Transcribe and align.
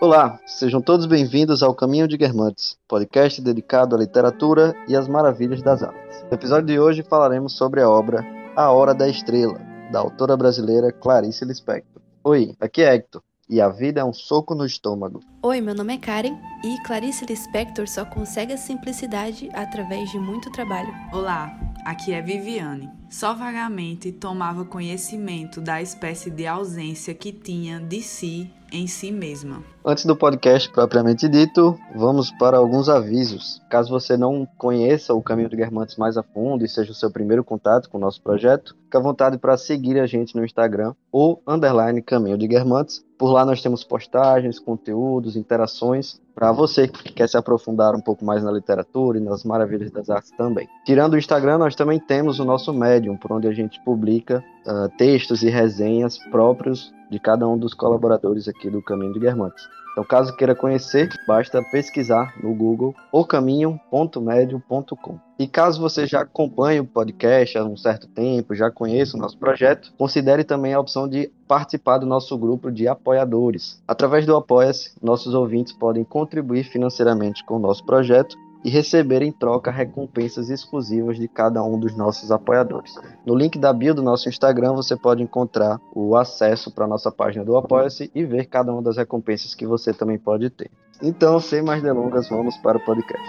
Olá, 0.00 0.38
sejam 0.46 0.80
todos 0.80 1.06
bem-vindos 1.06 1.60
ao 1.60 1.74
Caminho 1.74 2.06
de 2.06 2.16
Guermantes, 2.16 2.78
podcast 2.86 3.42
dedicado 3.42 3.96
à 3.96 3.98
literatura 3.98 4.72
e 4.86 4.94
às 4.94 5.08
maravilhas 5.08 5.60
das 5.60 5.82
artes. 5.82 6.22
No 6.30 6.34
episódio 6.34 6.66
de 6.66 6.78
hoje 6.78 7.02
falaremos 7.02 7.56
sobre 7.56 7.82
a 7.82 7.90
obra 7.90 8.24
A 8.54 8.70
Hora 8.70 8.94
da 8.94 9.08
Estrela, 9.08 9.58
da 9.90 9.98
autora 9.98 10.36
brasileira 10.36 10.92
Clarice 10.92 11.44
Lispector. 11.44 12.00
Oi, 12.22 12.54
aqui 12.60 12.82
é 12.82 12.94
Hector, 12.94 13.20
e 13.50 13.60
a 13.60 13.68
vida 13.68 14.00
é 14.00 14.04
um 14.04 14.12
soco 14.12 14.54
no 14.54 14.64
estômago. 14.64 15.18
Oi, 15.42 15.60
meu 15.60 15.74
nome 15.74 15.96
é 15.96 15.98
Karen 15.98 16.38
e 16.62 16.80
Clarice 16.86 17.26
Lispector 17.26 17.88
só 17.88 18.04
consegue 18.04 18.52
a 18.52 18.56
simplicidade 18.56 19.50
através 19.52 20.12
de 20.12 20.18
muito 20.20 20.48
trabalho. 20.52 20.94
Olá, 21.12 21.50
aqui 21.88 22.12
é 22.12 22.20
Viviane. 22.20 22.90
Só 23.08 23.32
vagamente 23.32 24.12
tomava 24.12 24.62
conhecimento 24.62 25.58
da 25.58 25.80
espécie 25.80 26.30
de 26.30 26.46
ausência 26.46 27.14
que 27.14 27.32
tinha 27.32 27.80
de 27.80 28.02
si 28.02 28.52
em 28.70 28.86
si 28.86 29.10
mesma. 29.10 29.62
Antes 29.82 30.04
do 30.04 30.14
podcast 30.14 30.70
propriamente 30.70 31.26
dito, 31.26 31.78
vamos 31.96 32.30
para 32.32 32.58
alguns 32.58 32.90
avisos. 32.90 33.62
Caso 33.70 33.88
você 33.88 34.18
não 34.18 34.46
conheça 34.58 35.14
o 35.14 35.22
Caminho 35.22 35.48
de 35.48 35.56
Guermantes 35.56 35.96
mais 35.96 36.18
a 36.18 36.22
fundo 36.22 36.62
e 36.62 36.68
seja 36.68 36.92
o 36.92 36.94
seu 36.94 37.10
primeiro 37.10 37.42
contato 37.42 37.88
com 37.88 37.96
o 37.96 38.00
nosso 38.00 38.20
projeto, 38.20 38.76
fique 38.84 38.96
à 38.96 39.00
vontade 39.00 39.38
para 39.38 39.56
seguir 39.56 39.98
a 39.98 40.06
gente 40.06 40.36
no 40.36 40.44
Instagram 40.44 40.94
ou 41.10 41.42
underline 41.46 42.02
Caminho 42.02 42.36
de 42.36 42.46
Guermantes. 42.46 43.02
Por 43.16 43.32
lá 43.32 43.46
nós 43.46 43.62
temos 43.62 43.82
postagens, 43.82 44.58
conteúdos, 44.58 45.36
interações 45.36 46.20
para 46.38 46.52
você 46.52 46.86
que 46.86 47.12
quer 47.12 47.28
se 47.28 47.36
aprofundar 47.36 47.96
um 47.96 48.00
pouco 48.00 48.24
mais 48.24 48.44
na 48.44 48.52
literatura 48.52 49.18
e 49.18 49.20
nas 49.20 49.42
maravilhas 49.42 49.90
das 49.90 50.08
artes 50.08 50.30
também. 50.30 50.68
Tirando 50.84 51.14
o 51.14 51.18
Instagram, 51.18 51.58
nós 51.58 51.74
também 51.74 51.98
temos 51.98 52.38
o 52.38 52.44
nosso 52.44 52.72
Medium, 52.72 53.16
por 53.16 53.32
onde 53.32 53.48
a 53.48 53.52
gente 53.52 53.82
publica 53.84 54.44
uh, 54.64 54.88
textos 54.96 55.42
e 55.42 55.50
resenhas 55.50 56.16
próprios 56.30 56.94
de 57.10 57.18
cada 57.18 57.48
um 57.48 57.58
dos 57.58 57.74
colaboradores 57.74 58.46
aqui 58.46 58.70
do 58.70 58.80
Caminho 58.80 59.14
de 59.14 59.18
Guermantes. 59.18 59.68
Então, 59.98 60.06
caso 60.06 60.36
queira 60.36 60.54
conhecer, 60.54 61.08
basta 61.26 61.60
pesquisar 61.60 62.32
no 62.40 62.54
Google 62.54 62.94
ocaminho.medium.com. 63.10 65.18
E 65.36 65.48
caso 65.48 65.80
você 65.80 66.06
já 66.06 66.20
acompanhe 66.20 66.78
o 66.78 66.84
podcast 66.84 67.58
há 67.58 67.64
um 67.64 67.76
certo 67.76 68.06
tempo, 68.06 68.54
já 68.54 68.70
conheça 68.70 69.16
o 69.16 69.20
nosso 69.20 69.36
projeto, 69.36 69.92
considere 69.98 70.44
também 70.44 70.72
a 70.72 70.78
opção 70.78 71.08
de 71.08 71.32
participar 71.48 71.98
do 71.98 72.06
nosso 72.06 72.38
grupo 72.38 72.70
de 72.70 72.86
apoiadores. 72.86 73.82
Através 73.88 74.24
do 74.24 74.36
Apoia-se, 74.36 74.92
nossos 75.02 75.34
ouvintes 75.34 75.72
podem 75.72 76.04
contribuir 76.04 76.62
financeiramente 76.62 77.44
com 77.44 77.56
o 77.56 77.58
nosso 77.58 77.84
projeto 77.84 78.36
e 78.64 78.70
receber 78.70 79.22
em 79.22 79.32
troca 79.32 79.70
recompensas 79.70 80.50
exclusivas 80.50 81.16
de 81.16 81.28
cada 81.28 81.62
um 81.62 81.78
dos 81.78 81.96
nossos 81.96 82.30
apoiadores. 82.30 82.94
No 83.24 83.34
link 83.34 83.58
da 83.58 83.72
bio 83.72 83.94
do 83.94 84.02
nosso 84.02 84.28
Instagram 84.28 84.72
você 84.72 84.96
pode 84.96 85.22
encontrar 85.22 85.80
o 85.94 86.16
acesso 86.16 86.70
para 86.72 86.84
a 86.84 86.88
nossa 86.88 87.10
página 87.10 87.44
do 87.44 87.56
Apoia-se 87.56 88.10
e 88.14 88.24
ver 88.24 88.46
cada 88.46 88.72
uma 88.72 88.82
das 88.82 88.96
recompensas 88.96 89.54
que 89.54 89.66
você 89.66 89.92
também 89.92 90.18
pode 90.18 90.50
ter. 90.50 90.70
Então, 91.00 91.38
sem 91.38 91.62
mais 91.62 91.82
delongas, 91.82 92.28
vamos 92.28 92.56
para 92.56 92.78
o 92.78 92.84
podcast. 92.84 93.28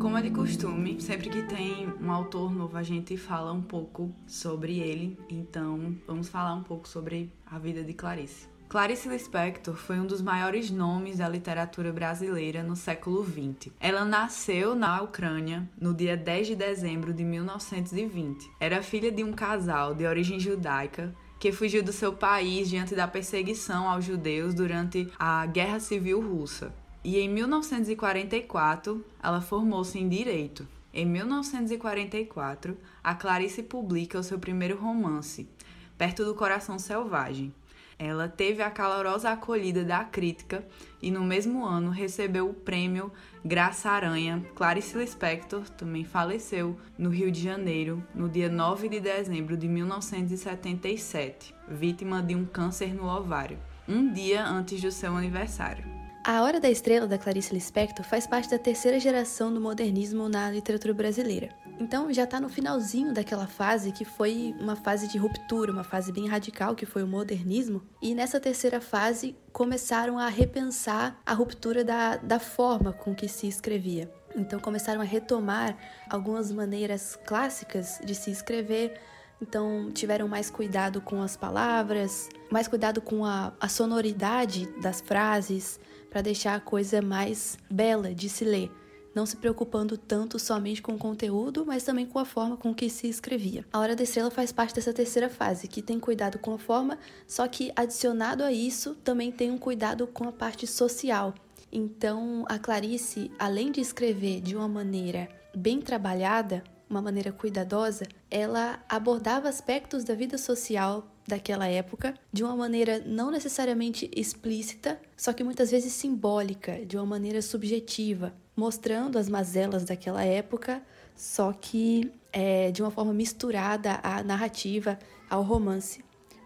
Como 0.00 0.18
é 0.18 0.22
de 0.22 0.30
costume, 0.30 1.00
sempre 1.00 1.28
que 1.28 1.42
tem 1.42 1.92
um 2.00 2.10
autor 2.10 2.52
novo, 2.52 2.76
a 2.76 2.82
gente 2.82 3.16
fala 3.16 3.52
um 3.52 3.62
pouco 3.62 4.10
sobre 4.26 4.80
ele. 4.80 5.18
Então, 5.28 5.94
vamos 6.06 6.28
falar 6.28 6.54
um 6.54 6.62
pouco 6.62 6.88
sobre 6.88 7.32
a 7.46 7.58
vida 7.58 7.84
de 7.84 7.92
Clarice. 7.92 8.55
Clarice 8.68 9.08
Lispector 9.08 9.76
foi 9.76 10.00
um 10.00 10.06
dos 10.06 10.20
maiores 10.20 10.72
nomes 10.72 11.18
da 11.18 11.28
literatura 11.28 11.92
brasileira 11.92 12.64
no 12.64 12.74
século 12.74 13.24
XX. 13.24 13.72
Ela 13.78 14.04
nasceu 14.04 14.74
na 14.74 15.00
Ucrânia 15.02 15.70
no 15.80 15.94
dia 15.94 16.16
10 16.16 16.48
de 16.48 16.56
dezembro 16.56 17.14
de 17.14 17.22
1920. 17.22 18.50
Era 18.58 18.82
filha 18.82 19.12
de 19.12 19.22
um 19.22 19.32
casal 19.32 19.94
de 19.94 20.04
origem 20.04 20.40
judaica 20.40 21.14
que 21.38 21.52
fugiu 21.52 21.80
do 21.80 21.92
seu 21.92 22.12
país 22.12 22.68
diante 22.68 22.92
da 22.96 23.06
perseguição 23.06 23.88
aos 23.88 24.04
judeus 24.04 24.52
durante 24.52 25.08
a 25.16 25.46
Guerra 25.46 25.78
Civil 25.78 26.20
Russa. 26.20 26.74
E 27.04 27.20
em 27.20 27.28
1944, 27.28 29.04
ela 29.22 29.40
formou-se 29.40 29.96
em 29.96 30.08
direito. 30.08 30.66
Em 30.92 31.06
1944, 31.06 32.76
a 33.04 33.14
Clarice 33.14 33.62
publica 33.62 34.18
o 34.18 34.24
seu 34.24 34.40
primeiro 34.40 34.76
romance, 34.76 35.48
Perto 35.96 36.24
do 36.24 36.34
Coração 36.34 36.78
Selvagem. 36.78 37.54
Ela 37.98 38.28
teve 38.28 38.62
a 38.62 38.70
calorosa 38.70 39.30
acolhida 39.30 39.82
da 39.82 40.04
crítica 40.04 40.66
e 41.00 41.10
no 41.10 41.24
mesmo 41.24 41.64
ano 41.64 41.90
recebeu 41.90 42.50
o 42.50 42.54
prêmio 42.54 43.10
Graça 43.42 43.90
Aranha. 43.90 44.44
Clarice 44.54 44.98
Lispector 44.98 45.68
também 45.70 46.04
faleceu 46.04 46.78
no 46.98 47.08
Rio 47.08 47.32
de 47.32 47.42
Janeiro 47.42 48.04
no 48.14 48.28
dia 48.28 48.50
9 48.50 48.90
de 48.90 49.00
dezembro 49.00 49.56
de 49.56 49.66
1977, 49.66 51.54
vítima 51.68 52.22
de 52.22 52.34
um 52.34 52.44
câncer 52.44 52.92
no 52.94 53.06
ovário, 53.08 53.58
um 53.88 54.12
dia 54.12 54.44
antes 54.44 54.82
do 54.82 54.92
seu 54.92 55.16
aniversário. 55.16 55.95
A 56.28 56.42
Hora 56.42 56.58
da 56.58 56.68
Estrela 56.68 57.06
da 57.06 57.16
Clarice 57.16 57.54
Lispector 57.54 58.04
faz 58.04 58.26
parte 58.26 58.50
da 58.50 58.58
terceira 58.58 58.98
geração 58.98 59.54
do 59.54 59.60
modernismo 59.60 60.28
na 60.28 60.50
literatura 60.50 60.92
brasileira. 60.92 61.50
Então 61.78 62.12
já 62.12 62.24
está 62.24 62.40
no 62.40 62.48
finalzinho 62.48 63.14
daquela 63.14 63.46
fase 63.46 63.92
que 63.92 64.04
foi 64.04 64.52
uma 64.58 64.74
fase 64.74 65.06
de 65.06 65.18
ruptura, 65.18 65.70
uma 65.70 65.84
fase 65.84 66.10
bem 66.10 66.26
radical 66.26 66.74
que 66.74 66.84
foi 66.84 67.04
o 67.04 67.06
modernismo. 67.06 67.80
E 68.02 68.12
nessa 68.12 68.40
terceira 68.40 68.80
fase 68.80 69.36
começaram 69.52 70.18
a 70.18 70.26
repensar 70.26 71.16
a 71.24 71.32
ruptura 71.32 71.84
da, 71.84 72.16
da 72.16 72.40
forma 72.40 72.92
com 72.92 73.14
que 73.14 73.28
se 73.28 73.46
escrevia. 73.46 74.12
Então 74.34 74.58
começaram 74.58 75.00
a 75.00 75.04
retomar 75.04 75.76
algumas 76.10 76.50
maneiras 76.50 77.16
clássicas 77.24 78.00
de 78.04 78.16
se 78.16 78.32
escrever. 78.32 78.98
Então 79.40 79.92
tiveram 79.92 80.26
mais 80.26 80.50
cuidado 80.50 81.00
com 81.00 81.22
as 81.22 81.36
palavras, 81.36 82.28
mais 82.50 82.66
cuidado 82.66 83.00
com 83.00 83.24
a, 83.24 83.52
a 83.60 83.68
sonoridade 83.68 84.66
das 84.80 85.00
frases, 85.00 85.78
para 86.16 86.22
deixar 86.22 86.54
a 86.54 86.60
coisa 86.60 87.02
mais 87.02 87.58
bela 87.70 88.14
de 88.14 88.26
se 88.30 88.42
ler, 88.42 88.72
não 89.14 89.26
se 89.26 89.36
preocupando 89.36 89.98
tanto 89.98 90.38
somente 90.38 90.80
com 90.80 90.94
o 90.94 90.98
conteúdo, 90.98 91.66
mas 91.66 91.82
também 91.82 92.06
com 92.06 92.18
a 92.18 92.24
forma 92.24 92.56
com 92.56 92.74
que 92.74 92.88
se 92.88 93.06
escrevia. 93.06 93.66
A 93.70 93.78
Hora 93.78 93.94
da 93.94 94.02
Estrela 94.02 94.30
faz 94.30 94.50
parte 94.50 94.76
dessa 94.76 94.94
terceira 94.94 95.28
fase, 95.28 95.68
que 95.68 95.82
tem 95.82 96.00
cuidado 96.00 96.38
com 96.38 96.54
a 96.54 96.58
forma, 96.58 96.98
só 97.26 97.46
que 97.46 97.70
adicionado 97.76 98.42
a 98.42 98.50
isso, 98.50 98.94
também 99.04 99.30
tem 99.30 99.50
um 99.50 99.58
cuidado 99.58 100.06
com 100.06 100.26
a 100.26 100.32
parte 100.32 100.66
social. 100.66 101.34
Então, 101.70 102.46
a 102.48 102.58
Clarice, 102.58 103.30
além 103.38 103.70
de 103.70 103.82
escrever 103.82 104.40
de 104.40 104.56
uma 104.56 104.66
maneira 104.66 105.28
bem 105.54 105.82
trabalhada, 105.82 106.64
uma 106.88 107.02
maneira 107.02 107.30
cuidadosa, 107.30 108.06
ela 108.30 108.82
abordava 108.88 109.50
aspectos 109.50 110.02
da 110.02 110.14
vida 110.14 110.38
social 110.38 111.06
daquela 111.26 111.66
época 111.66 112.14
de 112.32 112.44
uma 112.44 112.54
maneira 112.54 113.02
não 113.04 113.30
necessariamente 113.30 114.10
explícita, 114.14 115.00
só 115.16 115.32
que 115.32 115.42
muitas 115.42 115.70
vezes 115.70 115.92
simbólica, 115.92 116.84
de 116.84 116.96
uma 116.96 117.06
maneira 117.06 117.42
subjetiva, 117.42 118.32
mostrando 118.56 119.18
as 119.18 119.28
mazelas 119.28 119.84
daquela 119.84 120.24
época, 120.24 120.82
só 121.14 121.52
que 121.52 122.10
é, 122.32 122.70
de 122.70 122.82
uma 122.82 122.90
forma 122.90 123.12
misturada 123.12 124.00
à 124.02 124.22
narrativa, 124.22 124.98
ao 125.28 125.42
romance, 125.42 126.04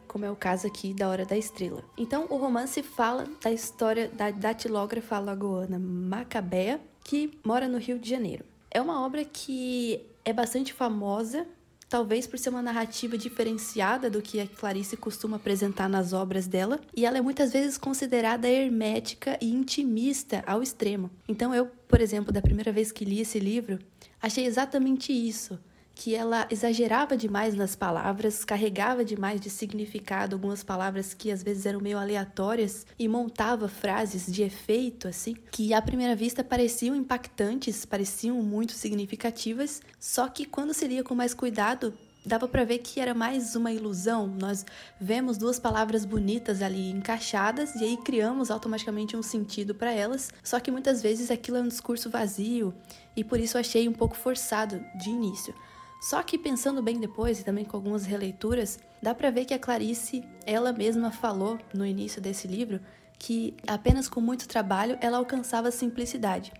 como 0.08 0.24
é 0.24 0.30
o 0.30 0.36
caso 0.36 0.66
aqui 0.66 0.94
da 0.94 1.08
Hora 1.08 1.24
da 1.24 1.36
Estrela. 1.36 1.84
Então, 1.96 2.26
o 2.30 2.36
romance 2.36 2.82
fala 2.82 3.26
da 3.42 3.52
história 3.52 4.08
da 4.08 4.30
datilógrafa 4.30 5.16
alagoana 5.16 5.78
Macabea, 5.78 6.80
que 7.04 7.38
mora 7.44 7.68
no 7.68 7.78
Rio 7.78 7.98
de 7.98 8.08
Janeiro. 8.08 8.44
É 8.70 8.80
uma 8.80 9.04
obra 9.04 9.24
que 9.24 10.00
é 10.24 10.32
bastante 10.32 10.72
famosa 10.72 11.46
talvez 11.90 12.24
por 12.24 12.38
ser 12.38 12.50
uma 12.50 12.62
narrativa 12.62 13.18
diferenciada 13.18 14.08
do 14.08 14.22
que 14.22 14.38
a 14.38 14.46
Clarice 14.46 14.96
costuma 14.96 15.38
apresentar 15.38 15.88
nas 15.88 16.12
obras 16.12 16.46
dela, 16.46 16.80
e 16.96 17.04
ela 17.04 17.18
é 17.18 17.20
muitas 17.20 17.52
vezes 17.52 17.76
considerada 17.76 18.48
hermética 18.48 19.36
e 19.40 19.50
intimista 19.50 20.42
ao 20.46 20.62
extremo. 20.62 21.10
Então 21.28 21.52
eu, 21.52 21.66
por 21.88 22.00
exemplo, 22.00 22.32
da 22.32 22.40
primeira 22.40 22.70
vez 22.70 22.92
que 22.92 23.04
li 23.04 23.20
esse 23.20 23.40
livro, 23.40 23.80
achei 24.22 24.46
exatamente 24.46 25.12
isso 25.12 25.58
que 26.00 26.14
ela 26.14 26.46
exagerava 26.50 27.14
demais 27.14 27.54
nas 27.54 27.76
palavras, 27.76 28.42
carregava 28.42 29.04
demais 29.04 29.38
de 29.38 29.50
significado 29.50 30.34
algumas 30.34 30.64
palavras 30.64 31.12
que 31.12 31.30
às 31.30 31.42
vezes 31.42 31.66
eram 31.66 31.78
meio 31.78 31.98
aleatórias 31.98 32.86
e 32.98 33.06
montava 33.06 33.68
frases 33.68 34.24
de 34.24 34.42
efeito 34.42 35.06
assim, 35.06 35.36
que 35.50 35.74
à 35.74 35.82
primeira 35.82 36.16
vista 36.16 36.42
pareciam 36.42 36.96
impactantes, 36.96 37.84
pareciam 37.84 38.42
muito 38.42 38.72
significativas, 38.72 39.82
só 39.98 40.26
que 40.26 40.46
quando 40.46 40.72
se 40.72 40.88
lia 40.88 41.04
com 41.04 41.14
mais 41.14 41.34
cuidado, 41.34 41.92
dava 42.24 42.48
para 42.48 42.64
ver 42.64 42.78
que 42.78 42.98
era 42.98 43.12
mais 43.12 43.54
uma 43.54 43.70
ilusão. 43.70 44.26
Nós 44.26 44.64
vemos 44.98 45.36
duas 45.36 45.58
palavras 45.58 46.06
bonitas 46.06 46.62
ali 46.62 46.90
encaixadas 46.90 47.74
e 47.74 47.84
aí 47.84 47.98
criamos 47.98 48.50
automaticamente 48.50 49.18
um 49.18 49.22
sentido 49.22 49.74
para 49.74 49.92
elas, 49.92 50.30
só 50.42 50.58
que 50.60 50.70
muitas 50.70 51.02
vezes 51.02 51.30
aquilo 51.30 51.58
é 51.58 51.60
um 51.60 51.68
discurso 51.68 52.08
vazio 52.08 52.72
e 53.14 53.22
por 53.22 53.38
isso 53.38 53.58
achei 53.58 53.86
um 53.86 53.92
pouco 53.92 54.16
forçado 54.16 54.82
de 54.94 55.10
início. 55.10 55.54
Só 56.00 56.22
que 56.22 56.38
pensando 56.38 56.82
bem 56.82 56.98
depois 56.98 57.38
e 57.38 57.44
também 57.44 57.64
com 57.64 57.76
algumas 57.76 58.06
releituras, 58.06 58.78
dá 59.02 59.14
para 59.14 59.30
ver 59.30 59.44
que 59.44 59.52
a 59.52 59.58
Clarice, 59.58 60.24
ela 60.46 60.72
mesma 60.72 61.10
falou 61.10 61.58
no 61.74 61.84
início 61.84 62.22
desse 62.22 62.48
livro 62.48 62.80
que 63.18 63.54
apenas 63.66 64.08
com 64.08 64.18
muito 64.18 64.48
trabalho 64.48 64.98
ela 65.02 65.18
alcançava 65.18 65.68
a 65.68 65.72
simplicidade. 65.72 66.52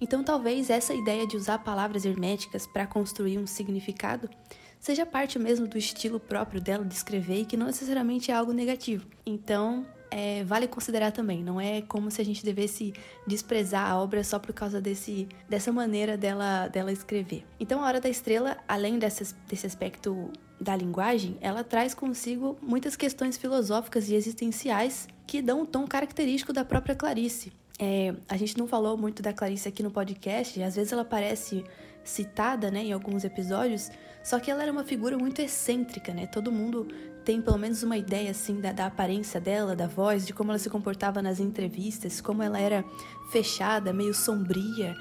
Então 0.00 0.22
talvez 0.22 0.70
essa 0.70 0.94
ideia 0.94 1.26
de 1.26 1.36
usar 1.36 1.58
palavras 1.58 2.04
herméticas 2.04 2.64
para 2.64 2.86
construir 2.86 3.38
um 3.38 3.46
significado 3.46 4.30
seja 4.78 5.04
parte 5.04 5.36
mesmo 5.36 5.66
do 5.66 5.76
estilo 5.76 6.20
próprio 6.20 6.60
dela 6.60 6.84
de 6.84 6.94
escrever 6.94 7.40
e 7.40 7.44
que 7.44 7.56
não 7.56 7.66
necessariamente 7.66 8.30
é 8.30 8.34
algo 8.34 8.52
negativo. 8.52 9.08
Então, 9.24 9.84
é, 10.10 10.44
vale 10.44 10.66
considerar 10.66 11.12
também. 11.12 11.42
Não 11.42 11.60
é 11.60 11.82
como 11.82 12.10
se 12.10 12.20
a 12.20 12.24
gente 12.24 12.44
devesse 12.44 12.92
desprezar 13.26 13.90
a 13.90 14.00
obra 14.00 14.22
só 14.24 14.38
por 14.38 14.52
causa 14.52 14.80
desse, 14.80 15.28
dessa 15.48 15.72
maneira 15.72 16.16
dela, 16.16 16.68
dela 16.68 16.92
escrever. 16.92 17.44
Então, 17.58 17.82
A 17.82 17.86
Hora 17.86 18.00
da 18.00 18.08
Estrela, 18.08 18.56
além 18.66 18.98
desse, 18.98 19.34
desse 19.48 19.66
aspecto 19.66 20.30
da 20.60 20.74
linguagem, 20.74 21.36
ela 21.40 21.62
traz 21.62 21.94
consigo 21.94 22.56
muitas 22.62 22.96
questões 22.96 23.36
filosóficas 23.36 24.08
e 24.08 24.14
existenciais 24.14 25.06
que 25.26 25.42
dão 25.42 25.62
um 25.62 25.66
tom 25.66 25.86
característico 25.86 26.52
da 26.52 26.64
própria 26.64 26.94
Clarice. 26.94 27.52
É, 27.78 28.14
a 28.28 28.36
gente 28.36 28.56
não 28.56 28.66
falou 28.66 28.96
muito 28.96 29.22
da 29.22 29.32
Clarice 29.32 29.68
aqui 29.68 29.82
no 29.82 29.90
podcast, 29.90 30.62
às 30.62 30.76
vezes 30.76 30.92
ela 30.92 31.04
parece 31.04 31.62
citada 32.06 32.70
né, 32.70 32.84
em 32.84 32.92
alguns 32.92 33.24
episódios, 33.24 33.90
só 34.22 34.40
que 34.40 34.50
ela 34.50 34.62
era 34.62 34.72
uma 34.72 34.84
figura 34.84 35.18
muito 35.18 35.40
excêntrica, 35.40 36.14
né? 36.14 36.26
Todo 36.26 36.50
mundo 36.50 36.88
tem 37.24 37.42
pelo 37.42 37.58
menos 37.58 37.82
uma 37.82 37.96
ideia 37.96 38.30
assim 38.30 38.60
da, 38.60 38.72
da, 38.72 38.86
aparência 38.86 39.40
dela, 39.40 39.74
da 39.74 39.88
voz, 39.88 40.24
de 40.24 40.32
como 40.32 40.52
ela 40.52 40.58
se 40.58 40.70
comportava 40.70 41.20
nas 41.20 41.40
entrevistas, 41.40 42.20
como 42.20 42.42
ela 42.42 42.58
era 42.58 42.84
fechada, 43.30 43.92
meio 43.92 44.14
sombria, 44.14 44.96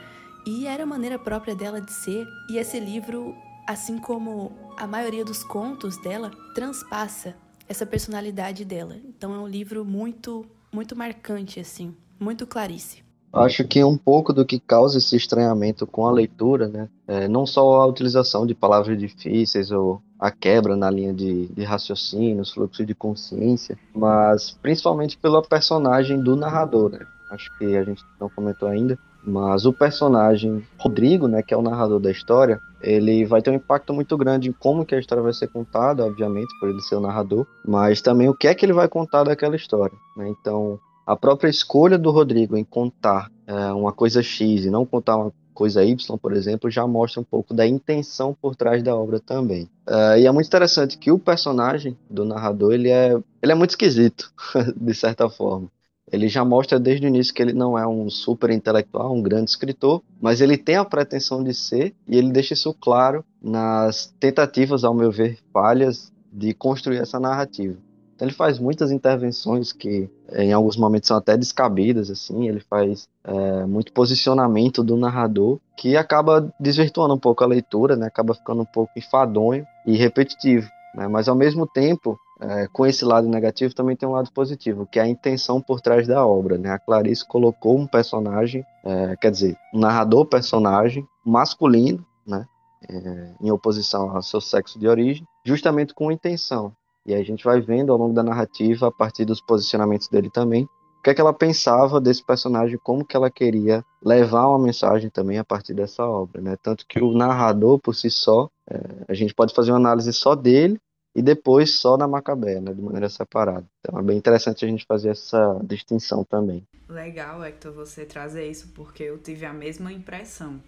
e 0.45 0.65
era 0.65 0.83
a 0.83 0.87
maneira 0.87 1.19
própria 1.19 1.55
dela 1.55 1.79
de 1.79 1.91
ser. 1.91 2.27
E 2.49 2.57
esse 2.57 2.79
livro, 2.79 3.35
assim 3.67 3.97
como 3.97 4.51
a 4.75 4.87
maioria 4.87 5.23
dos 5.23 5.43
contos 5.43 5.97
dela, 6.01 6.31
transpassa 6.53 7.35
essa 7.69 7.85
personalidade 7.85 8.65
dela. 8.65 8.97
Então 9.05 9.33
é 9.33 9.37
um 9.37 9.47
livro 9.47 9.85
muito, 9.85 10.45
muito 10.71 10.95
marcante 10.95 11.59
assim, 11.59 11.95
muito 12.19 12.47
Clarice. 12.47 13.04
Acho 13.35 13.65
que 13.65 13.83
um 13.83 13.97
pouco 13.97 14.31
do 14.31 14.45
que 14.45 14.59
causa 14.59 14.97
esse 14.97 15.15
estranhamento 15.15 15.85
com 15.85 16.07
a 16.07 16.11
leitura, 16.11 16.67
né, 16.69 16.89
é 17.07 17.27
não 17.27 17.45
só 17.45 17.81
a 17.81 17.85
utilização 17.85 18.45
de 18.45 18.55
palavras 18.55 18.97
difíceis 18.97 19.71
ou 19.71 20.01
a 20.17 20.31
quebra 20.31 20.75
na 20.75 20.89
linha 20.89 21.13
de, 21.13 21.47
de 21.47 21.63
raciocínios, 21.63 22.53
fluxo 22.53 22.85
de 22.85 22.95
consciência, 22.95 23.77
mas 23.93 24.57
principalmente 24.61 25.17
pela 25.17 25.41
personagem 25.41 26.21
do 26.21 26.35
narrador, 26.35 26.91
né? 26.91 27.05
Acho 27.31 27.55
que 27.57 27.75
a 27.75 27.83
gente 27.83 28.01
não 28.19 28.29
comentou 28.29 28.69
ainda, 28.69 28.97
mas 29.25 29.65
o 29.65 29.73
personagem 29.73 30.65
Rodrigo, 30.77 31.27
né, 31.27 31.41
que 31.41 31.53
é 31.53 31.57
o 31.57 31.61
narrador 31.61 31.99
da 31.99 32.11
história, 32.11 32.59
ele 32.81 33.25
vai 33.25 33.41
ter 33.41 33.49
um 33.49 33.55
impacto 33.55 33.93
muito 33.93 34.15
grande 34.15 34.49
em 34.49 34.53
como 34.53 34.85
que 34.85 34.95
a 34.95 34.99
história 34.99 35.23
vai 35.23 35.33
ser 35.33 35.47
contada, 35.47 36.05
obviamente, 36.05 36.57
por 36.59 36.69
ele 36.69 36.81
ser 36.81 36.95
o 36.95 37.01
narrador, 37.01 37.45
mas 37.65 38.01
também 38.01 38.29
o 38.29 38.35
que 38.35 38.47
é 38.47 38.53
que 38.53 38.65
ele 38.65 38.73
vai 38.73 38.87
contar 38.87 39.23
daquela 39.23 39.55
história, 39.55 39.97
né? 40.15 40.29
Então, 40.29 40.79
a 41.05 41.15
própria 41.15 41.49
escolha 41.49 41.97
do 41.97 42.11
Rodrigo 42.11 42.57
em 42.57 42.63
contar 42.63 43.31
é, 43.45 43.53
uma 43.73 43.91
coisa 43.91 44.23
X 44.23 44.65
e 44.65 44.69
não 44.69 44.85
contar 44.85 45.17
uma 45.17 45.33
coisa 45.53 45.83
Y, 45.83 46.17
por 46.17 46.33
exemplo, 46.33 46.69
já 46.69 46.85
mostra 46.85 47.21
um 47.21 47.23
pouco 47.23 47.53
da 47.53 47.65
intenção 47.65 48.35
por 48.39 48.55
trás 48.55 48.83
da 48.83 48.93
obra 48.95 49.19
também. 49.19 49.69
Uh, 49.87 50.17
e 50.19 50.27
é 50.27 50.31
muito 50.31 50.47
interessante 50.47 50.97
que 50.97 51.11
o 51.11 51.17
personagem 51.17 51.97
do 52.09 52.25
narrador 52.25 52.73
ele 52.73 52.89
é, 52.89 53.13
ele 53.41 53.51
é 53.51 53.55
muito 53.55 53.69
esquisito, 53.71 54.31
de 54.75 54.93
certa 54.93 55.29
forma. 55.29 55.71
Ele 56.11 56.27
já 56.27 56.45
mostra 56.45 56.79
desde 56.79 57.07
o 57.07 57.09
início 57.09 57.33
que 57.33 57.41
ele 57.41 57.53
não 57.53 57.77
é 57.77 57.87
um 57.87 58.09
super 58.09 58.51
intelectual, 58.51 59.15
um 59.15 59.23
grande 59.23 59.49
escritor, 59.49 60.03
mas 60.21 60.39
ele 60.39 60.57
tem 60.57 60.75
a 60.75 60.85
pretensão 60.85 61.43
de 61.43 61.53
ser 61.53 61.95
e 62.07 62.17
ele 62.17 62.31
deixa 62.31 62.53
isso 62.53 62.73
claro 62.73 63.25
nas 63.41 64.13
tentativas, 64.19 64.83
ao 64.83 64.93
meu 64.93 65.11
ver, 65.11 65.39
falhas 65.51 66.11
de 66.31 66.53
construir 66.53 66.97
essa 66.97 67.19
narrativa. 67.19 67.75
Então 68.15 68.27
ele 68.27 68.35
faz 68.35 68.57
muitas 68.57 68.91
intervenções 68.91 69.73
que 69.73 70.09
em 70.31 70.53
alguns 70.53 70.77
momentos 70.77 71.07
são 71.07 71.17
até 71.17 71.35
descabidas, 71.35 72.09
assim, 72.09 72.47
ele 72.47 72.61
faz 72.61 73.09
é, 73.23 73.65
muito 73.65 73.91
posicionamento 73.91 74.83
do 74.83 74.95
narrador 74.95 75.59
que 75.75 75.97
acaba 75.97 76.53
desvirtuando 76.59 77.13
um 77.13 77.19
pouco 77.19 77.43
a 77.43 77.47
leitura, 77.47 77.95
né? 77.95 78.07
acaba 78.07 78.33
ficando 78.33 78.61
um 78.61 78.65
pouco 78.65 78.91
enfadonho 78.97 79.65
e 79.85 79.97
repetitivo. 79.97 80.69
Né? 80.95 81.07
Mas 81.09 81.27
ao 81.27 81.35
mesmo 81.35 81.67
tempo, 81.67 82.17
é, 82.39 82.67
com 82.67 82.85
esse 82.85 83.03
lado 83.03 83.27
negativo 83.27 83.75
também 83.75 83.97
tem 83.97 84.07
um 84.07 84.13
lado 84.13 84.31
positivo, 84.31 84.87
que 84.89 84.97
é 84.97 85.03
a 85.03 85.07
intenção 85.07 85.61
por 85.61 85.81
trás 85.81 86.07
da 86.07 86.25
obra. 86.25 86.57
Né? 86.57 86.69
A 86.69 86.79
Clarice 86.79 87.27
colocou 87.27 87.77
um 87.77 87.85
personagem, 87.85 88.65
é, 88.83 89.15
quer 89.17 89.31
dizer, 89.31 89.57
um 89.73 89.79
narrador 89.79 90.25
personagem 90.25 91.05
masculino, 91.25 92.05
né? 92.25 92.45
É, 92.87 93.31
em 93.41 93.49
oposição 93.49 94.15
ao 94.15 94.21
seu 94.21 94.39
sexo 94.39 94.77
de 94.77 94.87
origem, 94.87 95.25
justamente 95.43 95.93
com 95.93 96.11
intenção. 96.11 96.71
E 97.05 97.13
a 97.13 97.23
gente 97.23 97.43
vai 97.43 97.61
vendo 97.61 97.91
ao 97.91 97.97
longo 97.97 98.13
da 98.13 98.23
narrativa, 98.23 98.87
a 98.87 98.91
partir 98.91 99.25
dos 99.25 99.39
posicionamentos 99.39 100.07
dele 100.07 100.29
também, 100.29 100.63
o 100.63 101.03
que 101.03 101.11
é 101.11 101.13
que 101.13 101.21
ela 101.21 101.33
pensava 101.33 102.01
desse 102.01 102.25
personagem, 102.25 102.79
como 102.83 103.05
que 103.05 103.15
ela 103.15 103.29
queria 103.29 103.85
levar 104.03 104.47
uma 104.47 104.57
mensagem 104.57 105.09
também 105.09 105.37
a 105.37 105.43
partir 105.43 105.75
dessa 105.75 106.03
obra, 106.03 106.41
né? 106.41 106.57
Tanto 106.63 106.85
que 106.87 106.99
o 106.99 107.13
narrador 107.13 107.79
por 107.79 107.93
si 107.93 108.09
só, 108.09 108.49
é, 108.67 108.79
a 109.07 109.13
gente 109.13 109.33
pode 109.33 109.53
fazer 109.53 109.71
uma 109.71 109.77
análise 109.77 110.11
só 110.11 110.33
dele 110.33 110.79
e 111.15 111.21
depois 111.21 111.71
só 111.71 111.95
na 111.95 112.07
Macabé, 112.07 112.59
né, 112.59 112.73
de 112.73 112.81
maneira 112.81 113.07
separada. 113.07 113.65
Então 113.79 113.97
é 113.97 114.03
bem 114.03 114.17
interessante 114.17 114.65
a 114.65 114.67
gente 114.67 114.85
fazer 114.85 115.09
essa 115.09 115.59
distinção 115.63 116.25
também. 116.25 116.67
Legal, 116.89 117.43
Hector, 117.43 117.71
você 117.71 118.03
trazer 118.03 118.49
isso, 118.49 118.69
porque 118.75 119.03
eu 119.03 119.17
tive 119.17 119.45
a 119.45 119.53
mesma 119.53 119.93
impressão. 119.93 120.59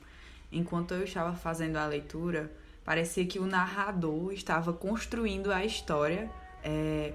Enquanto 0.51 0.93
eu 0.93 1.03
estava 1.03 1.35
fazendo 1.35 1.75
a 1.75 1.85
leitura, 1.85 2.49
Parecia 2.87 3.25
que 3.25 3.37
o 3.37 3.45
narrador 3.45 4.31
estava 4.31 4.71
construindo 4.71 5.51
a 5.51 5.65
história 5.65 6.31
é, 6.63 7.11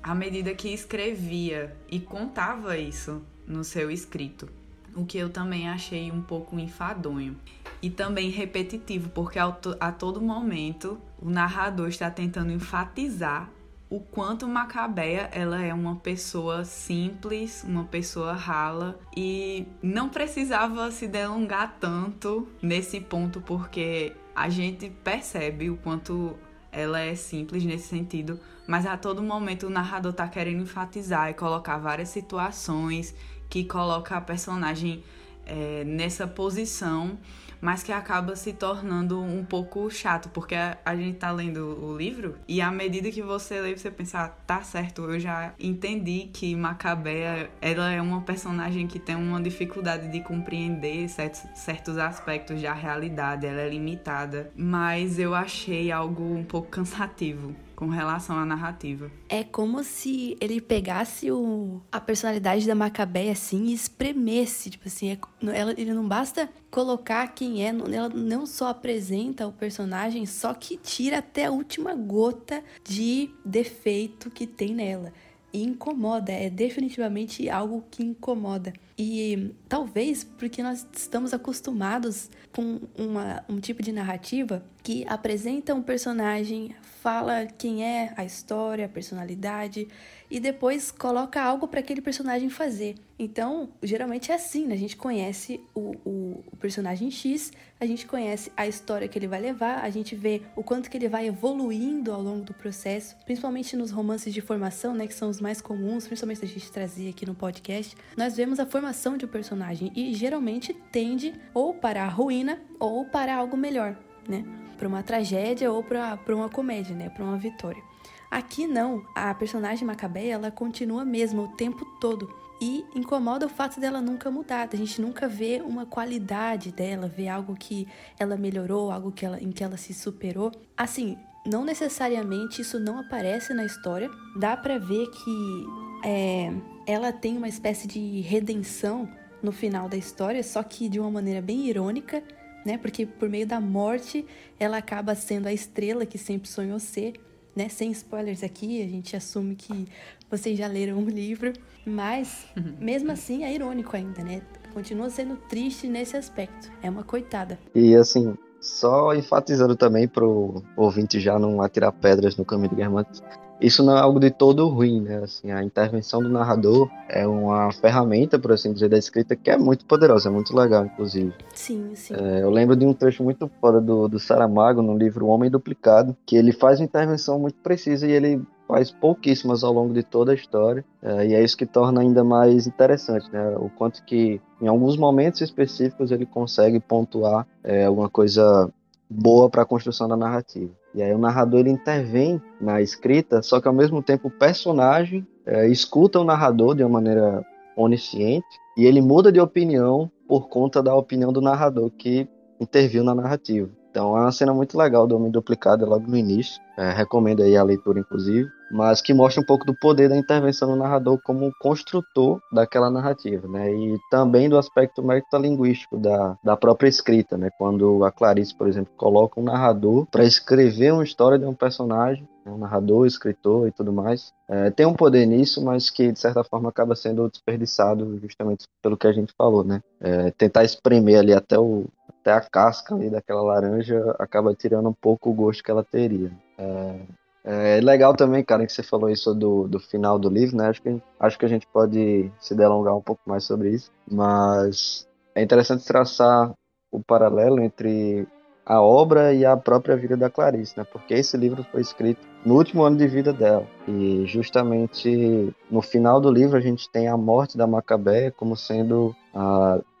à 0.00 0.14
medida 0.14 0.54
que 0.54 0.72
escrevia 0.72 1.76
e 1.90 1.98
contava 1.98 2.78
isso 2.78 3.20
no 3.44 3.64
seu 3.64 3.90
escrito. 3.90 4.48
O 4.94 5.04
que 5.04 5.18
eu 5.18 5.28
também 5.28 5.68
achei 5.68 6.08
um 6.12 6.22
pouco 6.22 6.56
enfadonho. 6.56 7.36
E 7.82 7.90
também 7.90 8.30
repetitivo, 8.30 9.08
porque 9.08 9.40
a 9.40 9.90
todo 9.90 10.20
momento 10.20 11.00
o 11.20 11.28
narrador 11.28 11.88
está 11.88 12.08
tentando 12.08 12.52
enfatizar 12.52 13.50
o 13.90 14.00
quanto 14.00 14.46
Macabeia 14.46 15.30
ela 15.32 15.62
é 15.62 15.72
uma 15.72 15.96
pessoa 15.96 16.64
simples, 16.64 17.64
uma 17.64 17.84
pessoa 17.84 18.32
rala 18.34 18.98
e 19.16 19.66
não 19.82 20.08
precisava 20.08 20.90
se 20.90 21.06
delongar 21.08 21.76
tanto 21.80 22.46
nesse 22.60 23.00
ponto 23.00 23.40
porque 23.40 24.14
a 24.34 24.48
gente 24.48 24.90
percebe 25.02 25.70
o 25.70 25.76
quanto 25.76 26.36
ela 26.70 27.00
é 27.00 27.14
simples 27.14 27.64
nesse 27.64 27.88
sentido, 27.88 28.38
mas 28.66 28.84
a 28.84 28.96
todo 28.96 29.22
momento 29.22 29.66
o 29.66 29.70
narrador 29.70 30.12
tá 30.12 30.28
querendo 30.28 30.62
enfatizar 30.62 31.30
e 31.30 31.34
colocar 31.34 31.78
várias 31.78 32.10
situações 32.10 33.14
que 33.48 33.64
coloca 33.64 34.16
a 34.16 34.20
personagem 34.20 35.02
é, 35.46 35.82
nessa 35.84 36.26
posição 36.26 37.18
mas 37.60 37.82
que 37.82 37.92
acaba 37.92 38.36
se 38.36 38.52
tornando 38.52 39.20
um 39.20 39.44
pouco 39.44 39.90
chato, 39.90 40.28
porque 40.30 40.54
a, 40.54 40.96
gente 40.96 41.18
tá 41.18 41.30
lendo 41.30 41.84
o 41.84 41.96
livro 41.96 42.36
e 42.46 42.60
à 42.60 42.70
medida 42.70 43.10
que 43.10 43.22
você 43.22 43.60
lê, 43.60 43.76
você 43.76 43.90
pensa, 43.90 44.24
ah, 44.24 44.28
tá 44.28 44.62
certo, 44.62 45.02
eu 45.02 45.18
já 45.18 45.52
entendi 45.58 46.28
que 46.32 46.54
Macabea, 46.54 47.50
ela 47.60 47.90
é 47.90 48.00
uma 48.00 48.22
personagem 48.22 48.86
que 48.86 48.98
tem 48.98 49.16
uma 49.16 49.40
dificuldade 49.40 50.08
de 50.08 50.20
compreender 50.20 51.08
certos, 51.08 51.42
certos 51.54 51.98
aspectos 51.98 52.60
da 52.60 52.72
realidade, 52.72 53.46
ela 53.46 53.60
é 53.60 53.68
limitada, 53.68 54.50
mas 54.56 55.18
eu 55.18 55.34
achei 55.34 55.90
algo 55.90 56.34
um 56.34 56.44
pouco 56.44 56.68
cansativo 56.68 57.54
com 57.78 57.86
relação 57.86 58.36
à 58.36 58.44
narrativa. 58.44 59.08
É 59.28 59.44
como 59.44 59.84
se 59.84 60.36
ele 60.40 60.60
pegasse 60.60 61.30
o, 61.30 61.80
a 61.92 62.00
personalidade 62.00 62.66
da 62.66 62.74
Macabeia 62.74 63.30
assim 63.30 63.66
e 63.66 63.72
espremesse, 63.72 64.68
tipo 64.68 64.88
assim, 64.88 65.12
é, 65.12 65.18
ela, 65.56 65.70
ele 65.78 65.94
não 65.94 66.08
basta 66.08 66.50
colocar 66.72 67.28
quem 67.28 67.64
é, 67.64 67.68
ela 67.68 68.08
não 68.08 68.46
só 68.46 68.70
apresenta 68.70 69.46
o 69.46 69.52
personagem, 69.52 70.26
só 70.26 70.52
que 70.54 70.76
tira 70.76 71.18
até 71.18 71.44
a 71.44 71.52
última 71.52 71.94
gota 71.94 72.64
de 72.82 73.30
defeito 73.44 74.28
que 74.28 74.44
tem 74.44 74.74
nela. 74.74 75.12
E 75.52 75.62
incomoda, 75.62 76.32
é 76.32 76.50
definitivamente 76.50 77.48
algo 77.48 77.84
que 77.88 78.02
incomoda. 78.02 78.72
E 78.98 79.54
talvez 79.68 80.24
porque 80.24 80.64
nós 80.64 80.84
estamos 80.92 81.32
acostumados 81.32 82.28
com 82.58 82.80
uma, 82.98 83.44
um 83.48 83.60
tipo 83.60 83.84
de 83.84 83.92
narrativa 83.92 84.64
que 84.82 85.06
apresenta 85.06 85.72
um 85.72 85.80
personagem, 85.80 86.74
fala 87.00 87.46
quem 87.46 87.84
é, 87.84 88.12
a 88.16 88.24
história, 88.24 88.86
a 88.86 88.88
personalidade, 88.88 89.86
e 90.30 90.38
depois 90.38 90.90
coloca 90.90 91.40
algo 91.40 91.66
para 91.66 91.80
aquele 91.80 92.00
personagem 92.00 92.48
fazer. 92.48 92.96
Então, 93.18 93.70
geralmente 93.82 94.30
é 94.30 94.34
assim, 94.34 94.66
né? 94.66 94.74
A 94.74 94.78
gente 94.78 94.96
conhece 94.96 95.60
o, 95.74 95.96
o, 96.04 96.44
o, 96.52 96.56
personagem 96.56 97.10
X, 97.10 97.52
a 97.80 97.84
gente 97.84 98.06
conhece 98.06 98.52
a 98.56 98.66
história 98.66 99.08
que 99.08 99.18
ele 99.18 99.26
vai 99.26 99.40
levar, 99.40 99.82
a 99.82 99.90
gente 99.90 100.14
vê 100.14 100.42
o 100.54 100.62
quanto 100.62 100.88
que 100.88 100.96
ele 100.96 101.08
vai 101.08 101.26
evoluindo 101.26 102.12
ao 102.12 102.22
longo 102.22 102.44
do 102.44 102.54
processo, 102.54 103.16
principalmente 103.24 103.76
nos 103.76 103.90
romances 103.90 104.32
de 104.32 104.40
formação, 104.40 104.94
né? 104.94 105.06
Que 105.06 105.14
são 105.14 105.28
os 105.28 105.40
mais 105.40 105.60
comuns, 105.60 106.06
principalmente 106.06 106.44
a 106.44 106.48
gente 106.48 106.70
trazia 106.70 107.10
aqui 107.10 107.26
no 107.26 107.34
podcast. 107.34 107.96
Nós 108.16 108.36
vemos 108.36 108.60
a 108.60 108.66
formação 108.66 109.16
de 109.16 109.24
um 109.24 109.28
personagem 109.28 109.90
e 109.96 110.14
geralmente 110.14 110.72
tende 110.92 111.34
ou 111.52 111.74
para 111.74 112.04
a 112.04 112.08
ruína 112.08 112.60
ou 112.78 113.04
para 113.04 113.34
algo 113.34 113.56
melhor, 113.56 113.98
né? 114.28 114.44
Para 114.76 114.86
uma 114.86 115.02
tragédia 115.02 115.72
ou 115.72 115.82
para 115.82 116.20
uma 116.28 116.48
comédia, 116.48 116.94
né? 116.94 117.10
Para 117.10 117.24
uma 117.24 117.36
vitória. 117.36 117.87
Aqui 118.30 118.66
não, 118.66 119.04
a 119.14 119.32
personagem 119.34 119.86
Macabeia 119.86 120.34
ela 120.34 120.50
continua 120.50 121.04
mesmo 121.04 121.42
o 121.42 121.48
tempo 121.48 121.84
todo. 122.00 122.32
E 122.60 122.84
incomoda 122.94 123.46
o 123.46 123.48
fato 123.48 123.78
dela 123.78 124.00
nunca 124.00 124.30
mudar, 124.30 124.68
a 124.72 124.76
gente 124.76 125.00
nunca 125.00 125.28
vê 125.28 125.62
uma 125.64 125.86
qualidade 125.86 126.72
dela, 126.72 127.06
vê 127.06 127.28
algo 127.28 127.54
que 127.54 127.86
ela 128.18 128.36
melhorou, 128.36 128.90
algo 128.90 129.12
que 129.12 129.24
ela, 129.24 129.40
em 129.40 129.52
que 129.52 129.62
ela 129.62 129.76
se 129.76 129.94
superou. 129.94 130.50
Assim, 130.76 131.16
não 131.46 131.64
necessariamente 131.64 132.60
isso 132.60 132.80
não 132.80 132.98
aparece 132.98 133.54
na 133.54 133.64
história. 133.64 134.10
Dá 134.36 134.56
para 134.56 134.76
ver 134.76 135.06
que 135.06 135.66
é, 136.04 136.52
ela 136.86 137.12
tem 137.12 137.36
uma 137.36 137.48
espécie 137.48 137.86
de 137.86 138.20
redenção 138.20 139.08
no 139.42 139.52
final 139.52 139.88
da 139.88 139.96
história, 139.96 140.42
só 140.42 140.62
que 140.62 140.88
de 140.88 140.98
uma 140.98 141.10
maneira 141.10 141.40
bem 141.40 141.66
irônica, 141.68 142.22
né? 142.66 142.76
Porque 142.76 143.06
por 143.06 143.28
meio 143.28 143.46
da 143.46 143.60
morte 143.60 144.26
ela 144.58 144.78
acaba 144.78 145.14
sendo 145.14 145.46
a 145.46 145.52
estrela 145.52 146.04
que 146.04 146.18
sempre 146.18 146.48
sonhou 146.48 146.78
ser, 146.78 147.14
né? 147.58 147.68
Sem 147.68 147.90
spoilers 147.90 148.44
aqui, 148.44 148.80
a 148.82 148.86
gente 148.86 149.16
assume 149.16 149.56
que 149.56 149.88
vocês 150.30 150.56
já 150.56 150.68
leram 150.68 150.98
o 150.98 151.08
livro, 151.08 151.52
mas 151.84 152.46
mesmo 152.80 153.10
assim 153.10 153.42
é 153.44 153.52
irônico 153.52 153.96
ainda, 153.96 154.22
né? 154.22 154.40
Continua 154.72 155.10
sendo 155.10 155.36
triste 155.48 155.88
nesse 155.88 156.16
aspecto. 156.16 156.70
É 156.80 156.88
uma 156.88 157.02
coitada. 157.02 157.58
E 157.74 157.96
assim, 157.96 158.36
só 158.60 159.12
enfatizando 159.12 159.74
também 159.74 160.06
pro 160.06 160.62
ouvinte 160.76 161.18
já 161.18 161.36
não 161.36 161.60
atirar 161.60 161.90
pedras 161.90 162.36
no 162.36 162.44
caminho 162.44 162.70
de 162.70 162.76
Guermantes, 162.76 163.20
isso 163.60 163.82
não 163.82 163.96
é 163.96 164.00
algo 164.00 164.20
de 164.20 164.30
todo 164.30 164.68
ruim, 164.68 165.00
né? 165.00 165.22
Assim, 165.22 165.50
a 165.50 165.62
intervenção 165.62 166.22
do 166.22 166.28
narrador 166.28 166.88
é 167.08 167.26
uma 167.26 167.72
ferramenta, 167.72 168.38
por 168.38 168.52
assim 168.52 168.72
dizer, 168.72 168.88
da 168.88 168.98
escrita 168.98 169.34
que 169.34 169.50
é 169.50 169.56
muito 169.56 169.84
poderosa, 169.84 170.28
é 170.28 170.32
muito 170.32 170.56
legal, 170.56 170.86
inclusive. 170.86 171.32
Sim, 171.54 171.90
sim. 171.94 172.14
É, 172.14 172.42
eu 172.42 172.50
lembro 172.50 172.76
de 172.76 172.86
um 172.86 172.92
trecho 172.92 173.22
muito 173.22 173.50
fora 173.60 173.80
do, 173.80 174.08
do 174.08 174.18
Saramago, 174.18 174.82
no 174.82 174.96
livro 174.96 175.26
O 175.26 175.28
Homem 175.28 175.50
Duplicado, 175.50 176.16
que 176.24 176.36
ele 176.36 176.52
faz 176.52 176.78
uma 176.78 176.84
intervenção 176.84 177.38
muito 177.38 177.56
precisa 177.56 178.06
e 178.06 178.12
ele 178.12 178.42
faz 178.68 178.90
pouquíssimas 178.90 179.64
ao 179.64 179.72
longo 179.72 179.94
de 179.94 180.02
toda 180.02 180.30
a 180.30 180.34
história, 180.34 180.84
é, 181.02 181.28
e 181.28 181.34
é 181.34 181.42
isso 181.42 181.56
que 181.56 181.64
torna 181.64 182.02
ainda 182.02 182.22
mais 182.22 182.66
interessante, 182.66 183.30
né? 183.32 183.56
O 183.56 183.70
quanto 183.70 184.04
que, 184.04 184.40
em 184.60 184.68
alguns 184.68 184.96
momentos 184.96 185.40
específicos, 185.40 186.10
ele 186.12 186.26
consegue 186.26 186.78
pontuar 186.78 187.46
é, 187.64 187.86
alguma 187.86 188.10
coisa 188.10 188.70
boa 189.08 189.48
para 189.48 189.62
a 189.62 189.66
construção 189.66 190.06
da 190.06 190.16
narrativa. 190.16 190.70
E 190.94 191.02
aí 191.02 191.12
o 191.12 191.18
narrador 191.18 191.60
ele 191.60 191.70
intervém 191.70 192.40
na 192.60 192.80
escrita, 192.80 193.42
só 193.42 193.60
que 193.60 193.68
ao 193.68 193.74
mesmo 193.74 194.02
tempo 194.02 194.28
o 194.28 194.30
personagem 194.30 195.26
é, 195.46 195.68
escuta 195.68 196.18
o 196.18 196.24
narrador 196.24 196.74
de 196.74 196.82
uma 196.82 196.90
maneira 196.90 197.44
onisciente 197.76 198.46
e 198.76 198.84
ele 198.86 199.00
muda 199.00 199.30
de 199.30 199.40
opinião 199.40 200.10
por 200.26 200.48
conta 200.48 200.82
da 200.82 200.94
opinião 200.94 201.32
do 201.32 201.40
narrador 201.40 201.90
que 201.90 202.28
interviu 202.60 203.04
na 203.04 203.14
narrativa. 203.14 203.70
Então 203.90 204.16
é 204.16 204.20
uma 204.20 204.32
cena 204.32 204.52
muito 204.52 204.76
legal 204.76 205.06
do 205.06 205.16
Homem 205.16 205.30
Duplicado 205.30 205.86
logo 205.86 206.06
no 206.06 206.16
início. 206.16 206.60
É, 206.76 206.90
recomendo 206.90 207.42
aí 207.42 207.56
a 207.56 207.62
leitura, 207.62 208.00
inclusive. 208.00 208.48
Mas 208.70 209.00
que 209.00 209.14
mostra 209.14 209.40
um 209.40 209.44
pouco 209.44 209.64
do 209.64 209.74
poder 209.74 210.08
da 210.08 210.16
intervenção 210.16 210.68
do 210.68 210.76
narrador 210.76 211.18
como 211.24 211.52
construtor 211.60 212.40
daquela 212.52 212.90
narrativa, 212.90 213.48
né? 213.48 213.72
E 213.72 213.98
também 214.10 214.48
do 214.48 214.58
aspecto 214.58 215.02
metalinguístico 215.02 215.96
da, 215.96 216.36
da 216.44 216.56
própria 216.56 216.88
escrita, 216.88 217.36
né? 217.36 217.50
Quando 217.58 218.04
a 218.04 218.12
Clarice, 218.12 218.54
por 218.54 218.68
exemplo, 218.68 218.92
coloca 218.96 219.40
um 219.40 219.44
narrador 219.44 220.06
para 220.10 220.24
escrever 220.24 220.92
uma 220.92 221.04
história 221.04 221.38
de 221.38 221.46
um 221.46 221.54
personagem 221.54 222.26
né? 222.48 222.52
um 222.52 222.58
narrador, 222.58 223.06
escritor 223.06 223.68
e 223.68 223.72
tudo 223.72 223.92
mais. 223.92 224.32
É, 224.48 224.70
tem 224.70 224.86
um 224.86 224.94
poder 224.94 225.26
nisso, 225.26 225.62
mas 225.62 225.90
que 225.90 226.10
de 226.10 226.18
certa 226.18 226.42
forma 226.42 226.68
acaba 226.70 226.96
sendo 226.96 227.28
desperdiçado 227.28 228.18
justamente 228.20 228.64
pelo 228.82 228.96
que 228.96 229.06
a 229.06 229.12
gente 229.12 229.32
falou, 229.36 229.62
né? 229.62 229.82
É, 230.00 230.30
tentar 230.32 230.64
espremer 230.64 231.18
ali 231.18 231.32
até 231.32 231.58
o, 231.58 231.86
até 232.08 232.32
a 232.32 232.40
casca 232.40 232.94
ali 232.94 233.10
daquela 233.10 233.42
laranja 233.42 234.14
acaba 234.18 234.54
tirando 234.54 234.88
um 234.88 234.94
pouco 234.94 235.30
o 235.30 235.34
gosto 235.34 235.62
que 235.62 235.70
ela 235.70 235.84
teria. 235.84 236.30
É, 236.56 237.00
é 237.44 237.80
legal 237.80 238.14
também, 238.14 238.44
cara, 238.44 238.66
que 238.66 238.72
você 238.72 238.82
falou 238.82 239.08
isso 239.08 239.34
do, 239.34 239.66
do 239.68 239.78
final 239.78 240.18
do 240.18 240.28
livro, 240.28 240.56
né? 240.56 240.68
Acho 240.68 240.82
que, 240.82 241.02
acho 241.18 241.38
que 241.38 241.44
a 241.44 241.48
gente 241.48 241.66
pode 241.66 242.30
se 242.38 242.54
delongar 242.54 242.96
um 242.96 243.02
pouco 243.02 243.22
mais 243.26 243.44
sobre 243.44 243.70
isso, 243.70 243.90
mas 244.10 245.08
é 245.34 245.42
interessante 245.42 245.84
traçar 245.84 246.52
o 246.90 247.02
paralelo 247.02 247.60
entre 247.60 248.26
a 248.68 248.82
obra 248.82 249.32
e 249.32 249.46
a 249.46 249.56
própria 249.56 249.96
vida 249.96 250.14
da 250.14 250.28
Clarice, 250.28 250.76
né? 250.76 250.84
Porque 250.84 251.14
esse 251.14 251.38
livro 251.38 251.64
foi 251.72 251.80
escrito 251.80 252.20
no 252.44 252.54
último 252.54 252.82
ano 252.82 252.98
de 252.98 253.06
vida 253.06 253.32
dela. 253.32 253.66
E 253.86 254.24
justamente 254.26 255.54
no 255.70 255.80
final 255.80 256.20
do 256.20 256.30
livro 256.30 256.58
a 256.58 256.60
gente 256.60 256.90
tem 256.90 257.08
a 257.08 257.16
morte 257.16 257.56
da 257.56 257.66
Macabé 257.66 258.30
como 258.30 258.54
sendo 258.54 259.16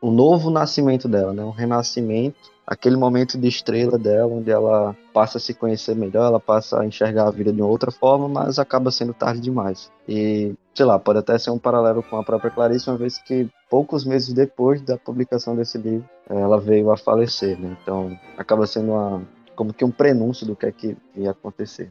o 0.02 0.10
novo 0.10 0.50
nascimento 0.50 1.08
dela, 1.08 1.32
né? 1.32 1.42
Um 1.42 1.50
renascimento, 1.50 2.50
aquele 2.68 2.96
momento 2.98 3.38
de 3.38 3.48
estrela 3.48 3.98
dela, 3.98 4.30
onde 4.30 4.50
ela 4.50 4.94
passa 5.14 5.38
a 5.38 5.40
se 5.40 5.54
conhecer 5.54 5.96
melhor, 5.96 6.26
ela 6.26 6.38
passa 6.38 6.78
a 6.78 6.86
enxergar 6.86 7.26
a 7.26 7.30
vida 7.30 7.50
de 7.50 7.62
outra 7.62 7.90
forma, 7.90 8.28
mas 8.28 8.58
acaba 8.58 8.90
sendo 8.90 9.14
tarde 9.14 9.40
demais. 9.40 9.90
E, 10.06 10.54
sei 10.74 10.84
lá, 10.84 10.98
pode 10.98 11.18
até 11.18 11.38
ser 11.38 11.50
um 11.50 11.58
paralelo 11.58 12.02
com 12.02 12.18
a 12.18 12.22
própria 12.22 12.50
Clarice, 12.50 12.90
uma 12.90 12.98
vez 12.98 13.16
que 13.16 13.48
poucos 13.70 14.04
meses 14.04 14.34
depois 14.34 14.82
da 14.82 14.98
publicação 14.98 15.56
desse 15.56 15.78
livro, 15.78 16.06
ela 16.28 16.60
veio 16.60 16.90
a 16.90 16.96
falecer, 16.98 17.58
né? 17.58 17.74
Então, 17.82 18.18
acaba 18.36 18.66
sendo 18.66 18.92
uma, 18.92 19.26
como 19.56 19.72
que 19.72 19.84
um 19.84 19.90
prenúncio 19.90 20.46
do 20.46 20.54
que 20.54 20.66
é 20.66 20.72
que 20.72 20.94
ia 21.16 21.30
acontecer. 21.30 21.90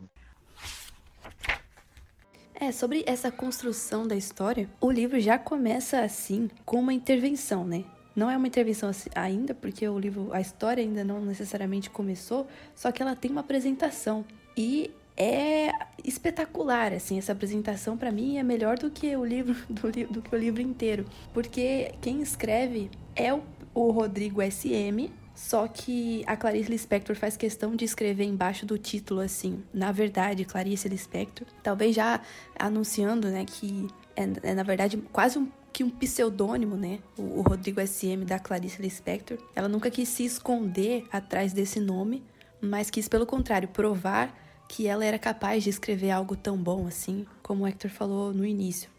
É, 2.53 2.71
sobre 2.71 3.03
essa 3.07 3.31
construção 3.31 4.07
da 4.07 4.15
história, 4.15 4.69
o 4.79 4.91
livro 4.91 5.19
já 5.19 5.39
começa 5.39 6.01
assim, 6.01 6.49
com 6.63 6.79
uma 6.79 6.93
intervenção, 6.93 7.65
né? 7.65 7.83
Não 8.17 8.31
é 8.31 8.35
uma 8.35 8.47
intervenção 8.47 8.89
ainda, 9.13 9.53
porque 9.53 9.87
o 9.87 9.99
livro, 9.99 10.33
a 10.33 10.41
história 10.41 10.81
ainda 10.83 11.03
não 11.03 11.23
necessariamente 11.23 11.87
começou, 11.87 12.47
só 12.73 12.91
que 12.91 12.99
ela 12.99 13.15
tem 13.15 13.29
uma 13.29 13.41
apresentação. 13.41 14.25
E 14.57 14.89
é 15.15 15.69
espetacular, 16.03 16.93
assim, 16.93 17.19
essa 17.19 17.31
apresentação 17.31 17.95
para 17.95 18.11
mim 18.11 18.39
é 18.39 18.43
melhor 18.43 18.75
do 18.79 18.89
que 18.89 19.15
o 19.15 19.23
livro 19.23 19.55
do, 19.69 19.91
do, 20.11 20.21
que 20.23 20.35
o 20.35 20.37
livro 20.37 20.63
inteiro, 20.63 21.05
porque 21.31 21.93
quem 22.01 22.19
escreve 22.19 22.89
é 23.15 23.31
o, 23.31 23.43
o 23.71 23.91
Rodrigo 23.91 24.41
SM, 24.41 25.11
só 25.35 25.67
que 25.67 26.23
a 26.25 26.35
Clarice 26.35 26.71
Lispector 26.71 27.15
faz 27.15 27.37
questão 27.37 27.75
de 27.75 27.85
escrever 27.85 28.23
embaixo 28.23 28.65
do 28.65 28.79
título 28.79 29.19
assim, 29.19 29.63
na 29.71 29.91
verdade, 29.91 30.43
Clarice 30.43 30.89
Lispector, 30.89 31.45
talvez 31.61 31.95
já 31.95 32.19
anunciando, 32.57 33.27
né, 33.27 33.45
que 33.45 33.85
é, 34.15 34.49
é 34.49 34.55
na 34.55 34.63
verdade 34.63 34.97
quase 35.11 35.37
um 35.37 35.47
que 35.77 35.83
um 35.83 35.91
pseudônimo, 35.91 36.75
né? 36.75 36.97
O, 37.15 37.37
o 37.37 37.41
Rodrigo 37.43 37.79
SM 37.79 38.25
da 38.25 38.39
Clarice 38.39 38.81
Lispector. 38.81 39.37
Ela 39.55 39.67
nunca 39.67 39.91
quis 39.91 40.09
se 40.09 40.25
esconder 40.25 41.05
atrás 41.11 41.53
desse 41.53 41.79
nome, 41.79 42.23
mas 42.59 42.89
quis, 42.89 43.07
pelo 43.07 43.27
contrário, 43.27 43.67
provar 43.67 44.35
que 44.67 44.87
ela 44.87 45.05
era 45.05 45.19
capaz 45.19 45.63
de 45.63 45.69
escrever 45.69 46.09
algo 46.09 46.35
tão 46.35 46.57
bom 46.57 46.87
assim, 46.87 47.27
como 47.43 47.63
o 47.63 47.67
Hector 47.67 47.91
falou 47.91 48.33
no 48.33 48.43
início. 48.43 48.89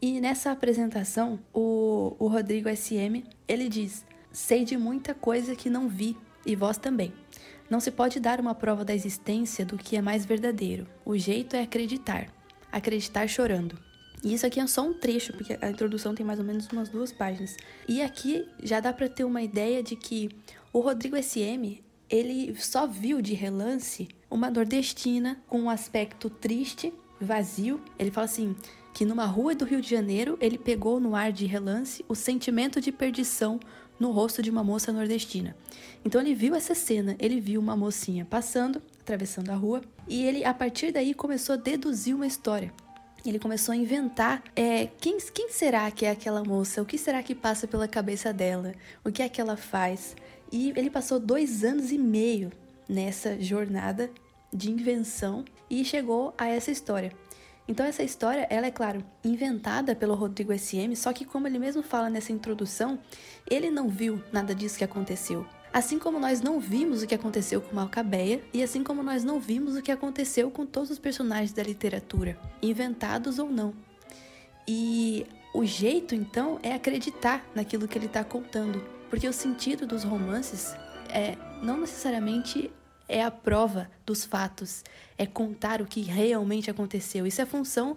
E 0.00 0.20
nessa 0.20 0.52
apresentação, 0.52 1.40
o, 1.52 2.14
o 2.16 2.28
Rodrigo 2.28 2.68
SM, 2.68 3.24
ele 3.48 3.68
diz: 3.68 4.06
Sei 4.30 4.64
de 4.64 4.76
muita 4.76 5.14
coisa 5.14 5.56
que 5.56 5.68
não 5.68 5.88
vi, 5.88 6.16
e 6.46 6.54
vós 6.54 6.78
também. 6.78 7.12
Não 7.68 7.80
se 7.80 7.90
pode 7.90 8.20
dar 8.20 8.38
uma 8.38 8.54
prova 8.54 8.84
da 8.84 8.94
existência 8.94 9.66
do 9.66 9.76
que 9.76 9.96
é 9.96 10.00
mais 10.00 10.24
verdadeiro. 10.24 10.86
O 11.04 11.18
jeito 11.18 11.56
é 11.56 11.62
acreditar. 11.62 12.28
Acreditar 12.70 13.26
chorando. 13.26 13.76
E 14.24 14.32
isso 14.32 14.46
aqui 14.46 14.58
é 14.58 14.66
só 14.66 14.82
um 14.82 14.94
trecho, 14.94 15.34
porque 15.34 15.58
a 15.60 15.70
introdução 15.70 16.14
tem 16.14 16.24
mais 16.24 16.38
ou 16.38 16.44
menos 16.44 16.66
umas 16.70 16.88
duas 16.88 17.12
páginas. 17.12 17.56
E 17.86 18.00
aqui 18.00 18.48
já 18.62 18.80
dá 18.80 18.92
para 18.92 19.08
ter 19.08 19.24
uma 19.24 19.42
ideia 19.42 19.82
de 19.82 19.94
que 19.94 20.30
o 20.72 20.80
Rodrigo 20.80 21.16
SM, 21.22 21.82
ele 22.08 22.54
só 22.58 22.86
viu 22.86 23.20
de 23.20 23.34
relance 23.34 24.08
uma 24.30 24.50
nordestina 24.50 25.40
com 25.46 25.60
um 25.60 25.70
aspecto 25.70 26.30
triste, 26.30 26.92
vazio. 27.20 27.80
Ele 27.98 28.10
fala 28.10 28.24
assim: 28.24 28.56
que 28.94 29.04
numa 29.04 29.26
rua 29.26 29.54
do 29.54 29.64
Rio 29.64 29.80
de 29.80 29.90
Janeiro 29.90 30.38
ele 30.40 30.56
pegou 30.56 30.98
no 30.98 31.14
ar 31.14 31.32
de 31.32 31.44
relance 31.44 32.04
o 32.08 32.14
sentimento 32.14 32.80
de 32.80 32.90
perdição 32.90 33.60
no 33.98 34.10
rosto 34.10 34.42
de 34.42 34.50
uma 34.50 34.64
moça 34.64 34.92
nordestina. 34.92 35.56
Então 36.04 36.20
ele 36.20 36.34
viu 36.34 36.54
essa 36.54 36.74
cena, 36.74 37.16
ele 37.18 37.40
viu 37.40 37.60
uma 37.60 37.76
mocinha 37.76 38.24
passando, 38.24 38.80
atravessando 39.00 39.50
a 39.50 39.54
rua, 39.54 39.82
e 40.08 40.24
ele 40.24 40.44
a 40.44 40.54
partir 40.54 40.92
daí 40.92 41.12
começou 41.12 41.54
a 41.54 41.58
deduzir 41.58 42.14
uma 42.14 42.26
história. 42.26 42.72
Ele 43.24 43.38
começou 43.38 43.72
a 43.72 43.76
inventar 43.76 44.42
é, 44.54 44.86
quem, 44.98 45.18
quem 45.32 45.50
será 45.50 45.90
que 45.90 46.04
é 46.04 46.10
aquela 46.10 46.44
moça, 46.44 46.82
o 46.82 46.84
que 46.84 46.98
será 46.98 47.22
que 47.22 47.34
passa 47.34 47.66
pela 47.66 47.88
cabeça 47.88 48.32
dela, 48.32 48.74
o 49.02 49.10
que 49.10 49.22
é 49.22 49.28
que 49.28 49.40
ela 49.40 49.56
faz. 49.56 50.14
E 50.52 50.70
ele 50.76 50.90
passou 50.90 51.18
dois 51.18 51.64
anos 51.64 51.90
e 51.90 51.98
meio 51.98 52.52
nessa 52.88 53.40
jornada 53.40 54.10
de 54.52 54.70
invenção 54.70 55.44
e 55.70 55.84
chegou 55.84 56.34
a 56.36 56.46
essa 56.48 56.70
história. 56.70 57.12
Então 57.66 57.86
essa 57.86 58.02
história, 58.02 58.46
ela 58.50 58.66
é 58.66 58.70
claro, 58.70 59.02
inventada 59.24 59.96
pelo 59.96 60.14
Rodrigo 60.14 60.56
SM, 60.56 60.94
só 60.94 61.12
que 61.12 61.24
como 61.24 61.46
ele 61.46 61.58
mesmo 61.58 61.82
fala 61.82 62.10
nessa 62.10 62.30
introdução, 62.30 62.98
ele 63.50 63.70
não 63.70 63.88
viu 63.88 64.22
nada 64.30 64.54
disso 64.54 64.76
que 64.76 64.84
aconteceu. 64.84 65.46
Assim 65.74 65.98
como 65.98 66.20
nós 66.20 66.40
não 66.40 66.60
vimos 66.60 67.02
o 67.02 67.06
que 67.08 67.16
aconteceu 67.16 67.60
com 67.60 67.74
Malcabeia, 67.74 68.40
e 68.52 68.62
assim 68.62 68.84
como 68.84 69.02
nós 69.02 69.24
não 69.24 69.40
vimos 69.40 69.74
o 69.74 69.82
que 69.82 69.90
aconteceu 69.90 70.48
com 70.48 70.64
todos 70.64 70.88
os 70.88 71.00
personagens 71.00 71.52
da 71.52 71.64
literatura, 71.64 72.38
inventados 72.62 73.40
ou 73.40 73.50
não. 73.50 73.74
E 74.68 75.26
o 75.52 75.64
jeito, 75.64 76.14
então, 76.14 76.60
é 76.62 76.74
acreditar 76.74 77.44
naquilo 77.56 77.88
que 77.88 77.98
ele 77.98 78.06
está 78.06 78.22
contando, 78.22 78.84
porque 79.10 79.26
o 79.26 79.32
sentido 79.32 79.84
dos 79.84 80.04
romances 80.04 80.76
é 81.08 81.36
não 81.60 81.80
necessariamente 81.80 82.70
é 83.08 83.24
a 83.24 83.30
prova 83.32 83.90
dos 84.06 84.24
fatos, 84.24 84.84
é 85.18 85.26
contar 85.26 85.82
o 85.82 85.86
que 85.86 86.02
realmente 86.02 86.70
aconteceu. 86.70 87.26
Isso 87.26 87.42
é 87.42 87.46
função, 87.46 87.96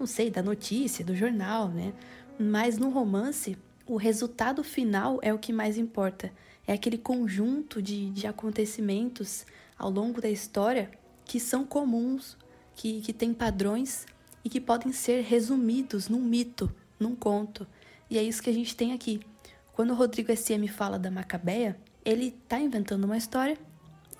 não 0.00 0.06
sei, 0.06 0.30
da 0.30 0.42
notícia, 0.42 1.04
do 1.04 1.14
jornal, 1.14 1.68
né? 1.68 1.92
Mas 2.38 2.78
no 2.78 2.88
romance, 2.88 3.58
o 3.86 3.96
resultado 3.96 4.64
final 4.64 5.18
é 5.20 5.30
o 5.34 5.38
que 5.38 5.52
mais 5.52 5.76
importa. 5.76 6.32
É 6.68 6.74
aquele 6.74 6.98
conjunto 6.98 7.80
de, 7.80 8.10
de 8.10 8.26
acontecimentos 8.26 9.46
ao 9.78 9.90
longo 9.90 10.20
da 10.20 10.28
história 10.28 10.90
que 11.24 11.40
são 11.40 11.64
comuns, 11.64 12.36
que, 12.74 13.00
que 13.00 13.14
têm 13.14 13.32
padrões 13.32 14.04
e 14.44 14.50
que 14.50 14.60
podem 14.60 14.92
ser 14.92 15.22
resumidos 15.22 16.10
num 16.10 16.20
mito, 16.20 16.70
num 17.00 17.16
conto. 17.16 17.66
E 18.10 18.18
é 18.18 18.22
isso 18.22 18.42
que 18.42 18.50
a 18.50 18.52
gente 18.52 18.76
tem 18.76 18.92
aqui. 18.92 19.18
Quando 19.72 19.92
o 19.92 19.94
Rodrigo 19.94 20.30
SM 20.30 20.68
fala 20.68 20.98
da 20.98 21.10
Macabeia, 21.10 21.80
ele 22.04 22.36
está 22.42 22.60
inventando 22.60 23.04
uma 23.04 23.16
história 23.16 23.56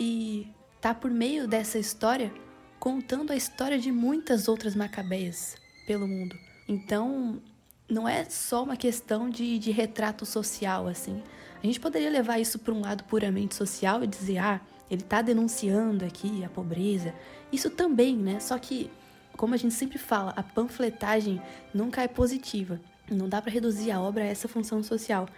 e 0.01 0.51
tá 0.81 0.95
por 0.95 1.11
meio 1.11 1.47
dessa 1.47 1.79
história 1.79 2.33
contando 2.81 3.31
a 3.31 3.37
história 3.37 3.79
de 3.79 3.93
muitas 3.93 4.49
outras 4.49 4.75
Macabeias 4.75 5.55
pelo 5.87 6.09
mundo. 6.09 6.35
Então, 6.67 7.43
não 7.87 8.09
é 8.09 8.25
só 8.25 8.63
uma 8.63 8.77
questão 8.77 9.29
de, 9.29 9.59
de 9.59 9.71
retrato 9.71 10.25
social, 10.25 10.87
assim. 10.87 11.23
A 11.63 11.67
gente 11.67 11.81
poderia 11.81 12.11
levar 12.11 12.39
isso 12.39 12.59
para 12.59 12.73
um 12.73 12.81
lado 12.81 13.05
puramente 13.05 13.55
social 13.55 14.03
e 14.03 14.07
dizer, 14.07 14.39
ah, 14.39 14.61
ele 14.91 15.03
está 15.03 15.21
denunciando 15.23 16.05
aqui 16.05 16.45
a 16.45 16.49
pobreza. 16.49 17.15
Isso 17.53 17.71
também, 17.71 18.17
né? 18.17 18.41
Só 18.41 18.59
que, 18.59 18.91
como 19.37 19.55
a 19.55 19.57
gente 19.57 19.75
sempre 19.75 19.99
fala, 19.99 20.33
a 20.37 20.43
panfletagem 20.43 21.41
nunca 21.75 22.03
é 22.03 22.09
positiva. 22.09 22.81
Não 23.11 23.29
dá 23.29 23.43
para 23.43 23.53
reduzir 23.53 23.91
a 23.91 24.01
obra 24.01 24.25
a 24.25 24.27
essa 24.27 24.49
função 24.49 24.83
social. 24.83 25.29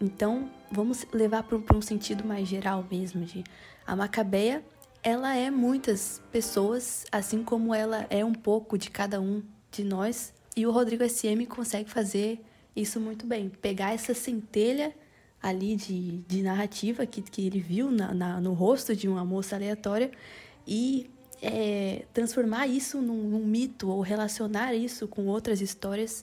Então, 0.00 0.50
vamos 0.70 1.06
levar 1.12 1.42
para 1.42 1.76
um 1.76 1.82
sentido 1.82 2.24
mais 2.24 2.48
geral 2.48 2.84
mesmo, 2.90 3.24
de 3.24 3.44
a 3.86 3.96
Macabeia, 3.96 4.64
ela 5.02 5.34
é 5.34 5.50
muitas 5.50 6.22
pessoas, 6.30 7.06
assim 7.10 7.42
como 7.42 7.74
ela 7.74 8.06
é 8.10 8.24
um 8.24 8.32
pouco 8.32 8.78
de 8.78 8.90
cada 8.90 9.20
um 9.20 9.42
de 9.70 9.82
nós, 9.82 10.32
e 10.56 10.66
o 10.66 10.70
Rodrigo 10.70 11.08
SM 11.08 11.46
consegue 11.48 11.90
fazer 11.90 12.40
isso 12.74 13.00
muito 13.00 13.26
bem. 13.26 13.48
Pegar 13.48 13.92
essa 13.92 14.14
centelha 14.14 14.94
ali 15.42 15.76
de, 15.76 16.18
de 16.28 16.42
narrativa 16.42 17.06
que, 17.06 17.22
que 17.22 17.46
ele 17.46 17.60
viu 17.60 17.90
na, 17.90 18.12
na, 18.12 18.40
no 18.40 18.52
rosto 18.52 18.94
de 18.94 19.08
uma 19.08 19.24
moça 19.24 19.56
aleatória 19.56 20.10
e 20.66 21.10
é, 21.42 22.04
transformar 22.12 22.66
isso 22.66 23.00
num, 23.00 23.22
num, 23.22 23.44
mito 23.44 23.88
ou 23.88 24.00
relacionar 24.02 24.74
isso 24.74 25.08
com 25.08 25.26
outras 25.26 25.60
histórias 25.60 26.22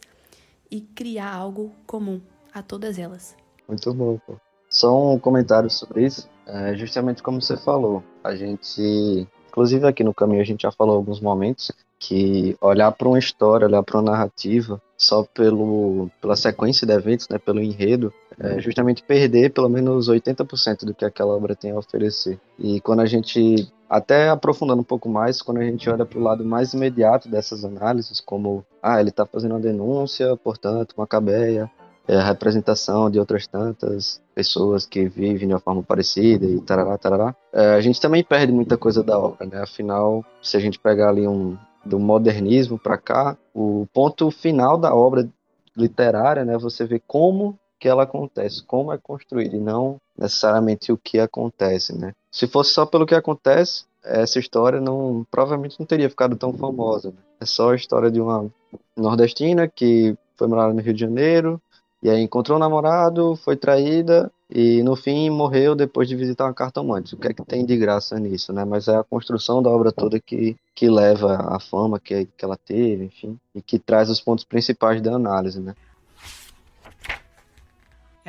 e 0.69 0.81
criar 0.81 1.33
algo 1.33 1.71
comum 1.85 2.21
a 2.53 2.61
todas 2.61 2.99
elas. 2.99 3.35
Muito 3.67 3.93
bom. 3.93 4.19
Pô. 4.25 4.35
Só 4.69 5.13
um 5.13 5.19
comentário 5.19 5.69
sobre 5.69 6.05
isso. 6.05 6.29
É 6.45 6.75
justamente 6.75 7.23
como 7.23 7.41
você 7.41 7.57
falou. 7.57 8.03
A 8.23 8.35
gente, 8.35 9.27
inclusive 9.49 9.87
aqui 9.87 10.03
no 10.03 10.13
caminho 10.13 10.41
a 10.41 10.45
gente 10.45 10.61
já 10.61 10.71
falou 10.71 10.95
alguns 10.95 11.19
momentos 11.19 11.71
que 11.99 12.55
olhar 12.61 12.91
para 12.91 13.07
uma 13.07 13.17
história, 13.17 13.67
olhar 13.67 13.81
para 13.81 13.97
uma 13.97 14.11
narrativa 14.11 14.81
só 14.95 15.23
pelo, 15.23 16.09
pela 16.21 16.35
sequência 16.35 16.85
de 16.85 16.93
eventos, 16.93 17.27
né, 17.27 17.39
pelo 17.39 17.59
enredo, 17.59 18.13
é 18.39 18.59
justamente 18.59 19.03
perder 19.03 19.51
pelo 19.51 19.69
menos 19.69 20.09
80% 20.09 20.85
do 20.85 20.93
que 20.93 21.05
aquela 21.05 21.35
obra 21.35 21.55
tem 21.55 21.71
a 21.71 21.77
oferecer. 21.77 22.39
E 22.59 22.79
quando 22.81 23.01
a 23.01 23.05
gente, 23.05 23.71
até 23.89 24.29
aprofundando 24.29 24.81
um 24.81 24.85
pouco 24.85 25.09
mais, 25.09 25.41
quando 25.41 25.57
a 25.57 25.63
gente 25.63 25.89
olha 25.89 26.05
para 26.05 26.19
o 26.19 26.21
lado 26.21 26.45
mais 26.45 26.73
imediato 26.73 27.29
dessas 27.29 27.65
análises, 27.65 28.19
como, 28.19 28.63
ah, 28.81 28.99
ele 28.99 29.09
está 29.09 29.25
fazendo 29.25 29.51
uma 29.51 29.59
denúncia, 29.59 30.35
portanto, 30.37 30.93
uma 30.97 31.07
cabeia, 31.07 31.69
é 32.07 32.15
a 32.15 32.23
representação 32.23 33.09
de 33.11 33.19
outras 33.19 33.47
tantas 33.47 34.21
pessoas 34.33 34.85
que 34.85 35.09
vivem 35.09 35.47
de 35.47 35.53
uma 35.53 35.59
forma 35.59 35.83
parecida 35.83 36.45
e 36.45 36.61
tarará, 36.61 36.97
tarará. 36.97 37.35
É, 37.51 37.73
a 37.73 37.81
gente 37.81 37.99
também 37.99 38.23
perde 38.23 38.53
muita 38.53 38.77
coisa 38.77 39.03
da 39.03 39.19
obra, 39.19 39.45
né? 39.45 39.61
Afinal, 39.61 40.23
se 40.41 40.55
a 40.55 40.59
gente 40.59 40.79
pegar 40.79 41.09
ali 41.09 41.27
um, 41.27 41.57
do 41.83 41.99
modernismo 41.99 42.79
para 42.79 42.97
cá, 42.97 43.37
o 43.53 43.87
ponto 43.93 44.31
final 44.31 44.77
da 44.77 44.95
obra 44.95 45.27
literária, 45.75 46.43
né, 46.43 46.57
você 46.57 46.85
vê 46.85 46.99
como 47.05 47.57
que 47.79 47.87
ela 47.87 48.03
acontece, 48.03 48.63
como 48.63 48.91
é 48.91 48.97
construída 48.97 49.55
e 49.55 49.59
não 49.59 49.97
necessariamente 50.17 50.91
o 50.91 50.97
que 50.97 51.19
acontece, 51.19 51.97
né? 51.97 52.13
Se 52.31 52.47
fosse 52.47 52.71
só 52.71 52.85
pelo 52.85 53.05
que 53.05 53.15
acontece, 53.15 53.85
essa 54.03 54.39
história 54.39 54.79
não 54.79 55.25
provavelmente 55.29 55.79
não 55.79 55.85
teria 55.85 56.09
ficado 56.09 56.35
tão 56.35 56.53
famosa. 56.53 57.09
Né? 57.09 57.17
É 57.41 57.45
só 57.45 57.71
a 57.71 57.75
história 57.75 58.09
de 58.09 58.21
uma 58.21 58.49
nordestina 58.95 59.67
que 59.67 60.15
foi 60.35 60.47
morar 60.47 60.73
no 60.73 60.81
Rio 60.81 60.93
de 60.93 60.99
Janeiro 61.01 61.61
e 62.01 62.09
aí 62.09 62.21
encontrou 62.21 62.57
um 62.57 62.59
namorado, 62.59 63.35
foi 63.37 63.55
traída 63.55 64.31
e 64.49 64.81
no 64.83 64.95
fim 64.95 65.29
morreu 65.29 65.75
depois 65.75 66.07
de 66.07 66.15
visitar 66.15 66.45
uma 66.45 66.53
cartomante. 66.53 67.15
O 67.15 67.17
que 67.17 67.27
é 67.27 67.33
que 67.33 67.43
tem 67.43 67.65
de 67.65 67.75
graça 67.75 68.19
nisso, 68.19 68.53
né? 68.53 68.63
Mas 68.63 68.87
é 68.87 68.95
a 68.95 69.03
construção 69.03 69.61
da 69.61 69.69
obra 69.69 69.91
toda 69.91 70.19
que, 70.19 70.55
que 70.75 70.89
leva 70.89 71.35
à 71.49 71.59
fama 71.59 71.99
que, 71.99 72.25
que 72.25 72.45
ela 72.45 72.55
teve, 72.55 73.05
enfim, 73.05 73.37
e 73.53 73.61
que 73.61 73.79
traz 73.79 74.09
os 74.09 74.21
pontos 74.21 74.45
principais 74.45 75.01
da 75.01 75.13
análise, 75.13 75.59
né? 75.59 75.75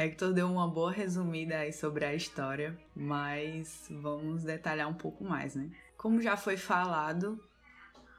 Hector 0.01 0.33
deu 0.33 0.47
uma 0.47 0.69
boa 0.69 0.93
resumida 0.93 1.57
aí 1.57 1.73
sobre 1.73 2.05
a 2.05 2.15
história, 2.15 2.79
mas 2.95 3.89
vamos 3.91 4.45
detalhar 4.45 4.89
um 4.89 4.95
pouco 4.95 5.25
mais, 5.25 5.57
né? 5.57 5.73
Como 5.97 6.23
já 6.23 6.37
foi 6.37 6.57
falado, 6.57 7.43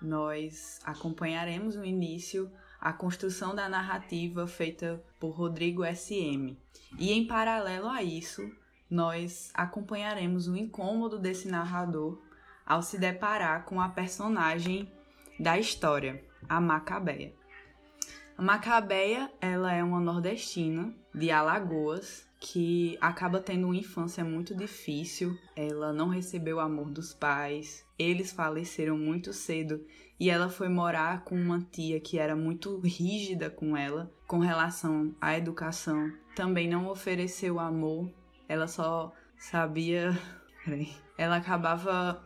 nós 0.01 0.81
acompanharemos 0.83 1.77
o 1.77 1.85
início 1.85 2.51
a 2.81 2.91
construção 2.91 3.55
da 3.55 3.69
narrativa 3.69 4.45
feita 4.45 5.01
por 5.21 5.29
Rodrigo 5.29 5.85
SM. 5.85 6.57
E 6.97 7.13
em 7.13 7.25
paralelo 7.25 7.87
a 7.87 8.03
isso, 8.03 8.51
nós 8.89 9.49
acompanharemos 9.53 10.49
o 10.49 10.57
incômodo 10.57 11.17
desse 11.17 11.47
narrador 11.47 12.21
ao 12.65 12.81
se 12.81 12.97
deparar 12.97 13.63
com 13.63 13.79
a 13.79 13.87
personagem 13.87 14.91
da 15.39 15.57
história, 15.57 16.21
a 16.49 16.59
Macabeia. 16.59 17.38
A 18.39 18.41
Macabeia, 18.41 19.29
ela 19.41 19.73
é 19.73 19.83
uma 19.83 19.99
nordestina 19.99 20.95
de 21.13 21.29
Alagoas 21.29 22.25
que 22.39 22.97
acaba 23.01 23.41
tendo 23.41 23.65
uma 23.65 23.75
infância 23.75 24.23
muito 24.23 24.55
difícil. 24.55 25.37
Ela 25.53 25.91
não 25.91 26.07
recebeu 26.07 26.55
o 26.55 26.61
amor 26.61 26.89
dos 26.89 27.13
pais, 27.13 27.85
eles 27.99 28.31
faleceram 28.31 28.97
muito 28.97 29.33
cedo 29.33 29.85
e 30.17 30.29
ela 30.29 30.47
foi 30.47 30.69
morar 30.69 31.25
com 31.25 31.35
uma 31.35 31.59
tia 31.69 31.99
que 31.99 32.17
era 32.17 32.33
muito 32.33 32.79
rígida 32.79 33.49
com 33.49 33.75
ela 33.75 34.09
com 34.25 34.39
relação 34.39 35.13
à 35.19 35.37
educação. 35.37 36.09
Também 36.33 36.65
não 36.65 36.87
ofereceu 36.87 37.59
amor, 37.59 38.09
ela 38.47 38.69
só 38.69 39.11
sabia. 39.37 40.17
Ela 41.17 41.35
acabava 41.35 42.23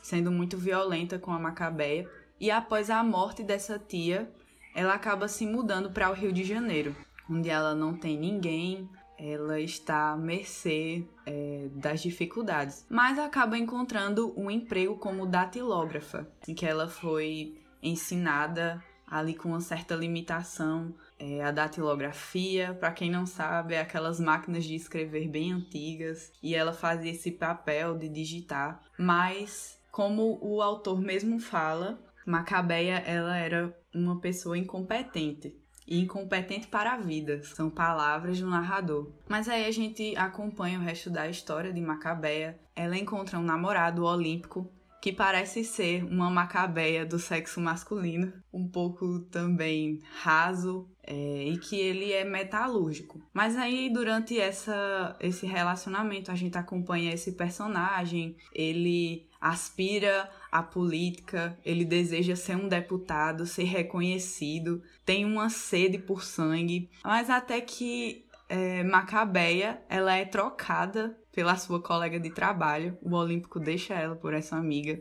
sendo 0.00 0.30
muito 0.30 0.56
violenta 0.56 1.18
com 1.18 1.32
a 1.32 1.38
Macabeia. 1.40 2.08
E 2.38 2.52
após 2.52 2.88
a 2.88 3.02
morte 3.02 3.42
dessa 3.42 3.80
tia, 3.80 4.32
ela 4.74 4.94
acaba 4.94 5.28
se 5.28 5.46
mudando 5.46 5.90
para 5.90 6.10
o 6.10 6.14
Rio 6.14 6.32
de 6.32 6.44
Janeiro, 6.44 6.94
onde 7.30 7.48
ela 7.48 7.74
não 7.74 7.94
tem 7.94 8.18
ninguém, 8.18 8.88
ela 9.18 9.60
está 9.60 10.12
à 10.12 10.16
mercê 10.16 11.04
é, 11.26 11.68
das 11.72 12.00
dificuldades, 12.00 12.86
mas 12.88 13.18
acaba 13.18 13.58
encontrando 13.58 14.32
um 14.36 14.50
emprego 14.50 14.96
como 14.96 15.26
datilógrafa, 15.26 16.28
em 16.46 16.54
que 16.54 16.64
ela 16.64 16.88
foi 16.88 17.60
ensinada 17.82 18.82
ali 19.06 19.34
com 19.34 19.48
uma 19.48 19.60
certa 19.60 19.94
limitação 19.94 20.94
é, 21.18 21.42
a 21.42 21.50
datilografia, 21.50 22.76
para 22.78 22.92
quem 22.92 23.10
não 23.10 23.26
sabe, 23.26 23.74
é 23.74 23.80
aquelas 23.80 24.20
máquinas 24.20 24.64
de 24.64 24.74
escrever 24.74 25.28
bem 25.28 25.52
antigas, 25.52 26.32
e 26.42 26.54
ela 26.54 26.72
fazia 26.72 27.10
esse 27.10 27.32
papel 27.32 27.98
de 27.98 28.08
digitar, 28.08 28.80
mas 28.96 29.78
como 29.90 30.38
o 30.40 30.62
autor 30.62 31.00
mesmo 31.00 31.40
fala, 31.40 31.98
Macabeia 32.28 32.98
ela 33.06 33.36
era 33.36 33.74
uma 33.94 34.20
pessoa 34.20 34.58
incompetente 34.58 35.56
e 35.86 35.98
incompetente 36.00 36.66
para 36.66 36.92
a 36.92 36.98
vida. 36.98 37.42
São 37.42 37.70
palavras 37.70 38.38
do 38.38 38.50
narrador. 38.50 39.10
Mas 39.26 39.48
aí 39.48 39.64
a 39.64 39.70
gente 39.70 40.14
acompanha 40.14 40.78
o 40.78 40.82
resto 40.82 41.08
da 41.08 41.26
história 41.26 41.72
de 41.72 41.80
Macabeia. 41.80 42.60
Ela 42.76 42.98
encontra 42.98 43.38
um 43.38 43.42
namorado 43.42 44.04
olímpico 44.04 44.70
que 45.00 45.12
parece 45.12 45.64
ser 45.64 46.04
uma 46.04 46.28
macabeia 46.28 47.06
do 47.06 47.18
sexo 47.18 47.60
masculino, 47.60 48.32
um 48.52 48.68
pouco 48.68 49.20
também 49.30 50.00
raso 50.20 50.88
é, 51.04 51.44
e 51.44 51.56
que 51.58 51.76
ele 51.76 52.12
é 52.12 52.24
metalúrgico. 52.24 53.22
Mas 53.32 53.56
aí 53.56 53.90
durante 53.90 54.38
essa, 54.38 55.16
esse 55.20 55.46
relacionamento 55.46 56.30
a 56.30 56.34
gente 56.34 56.58
acompanha 56.58 57.14
esse 57.14 57.32
personagem, 57.32 58.36
ele 58.52 59.27
aspira 59.40 60.30
à 60.50 60.62
política, 60.62 61.58
ele 61.64 61.84
deseja 61.84 62.34
ser 62.34 62.56
um 62.56 62.68
deputado, 62.68 63.46
ser 63.46 63.64
reconhecido, 63.64 64.82
tem 65.04 65.24
uma 65.24 65.48
sede 65.48 65.98
por 65.98 66.24
sangue, 66.24 66.90
mas 67.04 67.30
até 67.30 67.60
que 67.60 68.24
é, 68.48 68.82
Macabeia 68.82 69.82
ela 69.88 70.14
é 70.14 70.24
trocada 70.24 71.16
pela 71.32 71.56
sua 71.56 71.80
colega 71.80 72.18
de 72.18 72.30
trabalho, 72.30 72.98
o 73.00 73.14
Olímpico 73.14 73.60
deixa 73.60 73.94
ela 73.94 74.16
por 74.16 74.34
essa 74.34 74.56
amiga, 74.56 75.00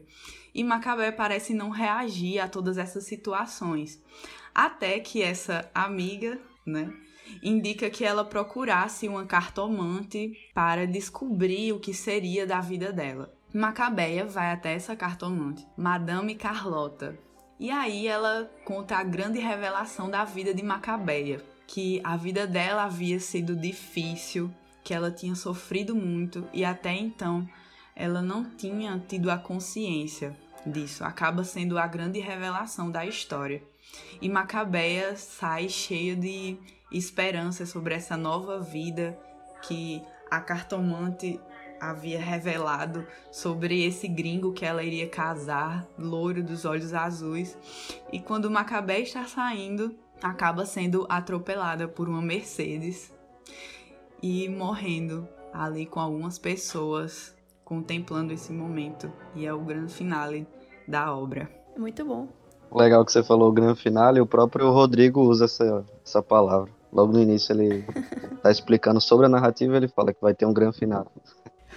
e 0.53 0.63
Macabeia 0.63 1.11
parece 1.11 1.53
não 1.53 1.69
reagir 1.69 2.39
a 2.39 2.47
todas 2.47 2.77
essas 2.77 3.05
situações, 3.05 4.01
até 4.53 4.99
que 4.99 5.23
essa 5.23 5.69
amiga, 5.73 6.39
né, 6.65 6.93
indica 7.41 7.89
que 7.89 8.05
ela 8.05 8.23
procurasse 8.23 9.07
uma 9.07 9.25
cartomante 9.25 10.33
para 10.53 10.85
descobrir 10.85 11.73
o 11.73 11.79
que 11.79 11.93
seria 11.93 12.45
da 12.45 12.61
vida 12.61 12.91
dela. 12.91 13.36
Macabeia 13.53 14.25
vai 14.25 14.51
até 14.51 14.73
essa 14.73 14.95
cartomante, 14.95 15.65
Madame 15.77 16.35
Carlota, 16.35 17.17
e 17.57 17.71
aí 17.71 18.05
ela 18.05 18.51
conta 18.65 18.97
a 18.97 19.03
grande 19.03 19.39
revelação 19.39 20.09
da 20.09 20.25
vida 20.25 20.53
de 20.53 20.61
Macabeia, 20.61 21.41
que 21.65 22.01
a 22.03 22.17
vida 22.17 22.45
dela 22.45 22.83
havia 22.83 23.19
sido 23.19 23.55
difícil, 23.55 24.53
que 24.83 24.93
ela 24.93 25.09
tinha 25.09 25.33
sofrido 25.33 25.95
muito 25.95 26.47
e 26.53 26.63
até 26.63 26.93
então 26.93 27.47
ela 27.95 28.21
não 28.21 28.43
tinha 28.43 29.01
tido 29.07 29.31
a 29.31 29.37
consciência 29.37 30.35
disso, 30.65 31.03
acaba 31.03 31.43
sendo 31.43 31.79
a 31.79 31.87
grande 31.87 32.19
revelação 32.19 32.91
da 32.91 33.05
história. 33.05 33.63
E 34.21 34.27
Macabeia 34.27 35.15
sai 35.15 35.69
cheia 35.69 36.15
de 36.15 36.57
esperança 36.91 37.65
sobre 37.65 37.95
essa 37.95 38.17
nova 38.17 38.59
vida 38.59 39.17
que 39.61 40.01
a 40.29 40.39
cartomante 40.41 41.39
havia 41.79 42.19
revelado 42.19 43.05
sobre 43.31 43.85
esse 43.85 44.07
gringo 44.07 44.53
que 44.53 44.65
ela 44.65 44.83
iria 44.83 45.07
casar, 45.07 45.87
loiro 45.97 46.43
dos 46.43 46.65
olhos 46.65 46.93
azuis. 46.93 47.57
E 48.11 48.19
quando 48.19 48.49
Macabé 48.49 48.99
está 48.99 49.25
saindo, 49.25 49.95
acaba 50.21 50.65
sendo 50.65 51.05
atropelada 51.09 51.87
por 51.87 52.07
uma 52.09 52.21
Mercedes 52.21 53.13
e 54.21 54.49
morrendo 54.49 55.27
ali 55.53 55.85
com 55.85 55.99
algumas 55.99 56.37
pessoas 56.37 57.35
contemplando 57.63 58.33
esse 58.33 58.51
momento. 58.53 59.11
E 59.35 59.45
é 59.45 59.53
o 59.53 59.59
grande 59.59 59.93
finale 59.93 60.47
da 60.87 61.13
obra. 61.13 61.49
Muito 61.77 62.05
bom. 62.05 62.27
Legal 62.71 63.03
que 63.05 63.11
você 63.11 63.23
falou 63.23 63.49
o 63.49 63.53
grande 63.53 63.81
finale, 63.81 64.19
o 64.19 64.25
próprio 64.25 64.71
Rodrigo 64.71 65.21
usa 65.21 65.45
essa, 65.45 65.85
essa 66.05 66.21
palavra. 66.21 66.71
Logo 66.91 67.13
no 67.13 67.21
início 67.21 67.53
ele 67.53 67.85
tá 68.41 68.51
explicando 68.51 68.99
sobre 68.99 69.25
a 69.25 69.29
narrativa 69.29 69.75
ele 69.75 69.87
fala 69.87 70.13
que 70.13 70.21
vai 70.21 70.33
ter 70.33 70.45
um 70.45 70.53
grande 70.53 70.77
final. 70.77 71.11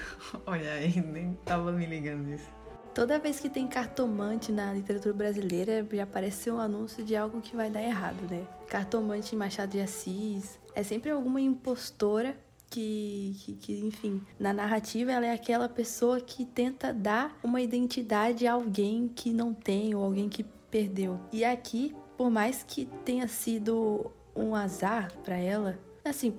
Olha 0.46 0.72
aí, 0.72 1.00
nem 1.00 1.34
tava 1.44 1.72
me 1.72 1.86
ligando 1.86 2.24
nisso. 2.24 2.48
Toda 2.94 3.18
vez 3.18 3.38
que 3.38 3.48
tem 3.48 3.68
cartomante 3.68 4.50
na 4.50 4.72
literatura 4.72 5.14
brasileira, 5.14 5.86
já 5.92 6.02
aparece 6.02 6.50
um 6.50 6.58
anúncio 6.58 7.04
de 7.04 7.14
algo 7.14 7.40
que 7.40 7.54
vai 7.54 7.70
dar 7.70 7.82
errado, 7.82 8.20
né? 8.28 8.46
Cartomante 8.66 9.34
em 9.34 9.38
Machado 9.38 9.70
de 9.70 9.80
Assis. 9.80 10.58
É 10.74 10.82
sempre 10.82 11.10
alguma 11.10 11.40
impostora 11.40 12.36
que, 12.68 13.36
que, 13.40 13.52
que, 13.54 13.80
enfim, 13.86 14.22
na 14.38 14.52
narrativa 14.52 15.12
ela 15.12 15.26
é 15.26 15.32
aquela 15.32 15.68
pessoa 15.68 16.20
que 16.20 16.44
tenta 16.44 16.92
dar 16.92 17.36
uma 17.42 17.60
identidade 17.60 18.46
a 18.46 18.52
alguém 18.52 19.08
que 19.08 19.32
não 19.32 19.54
tem 19.54 19.94
ou 19.94 20.04
alguém 20.04 20.28
que 20.28 20.44
perdeu. 20.70 21.18
E 21.32 21.44
aqui, 21.44 21.94
por 22.16 22.30
mais 22.30 22.62
que 22.62 22.86
tenha 23.04 23.26
sido 23.26 24.10
um 24.34 24.54
azar 24.54 25.12
para 25.24 25.36
ela, 25.36 25.78
assim, 26.04 26.34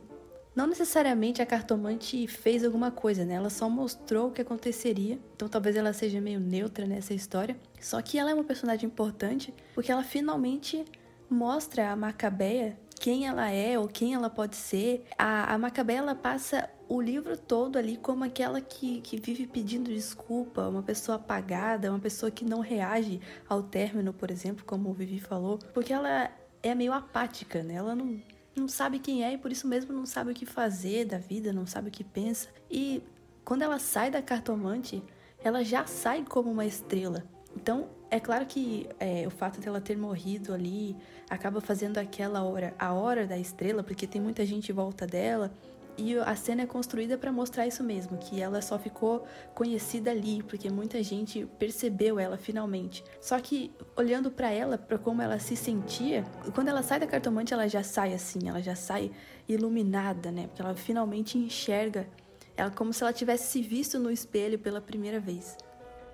não 0.56 0.68
necessariamente 0.68 1.42
a 1.42 1.46
cartomante 1.46 2.28
fez 2.28 2.64
alguma 2.64 2.92
coisa, 2.92 3.24
né? 3.24 3.36
Ela 3.36 3.50
só 3.50 3.70
mostrou 3.70 4.28
o 4.28 4.32
que 4.32 4.42
aconteceria. 4.42 5.18
Então 5.36 5.48
talvez 5.48 5.76
ela 5.76 5.94
seja 5.94 6.20
meio 6.20 6.40
neutra 6.40 6.86
nessa 6.86 7.14
história. 7.14 7.56
Só 7.80 8.02
que 8.02 8.18
ela 8.18 8.32
é 8.32 8.34
uma 8.34 8.44
personagem 8.44 8.88
importante 8.88 9.54
porque 9.74 9.92
ela 9.92 10.04
finalmente 10.04 10.84
mostra 11.30 11.92
a 11.92 11.96
Macabeia 11.96 12.78
quem 13.00 13.26
ela 13.26 13.50
é 13.50 13.80
ou 13.80 13.88
quem 13.88 14.14
ela 14.14 14.30
pode 14.30 14.56
ser. 14.56 15.06
A, 15.18 15.54
a 15.54 15.58
Macabeia 15.58 16.14
passa 16.14 16.70
o 16.88 17.02
livro 17.02 17.36
todo 17.36 17.78
ali 17.78 17.98
como 17.98 18.24
aquela 18.24 18.62
que, 18.62 19.02
que 19.02 19.18
vive 19.18 19.48
pedindo 19.48 19.90
desculpa, 19.90 20.68
uma 20.68 20.84
pessoa 20.84 21.16
apagada, 21.16 21.90
uma 21.90 22.00
pessoa 22.00 22.30
que 22.30 22.46
não 22.46 22.60
reage 22.60 23.20
ao 23.50 23.64
término, 23.64 24.14
por 24.14 24.30
exemplo, 24.30 24.64
como 24.66 24.90
o 24.90 24.94
Vivi 24.94 25.20
falou, 25.20 25.58
porque 25.74 25.94
ela 25.94 26.30
é 26.62 26.76
meio 26.76 26.94
apática, 26.94 27.64
né? 27.64 27.76
Ela 27.76 27.96
não 27.96 28.22
não 28.56 28.68
sabe 28.68 29.00
quem 29.00 29.24
é 29.24 29.34
e 29.34 29.38
por 29.38 29.52
isso 29.52 29.68
mesmo 29.68 29.94
não 29.94 30.06
sabe 30.06 30.32
o 30.32 30.34
que 30.34 30.46
fazer 30.46 31.06
da 31.06 31.18
vida, 31.18 31.54
não 31.54 31.66
sabe 31.66 31.90
o 31.90 31.92
que 31.92 32.04
pensa. 32.04 32.50
E 32.70 33.02
quando 33.46 33.62
ela 33.62 33.80
sai 33.80 34.12
da 34.12 34.22
cartomante, 34.22 35.02
ela 35.44 35.64
já 35.64 35.86
sai 35.86 36.24
como 36.24 36.52
uma 36.52 36.66
estrela. 36.66 37.24
Então, 37.56 37.90
é 38.10 38.20
claro 38.20 38.46
que 38.46 38.88
é, 39.00 39.26
o 39.26 39.30
fato 39.30 39.60
dela 39.60 39.82
ter 39.82 39.98
morrido 39.98 40.54
ali 40.54 40.96
acaba 41.30 41.62
fazendo 41.62 41.98
aquela 41.98 42.44
hora, 42.44 42.74
a 42.78 42.94
hora 42.94 43.26
da 43.26 43.38
estrela, 43.38 43.84
porque 43.84 44.06
tem 44.06 44.22
muita 44.22 44.46
gente 44.46 44.72
em 44.72 44.76
volta 44.76 45.08
dela, 45.08 45.52
e 45.98 46.18
a 46.18 46.36
cena 46.36 46.64
é 46.64 46.66
construída 46.66 47.18
para 47.18 47.32
mostrar 47.32 47.68
isso 47.68 47.84
mesmo, 47.84 48.18
que 48.18 48.42
ela 48.42 48.62
só 48.62 48.80
ficou 48.80 49.26
conhecida 49.54 50.12
ali, 50.12 50.42
porque 50.44 50.70
muita 50.70 51.02
gente 51.04 51.46
percebeu 51.60 52.20
ela 52.20 52.38
finalmente. 52.38 53.04
Só 53.20 53.40
que 53.40 53.72
olhando 53.96 54.32
para 54.32 54.50
ela, 54.50 54.78
para 54.78 54.98
como 54.98 55.22
ela 55.22 55.40
se 55.40 55.56
sentia, 55.56 56.24
quando 56.56 56.70
ela 56.70 56.82
sai 56.82 57.00
da 57.00 57.08
cartomante, 57.08 57.54
ela 57.54 57.68
já 57.68 57.84
sai 57.84 58.14
assim, 58.14 58.48
ela 58.48 58.62
já 58.62 58.76
sai 58.76 59.12
iluminada, 59.48 60.32
né? 60.32 60.48
Porque 60.48 60.62
ela 60.62 60.76
finalmente 60.76 61.38
enxerga 61.38 62.08
ela 62.56 62.70
como 62.70 62.94
se 62.94 63.04
ela 63.04 63.14
tivesse 63.14 63.52
se 63.52 63.62
visto 63.62 63.98
no 63.98 64.12
espelho 64.12 64.60
pela 64.60 64.82
primeira 64.82 65.20
vez. 65.20 65.58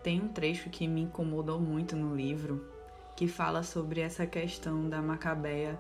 Tem 0.03 0.21
um 0.21 0.27
trecho 0.27 0.69
que 0.69 0.87
me 0.87 1.01
incomodou 1.01 1.59
muito 1.59 1.95
no 1.95 2.15
livro, 2.15 2.65
que 3.15 3.27
fala 3.27 3.63
sobre 3.63 3.99
essa 3.99 4.25
questão 4.25 4.87
da 4.87 5.01
Macabeia 5.01 5.77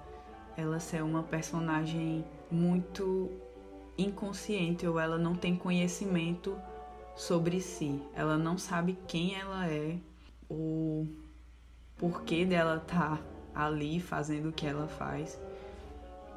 ela 0.57 0.79
ser 0.79 1.03
uma 1.03 1.21
personagem 1.21 2.25
muito 2.49 3.29
inconsciente 3.97 4.85
ou 4.85 4.99
ela 4.99 5.17
não 5.17 5.35
tem 5.35 5.55
conhecimento 5.55 6.55
sobre 7.15 7.59
si. 7.59 7.99
Ela 8.13 8.37
não 8.37 8.57
sabe 8.57 8.97
quem 9.07 9.35
ela 9.35 9.67
é, 9.67 9.97
o 10.49 11.07
porquê 11.97 12.45
dela 12.45 12.79
tá 12.79 13.19
ali 13.53 13.99
fazendo 13.99 14.49
o 14.49 14.53
que 14.53 14.65
ela 14.65 14.87
faz. 14.87 15.39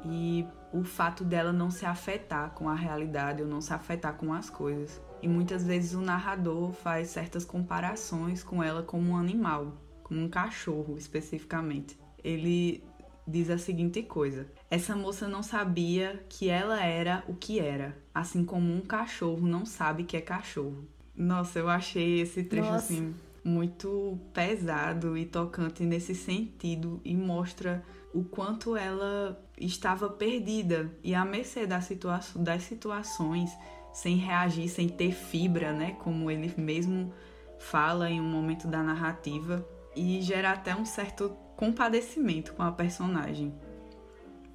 E 0.03 0.45
o 0.73 0.83
fato 0.83 1.23
dela 1.23 1.53
não 1.53 1.69
se 1.69 1.85
afetar 1.85 2.51
com 2.51 2.67
a 2.67 2.73
realidade 2.73 3.43
ou 3.43 3.47
não 3.47 3.61
se 3.61 3.73
afetar 3.73 4.15
com 4.15 4.33
as 4.33 4.49
coisas. 4.49 4.99
E 5.21 5.27
muitas 5.27 5.63
vezes 5.63 5.93
o 5.93 6.01
narrador 6.01 6.71
faz 6.71 7.09
certas 7.09 7.45
comparações 7.45 8.43
com 8.43 8.63
ela 8.63 8.81
como 8.81 9.11
um 9.11 9.17
animal, 9.17 9.73
como 10.01 10.19
um 10.19 10.29
cachorro 10.29 10.97
especificamente. 10.97 11.99
Ele 12.23 12.83
diz 13.31 13.49
a 13.49 13.57
seguinte 13.57 14.03
coisa: 14.03 14.47
Essa 14.69 14.95
moça 14.95 15.27
não 15.27 15.41
sabia 15.41 16.23
que 16.29 16.49
ela 16.49 16.83
era 16.83 17.23
o 17.27 17.33
que 17.33 17.59
era, 17.59 17.97
assim 18.13 18.45
como 18.45 18.73
um 18.73 18.81
cachorro 18.81 19.47
não 19.47 19.65
sabe 19.65 20.03
que 20.03 20.17
é 20.17 20.21
cachorro. 20.21 20.85
Nossa, 21.15 21.59
eu 21.59 21.69
achei 21.69 22.21
esse 22.21 22.43
trecho 22.43 22.69
Nossa. 22.69 22.93
assim 22.93 23.13
muito 23.43 24.19
pesado 24.33 25.17
e 25.17 25.25
tocante 25.25 25.83
nesse 25.83 26.13
sentido 26.13 27.01
e 27.03 27.15
mostra 27.15 27.83
o 28.13 28.23
quanto 28.23 28.75
ela 28.75 29.41
estava 29.57 30.09
perdida 30.09 30.91
e 31.03 31.15
à 31.15 31.25
mercê 31.25 31.65
da 31.65 31.81
situa 31.81 32.19
das 32.35 32.63
situações, 32.63 33.51
sem 33.93 34.17
reagir, 34.17 34.69
sem 34.69 34.87
ter 34.87 35.11
fibra, 35.11 35.71
né, 35.71 35.95
como 35.99 36.29
ele 36.29 36.53
mesmo 36.57 37.13
fala 37.59 38.09
em 38.09 38.19
um 38.19 38.29
momento 38.29 38.67
da 38.67 38.83
narrativa 38.83 39.65
e 39.95 40.21
gera 40.21 40.51
até 40.51 40.75
um 40.75 40.85
certo 40.85 41.35
compadecimento 41.61 42.55
com 42.55 42.63
a 42.63 42.71
personagem 42.71 43.53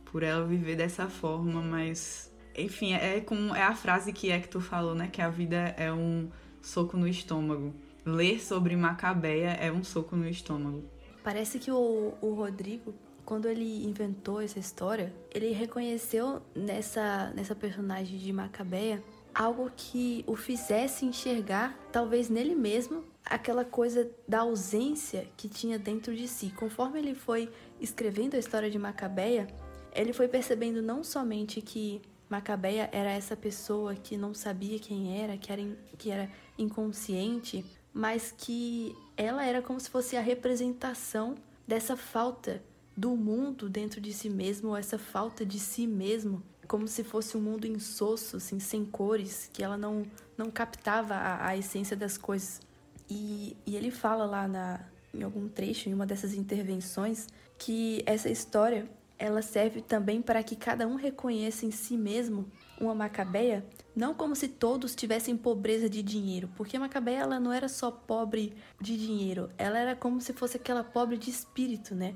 por 0.07 0.25
ela 0.25 0.45
viver 0.45 0.75
dessa 0.75 1.09
forma, 1.09 1.63
mas 1.63 2.35
enfim, 2.59 2.95
é 2.95 3.21
como 3.21 3.55
é 3.55 3.63
a 3.63 3.77
frase 3.77 4.13
que 4.13 4.29
é 4.33 4.41
tu 4.41 4.61
falou, 4.61 4.93
né, 4.93 5.07
que 5.07 5.23
a 5.23 5.31
vida 5.31 5.57
é 5.79 5.93
um 5.93 6.29
soco 6.61 6.97
no 6.97 7.07
estômago. 7.07 7.73
Ler 8.05 8.41
sobre 8.41 8.75
Macabeia 8.75 9.51
é 9.51 9.71
um 9.71 9.85
soco 9.85 10.17
no 10.17 10.29
estômago. 10.29 10.83
Parece 11.23 11.61
que 11.61 11.71
o, 11.71 12.15
o 12.21 12.35
Rodrigo, 12.35 12.93
quando 13.25 13.47
ele 13.47 13.85
inventou 13.87 14.41
essa 14.41 14.59
história, 14.59 15.15
ele 15.33 15.53
reconheceu 15.53 16.43
nessa, 16.57 17.33
nessa 17.37 17.55
personagem 17.55 18.19
de 18.19 18.33
Macabeia 18.33 19.01
algo 19.33 19.71
que 19.77 20.25
o 20.27 20.35
fizesse 20.35 21.05
enxergar, 21.05 21.79
talvez 21.93 22.29
nele 22.29 22.57
mesmo, 22.57 23.05
aquela 23.29 23.65
coisa 23.65 24.09
da 24.27 24.41
ausência 24.41 25.27
que 25.37 25.49
tinha 25.49 25.79
dentro 25.79 26.15
de 26.15 26.29
si. 26.29 26.53
Conforme 26.57 26.99
ele 26.99 27.15
foi 27.15 27.51
escrevendo 27.81 28.35
a 28.35 28.39
história 28.39 28.71
de 28.71 28.79
Macabeia, 28.79 29.49
ele 29.93 30.13
foi 30.13 30.29
percebendo 30.29 30.81
não 30.81 31.03
somente 31.03 31.61
que 31.61 32.01
Macabeia 32.29 32.89
era 32.93 33.11
essa 33.11 33.37
pessoa 33.37 33.95
que 33.95 34.17
não 34.17 34.33
sabia 34.33 34.79
quem 34.79 35.21
era, 35.21 35.37
que 35.37 35.53
era, 35.53 35.63
que 35.99 36.11
era 36.11 36.31
inconsciente, 36.57 37.65
mas 37.93 38.33
que 38.37 38.97
ela 39.17 39.45
era 39.45 39.61
como 39.61 39.81
se 39.81 39.91
fosse 39.91 40.17
a 40.17 40.21
representação 40.21 41.35
dessa 41.67 41.97
falta 41.97 42.63
do 42.97 43.11
mundo 43.17 43.69
dentro 43.69 44.01
de 44.01 44.13
si 44.13 44.31
mesmo, 44.31 44.71
ou 44.71 44.77
essa 44.77 44.99
falta 44.99 45.45
de 45.45 45.59
si 45.59 45.87
mesmo, 45.87 46.43
como 46.67 46.89
se 46.89 47.05
fosse 47.05 47.37
um 47.37 47.41
mundo 47.41 47.67
insosso, 47.67 48.39
assim, 48.39 48.59
sem 48.59 48.85
cores, 48.85 49.51
que 49.53 49.63
ela 49.63 49.77
não, 49.77 50.05
não 50.37 50.51
captava 50.51 51.15
a, 51.15 51.49
a 51.49 51.57
essência 51.57 51.97
das 51.97 52.17
coisas. 52.17 52.61
E, 53.09 53.57
e 53.67 53.77
ele 53.77 53.91
fala 53.91 54.25
lá 54.25 54.49
na, 54.49 54.81
em 55.15 55.23
algum 55.23 55.49
trecho, 55.49 55.89
em 55.89 55.95
uma 55.95 56.07
dessas 56.07 56.35
intervenções, 56.35 57.29
que 57.59 58.03
essa 58.07 58.29
história 58.29 58.89
ela 59.19 59.41
serve 59.41 59.81
também 59.81 60.21
para 60.21 60.43
que 60.43 60.55
cada 60.55 60.87
um 60.87 60.95
reconheça 60.95 61.65
em 61.65 61.71
si 61.71 61.97
mesmo 61.97 62.51
uma 62.79 62.95
Macabeia, 62.95 63.65
não 63.95 64.13
como 64.13 64.37
se 64.37 64.47
todos 64.47 64.95
tivessem 64.95 65.37
pobreza 65.37 65.89
de 65.89 66.03
dinheiro, 66.03 66.51
porque 66.55 66.77
a 66.77 66.81
Macabeia 66.81 67.21
ela 67.21 67.41
não 67.41 67.53
era 67.53 67.69
só 67.69 67.91
pobre 67.91 68.53
de 68.79 68.97
dinheiro, 68.99 69.51
ela 69.57 69.79
era 69.79 69.97
como 69.97 70.21
se 70.21 70.35
fosse 70.35 70.59
aquela 70.59 70.85
pobre 70.85 71.17
de 71.17 71.31
espírito, 71.31 71.95
né? 71.95 72.15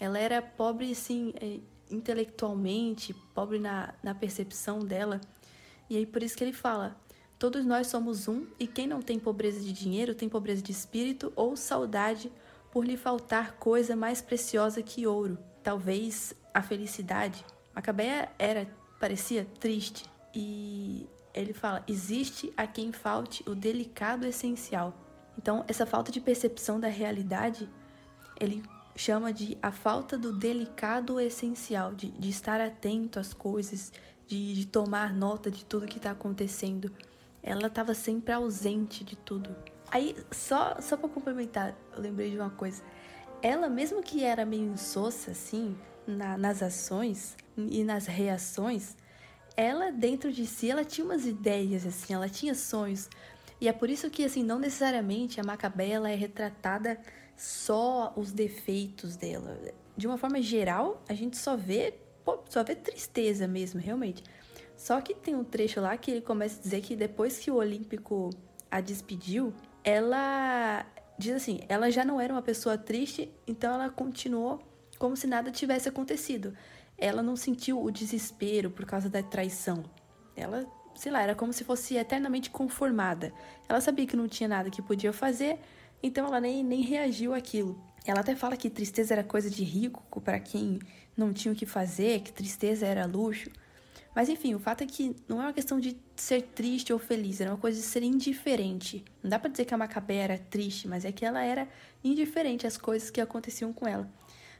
Ela 0.00 0.18
era 0.18 0.40
pobre, 0.40 0.90
assim, 0.92 1.34
intelectualmente, 1.90 3.12
pobre 3.34 3.58
na, 3.58 3.92
na 4.02 4.14
percepção 4.14 4.78
dela. 4.78 5.20
E 5.90 5.96
aí 5.96 6.06
por 6.06 6.22
isso 6.22 6.36
que 6.36 6.44
ele 6.44 6.52
fala: 6.52 6.96
Todos 7.38 7.64
nós 7.64 7.86
somos 7.86 8.26
um, 8.26 8.46
e 8.58 8.66
quem 8.66 8.86
não 8.86 9.00
tem 9.00 9.18
pobreza 9.18 9.60
de 9.60 9.72
dinheiro 9.72 10.14
tem 10.14 10.28
pobreza 10.28 10.60
de 10.60 10.72
espírito 10.72 11.32
ou 11.36 11.56
saudade 11.56 12.32
por 12.72 12.84
lhe 12.84 12.96
faltar 12.96 13.52
coisa 13.52 13.94
mais 13.94 14.20
preciosa 14.20 14.82
que 14.82 15.06
ouro, 15.06 15.38
talvez 15.62 16.34
a 16.52 16.60
felicidade. 16.60 17.44
Macabeia 17.74 18.28
era, 18.38 18.68
parecia 18.98 19.46
triste, 19.60 20.04
e 20.34 21.06
ele 21.32 21.52
fala: 21.52 21.84
existe 21.86 22.52
a 22.56 22.66
quem 22.66 22.92
falte 22.92 23.48
o 23.48 23.54
delicado 23.54 24.26
essencial. 24.26 24.92
Então, 25.38 25.64
essa 25.68 25.86
falta 25.86 26.10
de 26.10 26.20
percepção 26.20 26.80
da 26.80 26.88
realidade, 26.88 27.68
ele 28.40 28.62
chama 28.96 29.32
de 29.32 29.56
a 29.62 29.70
falta 29.70 30.18
do 30.18 30.32
delicado 30.32 31.20
essencial, 31.20 31.94
de, 31.94 32.10
de 32.10 32.28
estar 32.28 32.60
atento 32.60 33.20
às 33.20 33.32
coisas, 33.32 33.92
de, 34.26 34.54
de 34.54 34.66
tomar 34.66 35.14
nota 35.14 35.48
de 35.48 35.64
tudo 35.64 35.86
que 35.86 35.98
está 35.98 36.10
acontecendo. 36.10 36.92
Ela 37.42 37.68
estava 37.68 37.94
sempre 37.94 38.32
ausente 38.32 39.04
de 39.04 39.16
tudo. 39.16 39.54
Aí, 39.90 40.16
só, 40.30 40.80
só 40.80 40.96
para 40.96 41.08
complementar, 41.08 41.74
eu 41.94 42.00
lembrei 42.00 42.30
de 42.30 42.36
uma 42.36 42.50
coisa. 42.50 42.82
Ela, 43.40 43.68
mesmo 43.68 44.02
que 44.02 44.24
era 44.24 44.44
meio 44.44 44.72
insossa, 44.72 45.30
assim, 45.30 45.76
na, 46.06 46.36
nas 46.36 46.62
ações 46.62 47.36
e 47.56 47.84
nas 47.84 48.06
reações, 48.06 48.96
ela, 49.56 49.90
dentro 49.90 50.32
de 50.32 50.46
si, 50.46 50.70
ela 50.70 50.84
tinha 50.84 51.04
umas 51.04 51.26
ideias, 51.26 51.86
assim, 51.86 52.14
ela 52.14 52.28
tinha 52.28 52.54
sonhos. 52.54 53.08
E 53.60 53.68
é 53.68 53.72
por 53.72 53.90
isso 53.90 54.08
que, 54.10 54.24
assim, 54.24 54.42
não 54.42 54.58
necessariamente 54.58 55.40
a 55.40 55.44
Macabé 55.44 55.90
ela 55.90 56.10
é 56.10 56.14
retratada 56.14 56.98
só 57.36 58.12
os 58.16 58.32
defeitos 58.32 59.16
dela. 59.16 59.58
De 59.96 60.06
uma 60.06 60.18
forma 60.18 60.40
geral, 60.40 61.02
a 61.08 61.14
gente 61.14 61.36
só 61.36 61.56
vê, 61.56 61.94
só 62.48 62.62
vê 62.62 62.74
tristeza 62.74 63.48
mesmo, 63.48 63.80
realmente. 63.80 64.22
Só 64.78 65.00
que 65.00 65.12
tem 65.12 65.34
um 65.34 65.42
trecho 65.42 65.80
lá 65.80 65.96
que 65.96 66.08
ele 66.08 66.20
começa 66.20 66.60
a 66.60 66.62
dizer 66.62 66.80
que 66.82 66.94
depois 66.94 67.36
que 67.36 67.50
o 67.50 67.56
Olímpico 67.56 68.30
a 68.70 68.80
despediu, 68.80 69.52
ela 69.82 70.86
diz 71.18 71.34
assim, 71.34 71.60
ela 71.68 71.90
já 71.90 72.04
não 72.04 72.20
era 72.20 72.32
uma 72.32 72.40
pessoa 72.40 72.78
triste, 72.78 73.28
então 73.44 73.74
ela 73.74 73.90
continuou 73.90 74.62
como 74.96 75.16
se 75.16 75.26
nada 75.26 75.50
tivesse 75.50 75.88
acontecido. 75.88 76.56
Ela 76.96 77.24
não 77.24 77.34
sentiu 77.34 77.82
o 77.82 77.90
desespero 77.90 78.70
por 78.70 78.86
causa 78.86 79.10
da 79.10 79.20
traição. 79.20 79.82
Ela, 80.36 80.64
sei 80.94 81.10
lá, 81.10 81.22
era 81.22 81.34
como 81.34 81.52
se 81.52 81.64
fosse 81.64 81.96
eternamente 81.96 82.48
conformada. 82.48 83.32
Ela 83.68 83.80
sabia 83.80 84.06
que 84.06 84.16
não 84.16 84.28
tinha 84.28 84.48
nada 84.48 84.70
que 84.70 84.80
podia 84.80 85.12
fazer, 85.12 85.58
então 86.00 86.24
ela 86.28 86.40
nem, 86.40 86.62
nem 86.62 86.82
reagiu 86.82 87.34
àquilo. 87.34 87.82
Ela 88.06 88.20
até 88.20 88.36
fala 88.36 88.56
que 88.56 88.70
tristeza 88.70 89.12
era 89.14 89.24
coisa 89.24 89.50
de 89.50 89.64
rico 89.64 90.20
para 90.20 90.38
quem 90.38 90.78
não 91.16 91.32
tinha 91.32 91.52
o 91.52 91.56
que 91.56 91.66
fazer, 91.66 92.20
que 92.20 92.32
tristeza 92.32 92.86
era 92.86 93.06
luxo. 93.06 93.50
Mas 94.18 94.28
enfim, 94.28 94.52
o 94.52 94.58
fato 94.58 94.82
é 94.82 94.86
que 94.88 95.14
não 95.28 95.40
é 95.40 95.44
uma 95.44 95.52
questão 95.52 95.78
de 95.78 95.96
ser 96.16 96.42
triste 96.42 96.92
ou 96.92 96.98
feliz, 96.98 97.40
era 97.40 97.52
uma 97.52 97.56
coisa 97.56 97.78
de 97.78 97.86
ser 97.86 98.02
indiferente. 98.02 99.04
Não 99.22 99.30
dá 99.30 99.38
para 99.38 99.48
dizer 99.48 99.64
que 99.64 99.72
a 99.72 99.78
Macabé 99.78 100.16
era 100.16 100.36
triste, 100.36 100.88
mas 100.88 101.04
é 101.04 101.12
que 101.12 101.24
ela 101.24 101.40
era 101.40 101.68
indiferente 102.02 102.66
às 102.66 102.76
coisas 102.76 103.10
que 103.10 103.20
aconteciam 103.20 103.72
com 103.72 103.86
ela. 103.86 104.10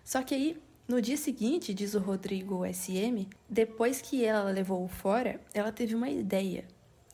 Só 0.05 0.23
que 0.23 0.33
aí, 0.33 0.63
no 0.87 1.03
dia 1.03 1.17
seguinte, 1.17 1.75
diz 1.75 1.95
o 1.95 1.99
Rodrigo 1.99 2.63
SM, 2.73 3.27
depois 3.51 4.01
que 4.01 4.25
ela 4.25 4.49
levou 4.53 4.85
o 4.85 4.87
fora, 4.87 5.41
ela 5.53 5.73
teve 5.73 5.93
uma 5.93 6.09
ideia. 6.09 6.65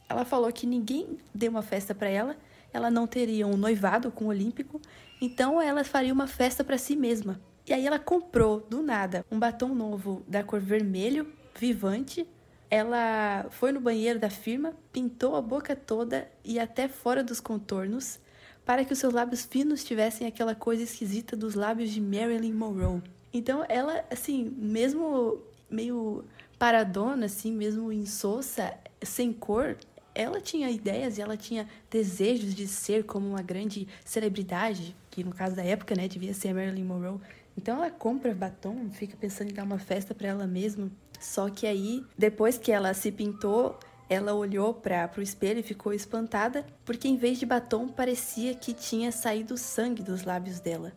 Ela 0.06 0.26
falou 0.26 0.52
que 0.52 0.66
ninguém 0.66 1.16
deu 1.34 1.50
uma 1.50 1.62
festa 1.62 1.94
para 1.94 2.10
ela 2.10 2.36
ela 2.74 2.90
não 2.90 3.06
teria 3.06 3.46
um 3.46 3.56
noivado 3.56 4.10
com 4.10 4.24
o 4.24 4.28
Olímpico, 4.28 4.80
então 5.20 5.62
ela 5.62 5.84
faria 5.84 6.12
uma 6.12 6.26
festa 6.26 6.64
para 6.64 6.76
si 6.76 6.96
mesma. 6.96 7.40
E 7.64 7.72
aí 7.72 7.86
ela 7.86 8.00
comprou, 8.00 8.60
do 8.68 8.82
nada, 8.82 9.24
um 9.30 9.38
batom 9.38 9.72
novo 9.72 10.24
da 10.26 10.42
cor 10.42 10.58
vermelho, 10.58 11.32
vivante. 11.64 12.26
Ela 12.70 13.46
foi 13.50 13.72
no 13.72 13.80
banheiro 13.80 14.18
da 14.18 14.28
firma, 14.28 14.74
pintou 14.92 15.34
a 15.34 15.40
boca 15.40 15.74
toda 15.74 16.28
e 16.44 16.58
até 16.58 16.88
fora 16.88 17.24
dos 17.24 17.40
contornos, 17.40 18.18
para 18.66 18.84
que 18.84 18.92
os 18.92 18.98
seus 18.98 19.14
lábios 19.14 19.44
finos 19.44 19.82
tivessem 19.84 20.26
aquela 20.26 20.54
coisa 20.54 20.82
esquisita 20.82 21.36
dos 21.36 21.54
lábios 21.54 21.90
de 21.90 22.00
Marilyn 22.00 22.52
Monroe. 22.52 23.02
Então 23.32 23.64
ela, 23.68 24.04
assim, 24.10 24.52
mesmo 24.56 25.38
meio 25.70 26.24
paradona, 26.58 27.26
assim, 27.26 27.52
mesmo 27.52 27.90
insossa, 27.92 28.74
sem 29.02 29.32
cor, 29.32 29.76
ela 30.14 30.40
tinha 30.40 30.70
ideias 30.70 31.18
e 31.18 31.22
ela 31.22 31.36
tinha 31.36 31.68
desejos 31.90 32.54
de 32.54 32.66
ser 32.68 33.04
como 33.04 33.26
uma 33.28 33.42
grande 33.42 33.88
celebridade, 34.04 34.94
que 35.10 35.24
no 35.24 35.32
caso 35.32 35.56
da 35.56 35.64
época, 35.64 35.94
né, 35.94 36.08
devia 36.08 36.34
ser 36.34 36.48
a 36.48 36.54
Marilyn 36.54 36.84
Monroe. 36.84 37.20
Então 37.56 37.76
ela 37.76 37.90
compra 37.90 38.34
batom, 38.34 38.90
fica 38.90 39.16
pensando 39.16 39.50
em 39.50 39.54
dar 39.54 39.64
uma 39.64 39.78
festa 39.78 40.14
para 40.14 40.28
ela 40.28 40.46
mesma. 40.46 40.90
Só 41.24 41.48
que 41.48 41.66
aí, 41.66 42.04
depois 42.18 42.58
que 42.58 42.70
ela 42.70 42.92
se 42.92 43.10
pintou, 43.10 43.78
ela 44.10 44.34
olhou 44.34 44.74
para 44.74 45.10
o 45.16 45.22
espelho 45.22 45.60
e 45.60 45.62
ficou 45.62 45.94
espantada, 45.94 46.66
porque 46.84 47.08
em 47.08 47.16
vez 47.16 47.38
de 47.38 47.46
batom 47.46 47.88
parecia 47.88 48.54
que 48.54 48.74
tinha 48.74 49.10
saído 49.10 49.56
sangue 49.56 50.02
dos 50.02 50.22
lábios 50.22 50.60
dela, 50.60 50.92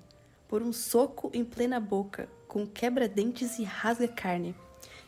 por 0.46 0.62
um 0.62 0.74
soco 0.74 1.32
em 1.34 1.46
plena 1.46 1.80
boca, 1.80 2.28
com 2.46 2.68
quebra-dentes 2.68 3.58
e 3.58 3.63
rasga-carne. 3.63 4.54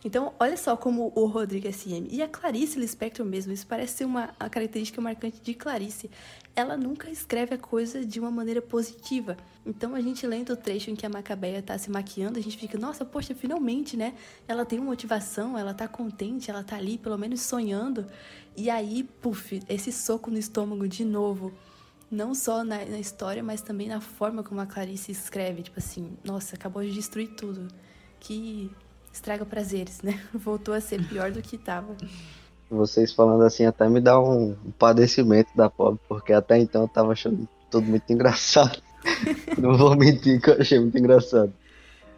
Então, 0.06 0.34
olha 0.40 0.56
só 0.56 0.78
como 0.78 1.12
o 1.14 1.26
Rodrigo 1.26 1.70
SM 1.70 2.08
e 2.10 2.22
a 2.22 2.28
Clarice 2.28 2.80
Lispector 2.80 3.26
mesmo, 3.26 3.52
isso 3.52 3.68
parece 3.68 3.98
ser 3.98 4.06
uma 4.06 4.30
característica 4.50 5.02
marcante 5.02 5.42
de 5.42 5.54
Clarice. 5.54 6.10
Ela 6.60 6.76
nunca 6.76 7.10
escreve 7.10 7.56
a 7.56 7.58
coisa 7.58 8.06
de 8.06 8.20
uma 8.20 8.30
maneira 8.30 8.62
positiva. 8.62 9.38
Então, 9.66 9.96
a 9.96 10.02
gente 10.02 10.28
lendo 10.28 10.52
o 10.52 10.58
trecho 10.58 10.92
em 10.92 10.96
que 10.96 11.06
a 11.06 11.10
Macabeia 11.10 11.62
tá 11.62 11.78
se 11.78 11.90
maquiando, 11.90 12.38
a 12.38 12.42
gente 12.42 12.58
fica, 12.58 12.78
nossa, 12.78 13.06
poxa, 13.06 13.34
finalmente, 13.34 13.96
né? 13.96 14.14
Ela 14.46 14.66
tem 14.66 14.78
uma 14.78 14.90
motivação, 14.90 15.58
ela 15.58 15.74
tá 15.74 15.88
contente, 15.88 16.52
ela 16.52 16.62
tá 16.62 16.76
ali, 16.76 16.98
pelo 16.98 17.18
menos 17.18 17.40
sonhando. 17.40 18.06
E 18.58 18.70
aí, 18.70 19.04
puf, 19.22 19.62
esse 19.70 19.90
soco 19.94 20.30
no 20.30 20.38
estômago 20.38 20.86
de 20.86 21.06
novo 21.06 21.54
não 22.12 22.36
só 22.36 22.62
na, 22.62 22.84
na, 22.84 23.00
história, 23.00 23.42
mas 23.42 23.62
também 23.62 23.88
na 23.88 24.02
forma 24.02 24.44
como 24.44 24.60
a 24.60 24.66
Clarice 24.66 25.14
escreve. 25.14 25.64
Tipo 25.64 25.80
assim, 25.80 26.18
nossa, 26.26 26.58
acabou 26.58 26.84
de 26.84 26.92
destruir 26.92 27.30
tudo. 27.38 27.70
Que 28.20 28.70
estraga 29.14 29.46
prazeres, 29.46 30.02
né? 30.02 30.22
Voltou 30.34 30.74
a 30.74 30.82
ser 30.82 31.08
pior 31.08 31.32
do 31.32 31.42
que 31.42 31.56
estava. 31.56 31.96
Vocês 32.70 33.12
falando 33.14 33.44
assim 33.44 33.66
até 33.66 33.90
me 33.90 34.00
dá 34.00 34.20
um, 34.20 34.56
padecimento 34.78 35.50
da 35.56 35.70
pobre, 35.70 36.00
porque 36.08 36.34
até 36.34 36.58
então 36.58 36.84
eu 36.84 36.88
tava 36.88 37.12
achando 37.12 37.48
tudo 37.70 37.88
muito 37.88 38.10
engraçado. 38.14 38.82
Não 39.58 39.76
vou 39.78 39.96
mentir 39.96 40.42
que 40.42 40.50
eu 40.50 40.60
achei 40.60 40.80
muito 40.80 40.98
engraçado. 40.98 41.54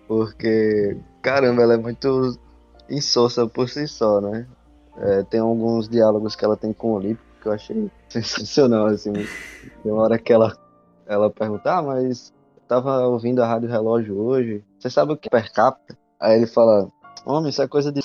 Porque, 0.08 0.98
caramba, 1.22 1.62
ela 1.62 1.76
é 1.76 1.78
muito 1.78 2.38
insossa 2.90 3.48
por 3.48 3.70
si 3.70 3.88
só, 3.88 4.20
né? 4.20 4.46
É, 4.98 5.24
tem 5.24 5.40
alguns 5.40 5.88
diálogos 5.88 6.36
que 6.36 6.44
ela 6.44 6.58
tem 6.58 6.74
com 6.74 6.90
o 6.90 6.96
Olímpico 6.96 7.32
que 7.42 7.48
eu 7.48 7.52
achei 7.52 7.90
sensacional, 8.10 8.88
assim. 8.88 9.14
Tem 9.14 9.92
uma 9.92 10.04
hora 10.04 10.18
que 10.18 10.32
ela, 10.32 10.56
ela 11.08 11.30
pergunta, 11.30 11.78
ah, 11.78 11.82
mas 11.82 12.34
tava 12.68 13.06
ouvindo 13.08 13.42
a 13.42 13.48
Rádio 13.48 13.70
Relógio 13.70 14.18
hoje, 14.18 14.64
você 14.80 14.90
sabe 14.90 15.14
o 15.14 15.18
que 15.18 15.28
é 15.28 15.32
per 15.32 15.52
capita? 15.52 15.98
Aí 16.20 16.38
ele 16.38 16.48
fala, 16.48 16.88
homem, 17.26 17.50
isso 17.50 17.62
é 17.62 17.68
coisa 17.68 17.92
de. 17.92 18.02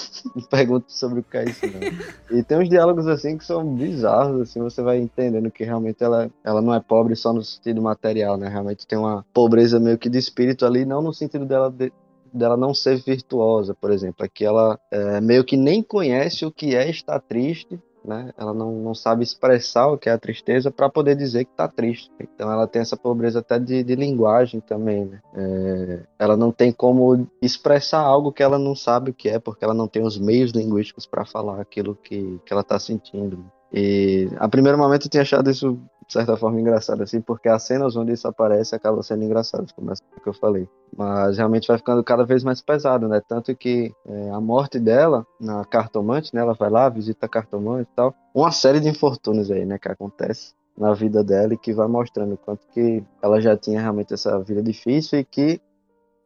Pergunta 0.51 0.87
sobre 0.89 1.21
o 1.21 1.23
que 1.23 1.37
é 1.37 1.45
isso, 1.45 1.67
não. 1.67 2.39
E 2.39 2.43
tem 2.43 2.59
uns 2.59 2.69
diálogos 2.69 3.07
assim 3.07 3.39
que 3.39 3.45
são 3.45 3.65
bizarros, 3.75 4.43
assim, 4.43 4.61
você 4.61 4.83
vai 4.83 4.99
entendendo 4.99 5.51
que 5.51 5.65
realmente 5.65 6.03
ela, 6.03 6.31
ela 6.45 6.61
não 6.61 6.75
é 6.75 6.81
pobre 6.81 7.17
só 7.17 7.33
no 7.33 7.43
sentido 7.43 7.81
material, 7.81 8.37
né? 8.37 8.49
Realmente 8.49 8.87
tem 8.87 8.99
uma 8.99 9.25
pobreza 9.33 9.81
meio 9.81 9.97
que 9.97 10.11
de 10.11 10.19
espírito 10.19 10.67
ali, 10.67 10.85
não 10.85 11.01
no 11.01 11.13
sentido 11.13 11.47
dela 11.47 11.71
de, 11.71 11.91
dela 12.33 12.57
não 12.57 12.75
ser 12.75 13.03
virtuosa, 13.03 13.75
por 13.75 13.91
exemplo. 13.91 14.25
Aqui 14.25 14.45
ela 14.45 14.79
é, 14.91 15.21
meio 15.21 15.45
que 15.45 15.57
nem 15.57 15.83
conhece 15.83 16.45
o 16.45 16.53
que 16.53 16.75
é 16.75 16.89
estar 16.91 17.19
triste 17.21 17.81
né? 18.07 18.33
Ela 18.39 18.55
não, 18.55 18.73
não 18.73 18.95
sabe 18.95 19.25
expressar 19.25 19.89
o 19.89 19.99
que 19.99 20.09
é 20.09 20.13
a 20.13 20.19
tristeza 20.19 20.71
para 20.71 20.89
poder 20.89 21.17
dizer 21.17 21.45
que 21.45 21.51
está 21.51 21.69
triste. 21.69 22.11
Então 22.21 22.51
ela 22.51 22.67
tem 22.67 22.81
essa 22.81 22.97
pobreza 22.97 23.41
até 23.41 23.59
de, 23.59 23.83
de 23.83 23.95
linguagem 23.95 24.61
também, 24.61 25.05
né? 25.05 25.21
É, 25.35 26.01
ela 26.19 26.37
não 26.37 26.53
tem 26.53 26.73
como 26.73 27.27
expressar 27.43 28.01
algo 28.01 28.33
que 28.33 28.43
ela 28.43 28.59
não 28.59 28.75
sabe 28.75 29.11
o 29.11 29.15
que 29.15 29.29
é, 29.29 29.39
porque 29.39 29.65
ela 29.65 29.75
não 29.75 29.89
tem 29.89 30.03
os 30.03 30.19
meios 30.19 30.53
linguísticos 30.53 31.07
para 31.07 31.25
falar 31.25 31.61
aquilo 31.61 31.95
que, 31.97 32.41
que 32.45 32.53
ela 32.53 32.63
está 32.63 32.79
sentindo. 32.79 33.45
E 33.73 34.29
a 34.37 34.49
primeiro 34.49 34.79
momento 34.79 35.07
eu 35.07 35.11
tinha 35.11 35.23
achado 35.23 35.51
isso 35.51 35.79
de 36.07 36.13
certa 36.13 36.37
forma 36.37 36.61
engraçado, 36.61 37.03
assim, 37.03 37.21
porque 37.21 37.49
as 37.49 37.63
cenas 37.65 37.97
onde 37.97 38.13
isso 38.13 38.29
aparece 38.29 38.75
acabam 38.75 39.03
sendo 39.03 39.25
engraçadas, 39.25 39.73
como 39.73 39.91
essa 39.91 40.03
que 40.23 40.29
eu 40.29 40.33
falei. 40.33 40.69
Mas 40.97 41.37
realmente 41.37 41.67
vai 41.67 41.79
ficando 41.79 42.03
cada 42.05 42.25
vez 42.25 42.45
mais 42.45 42.63
pesado, 42.63 43.09
né? 43.09 43.21
Tanto 43.27 43.55
que 43.57 43.93
é, 44.07 44.31
a 44.31 44.41
morte 44.41 44.79
dela, 44.79 45.27
na 45.41 45.65
cartomante, 45.65 46.33
né? 46.35 46.41
Ela 46.41 46.55
vai 46.55 46.71
lá, 46.71 46.89
visita 46.89 47.27
a 47.27 47.29
cartomante 47.29 47.89
e 47.93 47.97
tal. 47.97 48.15
Uma 48.33 48.53
série 48.53 48.79
de 48.79 48.89
infortúnios 48.89 49.51
aí, 49.51 49.67
né? 49.67 49.79
Que 49.79 49.89
acontece 49.89 50.55
na 50.79 50.93
vida 50.95 51.25
dela 51.25 51.55
e 51.55 51.59
que 51.59 51.73
vai 51.73 51.89
mostrando 51.89 52.35
o 52.35 52.39
quanto 52.39 52.67
que 52.69 53.03
ela 53.21 53.41
já 53.41 53.57
tinha 53.57 53.81
realmente 53.81 54.15
essa 54.15 54.39
vida 54.39 54.63
difícil 54.63 55.19
e 55.19 55.25
que, 55.25 55.61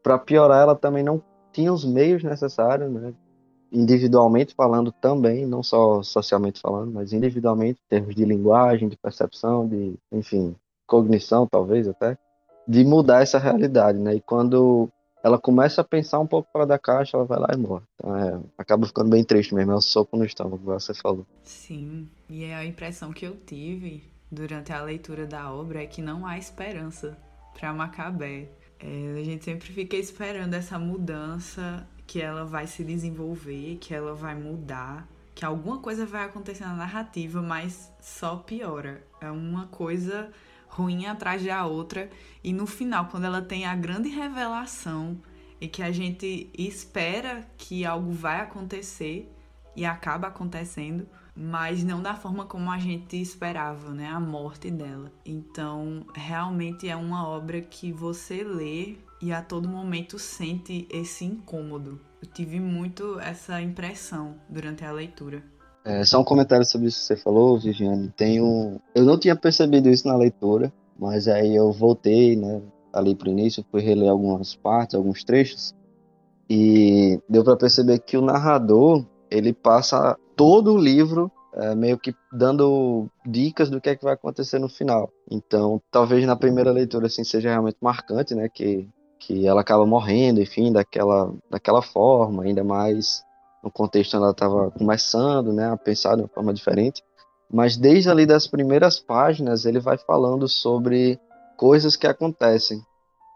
para 0.02 0.18
piorar, 0.18 0.62
ela 0.62 0.74
também 0.74 1.02
não 1.02 1.22
tinha 1.52 1.72
os 1.72 1.84
meios 1.84 2.22
necessários, 2.22 2.90
né? 2.92 3.14
Individualmente 3.72 4.54
falando 4.54 4.92
também, 4.92 5.46
não 5.46 5.62
só 5.62 6.02
socialmente 6.02 6.60
falando, 6.60 6.92
mas 6.92 7.12
individualmente, 7.12 7.80
em 7.86 7.88
termos 7.88 8.14
de 8.14 8.24
linguagem, 8.24 8.88
de 8.88 8.96
percepção, 8.96 9.68
de, 9.68 9.94
enfim, 10.12 10.54
cognição 10.86 11.46
talvez 11.46 11.86
até, 11.86 12.18
de 12.66 12.84
mudar 12.84 13.22
essa 13.22 13.38
realidade, 13.38 13.98
né? 13.98 14.14
E 14.14 14.20
quando 14.20 14.88
ela 15.22 15.38
começa 15.38 15.80
a 15.80 15.84
pensar 15.84 16.18
um 16.18 16.26
pouco 16.26 16.48
fora 16.52 16.66
da 16.66 16.78
caixa, 16.78 17.16
ela 17.16 17.26
vai 17.26 17.38
lá 17.38 17.48
e 17.52 17.56
morre. 17.56 17.84
Então 17.94 18.16
é, 18.16 18.40
acaba 18.56 18.86
ficando 18.86 19.10
bem 19.10 19.22
triste 19.22 19.54
mesmo, 19.54 19.72
é 19.72 19.76
um 19.76 19.80
soco 19.80 20.16
no 20.16 20.24
estômago, 20.24 20.58
como 20.58 20.78
você 20.78 20.94
falou. 20.94 21.26
Sim, 21.44 22.08
e 22.28 22.44
é 22.44 22.54
a 22.54 22.64
impressão 22.64 23.12
que 23.12 23.26
eu 23.26 23.36
tive 23.36 24.02
durante 24.30 24.72
a 24.72 24.82
leitura 24.82 25.26
da 25.26 25.52
obra 25.52 25.82
é 25.82 25.86
que 25.86 26.00
não 26.00 26.26
há 26.26 26.38
esperança 26.38 27.16
para 27.52 27.72
Macabé. 27.72 28.48
É, 28.78 29.20
a 29.20 29.24
gente 29.24 29.44
sempre 29.44 29.68
fica 29.68 29.96
esperando 29.96 30.54
essa 30.54 30.78
mudança 30.78 31.86
que 32.10 32.20
ela 32.20 32.44
vai 32.44 32.66
se 32.66 32.82
desenvolver, 32.82 33.76
que 33.76 33.94
ela 33.94 34.12
vai 34.16 34.34
mudar, 34.34 35.06
que 35.32 35.44
alguma 35.44 35.78
coisa 35.78 36.04
vai 36.04 36.24
acontecer 36.24 36.64
na 36.64 36.74
narrativa, 36.74 37.40
mas 37.40 37.88
só 38.00 38.34
piora. 38.34 39.06
É 39.20 39.30
uma 39.30 39.68
coisa 39.68 40.32
ruim 40.66 41.06
atrás 41.06 41.44
da 41.44 41.64
outra. 41.64 42.10
E 42.42 42.52
no 42.52 42.66
final, 42.66 43.06
quando 43.06 43.26
ela 43.26 43.40
tem 43.40 43.64
a 43.64 43.76
grande 43.76 44.08
revelação 44.08 45.22
e 45.60 45.68
que 45.68 45.84
a 45.84 45.92
gente 45.92 46.50
espera 46.58 47.48
que 47.56 47.86
algo 47.86 48.10
vai 48.10 48.40
acontecer 48.40 49.32
e 49.76 49.84
acaba 49.84 50.26
acontecendo, 50.26 51.06
mas 51.32 51.84
não 51.84 52.02
da 52.02 52.16
forma 52.16 52.44
como 52.44 52.72
a 52.72 52.78
gente 52.78 53.22
esperava, 53.22 53.94
né? 53.94 54.08
A 54.08 54.18
morte 54.18 54.68
dela. 54.68 55.12
Então, 55.24 56.04
realmente 56.12 56.88
é 56.88 56.96
uma 56.96 57.28
obra 57.28 57.60
que 57.60 57.92
você 57.92 58.42
lê 58.42 58.96
e 59.20 59.32
a 59.32 59.42
todo 59.42 59.68
momento 59.68 60.18
sente 60.18 60.86
esse 60.90 61.24
incômodo. 61.24 62.00
Eu 62.22 62.28
tive 62.28 62.58
muito 62.58 63.18
essa 63.20 63.60
impressão 63.60 64.34
durante 64.48 64.84
a 64.84 64.92
leitura. 64.92 65.42
É, 65.84 66.04
só 66.04 66.20
um 66.20 66.24
comentário 66.24 66.64
sobre 66.64 66.88
isso 66.88 67.00
que 67.00 67.06
você 67.06 67.16
falou, 67.16 67.58
Viviane. 67.58 68.12
Tenho, 68.16 68.80
eu 68.94 69.04
não 69.04 69.18
tinha 69.18 69.34
percebido 69.34 69.88
isso 69.88 70.06
na 70.06 70.16
leitura, 70.16 70.72
mas 70.98 71.26
aí 71.26 71.54
eu 71.54 71.72
voltei, 71.72 72.36
né, 72.36 72.60
ali 72.92 73.14
pro 73.14 73.30
início, 73.30 73.64
fui 73.70 73.80
reler 73.80 74.10
algumas 74.10 74.54
partes, 74.54 74.94
alguns 74.94 75.24
trechos, 75.24 75.74
e 76.48 77.20
deu 77.28 77.44
para 77.44 77.56
perceber 77.56 78.00
que 78.00 78.16
o 78.16 78.22
narrador 78.22 79.06
ele 79.30 79.52
passa 79.52 80.18
todo 80.36 80.74
o 80.74 80.78
livro 80.78 81.30
é, 81.54 81.74
meio 81.74 81.98
que 81.98 82.14
dando 82.32 83.08
dicas 83.26 83.70
do 83.70 83.80
que 83.80 83.90
é 83.90 83.96
que 83.96 84.04
vai 84.04 84.14
acontecer 84.14 84.58
no 84.58 84.68
final. 84.68 85.10
Então, 85.30 85.80
talvez 85.90 86.24
na 86.26 86.36
primeira 86.36 86.70
leitura 86.70 87.06
assim 87.06 87.24
seja 87.24 87.50
realmente 87.50 87.76
marcante, 87.80 88.34
né, 88.34 88.48
que 88.48 88.88
que 89.30 89.46
ela 89.46 89.60
acaba 89.60 89.86
morrendo, 89.86 90.42
enfim, 90.42 90.72
daquela 90.72 91.32
daquela 91.48 91.80
forma, 91.80 92.42
ainda 92.42 92.64
mais 92.64 93.22
no 93.62 93.70
contexto 93.70 94.16
ela 94.16 94.32
estava 94.32 94.72
começando, 94.72 95.52
né, 95.52 95.70
a 95.70 95.76
pensar 95.76 96.16
de 96.16 96.22
uma 96.22 96.28
forma 96.28 96.52
diferente. 96.52 97.00
Mas 97.52 97.76
desde 97.76 98.10
ali 98.10 98.26
das 98.26 98.48
primeiras 98.48 98.98
páginas 98.98 99.64
ele 99.64 99.78
vai 99.78 99.96
falando 99.96 100.48
sobre 100.48 101.16
coisas 101.56 101.94
que 101.94 102.08
acontecem. 102.08 102.82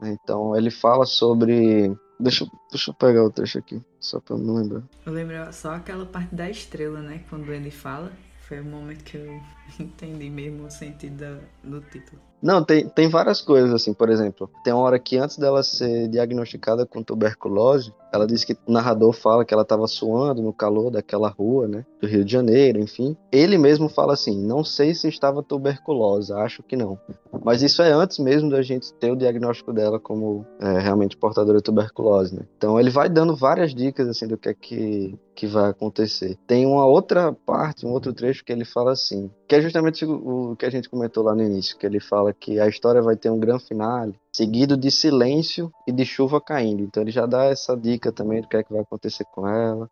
Então 0.03 0.57
ele 0.57 0.71
fala 0.71 1.07
sobre. 1.07 1.97
Deixa, 2.19 2.45
deixa 2.71 2.91
eu 2.91 2.95
pegar 2.95 3.23
o 3.23 3.31
trecho 3.31 3.59
aqui, 3.59 3.81
só 4.01 4.19
para 4.19 4.35
eu 4.35 4.39
me 4.41 4.51
lembrar. 4.51 4.83
Eu 5.07 5.13
lembro 5.13 5.53
só 5.53 5.75
aquela 5.75 6.07
parte 6.07 6.35
da 6.35 6.51
estrela, 6.51 7.01
né? 7.01 7.23
Quando 7.31 7.53
ele 7.53 7.71
fala. 7.71 8.11
Foi 8.49 8.61
o 8.61 8.65
momento 8.65 9.05
que 9.05 9.17
eu 9.17 9.41
entendi 9.79 10.31
mesmo 10.31 10.67
o 10.67 10.71
sentido 10.71 11.41
do 11.63 11.81
título. 11.81 12.21
Não, 12.45 12.63
tem, 12.63 12.87
tem 12.87 13.09
várias 13.09 13.41
coisas, 13.41 13.73
assim, 13.73 13.95
por 13.95 14.11
exemplo, 14.11 14.51
tem 14.63 14.71
uma 14.71 14.83
hora 14.83 14.99
que 14.99 15.17
antes 15.17 15.39
dela 15.39 15.63
ser 15.63 16.09
diagnosticada 16.09 16.85
com 16.85 17.03
tuberculose, 17.03 17.91
ela 18.13 18.27
disse 18.27 18.47
que 18.47 18.53
o 18.67 18.71
narrador 18.71 19.13
fala 19.15 19.47
que 19.47 19.55
ela 19.55 19.63
estava 19.63 19.87
suando 19.87 20.43
no 20.43 20.53
calor 20.53 20.91
daquela 20.91 21.29
rua, 21.29 21.67
né, 21.67 21.87
do 22.01 22.07
Rio 22.07 22.23
de 22.23 22.31
Janeiro, 22.31 22.79
enfim. 22.79 23.17
Ele 23.33 23.57
mesmo 23.57 23.89
fala 23.89 24.13
assim: 24.13 24.37
não 24.41 24.63
sei 24.63 24.95
se 24.95 25.09
estava 25.09 25.43
tuberculosa, 25.43 26.37
acho 26.37 26.63
que 26.63 26.77
não. 26.77 26.99
Mas 27.43 27.63
isso 27.63 27.83
é 27.83 27.91
antes 27.91 28.19
mesmo 28.19 28.51
da 28.51 28.63
gente 28.63 28.93
ter 28.95 29.11
o 29.11 29.17
diagnóstico 29.17 29.73
dela 29.73 29.99
como 29.99 30.47
é, 30.61 30.79
realmente 30.79 31.17
portadora 31.17 31.59
de 31.59 31.65
tuberculose, 31.65 32.37
né. 32.37 32.43
Então 32.57 32.79
ele 32.79 32.91
vai 32.91 33.09
dando 33.09 33.35
várias 33.35 33.75
dicas, 33.75 34.07
assim, 34.07 34.29
do 34.29 34.37
que 34.37 34.51
é 34.51 34.55
que, 34.55 35.19
que 35.35 35.47
vai 35.47 35.71
acontecer. 35.71 36.39
Tem 36.47 36.67
uma 36.67 36.87
outra 36.87 37.33
parte, 37.33 37.87
um 37.87 37.91
outro 37.91 38.13
trecho 38.13 38.45
que 38.45 38.53
ele 38.53 38.65
fala 38.65 38.93
assim, 38.93 39.31
que 39.55 39.59
é 39.59 39.63
justamente 39.63 40.05
o 40.05 40.57
que 40.57 40.67
a 40.67 40.71
gente 40.71 40.89
comentou 40.89 41.23
lá 41.23 41.33
no 41.33 41.43
início, 41.43 41.77
que 41.79 41.87
ele 41.87 42.01
fala 42.01 42.33
que 42.33 42.59
a 42.59 42.67
história 42.67 43.01
vai 43.01 43.15
ter 43.15 43.31
um 43.31 43.39
grande 43.39 43.65
finale, 43.65 44.19
seguido 44.33 44.77
de 44.77 44.91
silêncio 44.91 45.73
e 45.87 45.93
de 45.93 46.05
chuva 46.05 46.41
caindo. 46.41 46.83
Então 46.83 47.03
ele 47.03 47.13
já 47.13 47.25
dá 47.25 47.45
essa 47.45 47.77
dica 47.77 48.11
também 48.11 48.41
do 48.41 48.49
que 48.49 48.57
é 48.57 48.65
que 48.65 48.73
vai 48.73 48.83
acontecer 48.83 49.25
com 49.27 49.47
ela. 49.47 49.89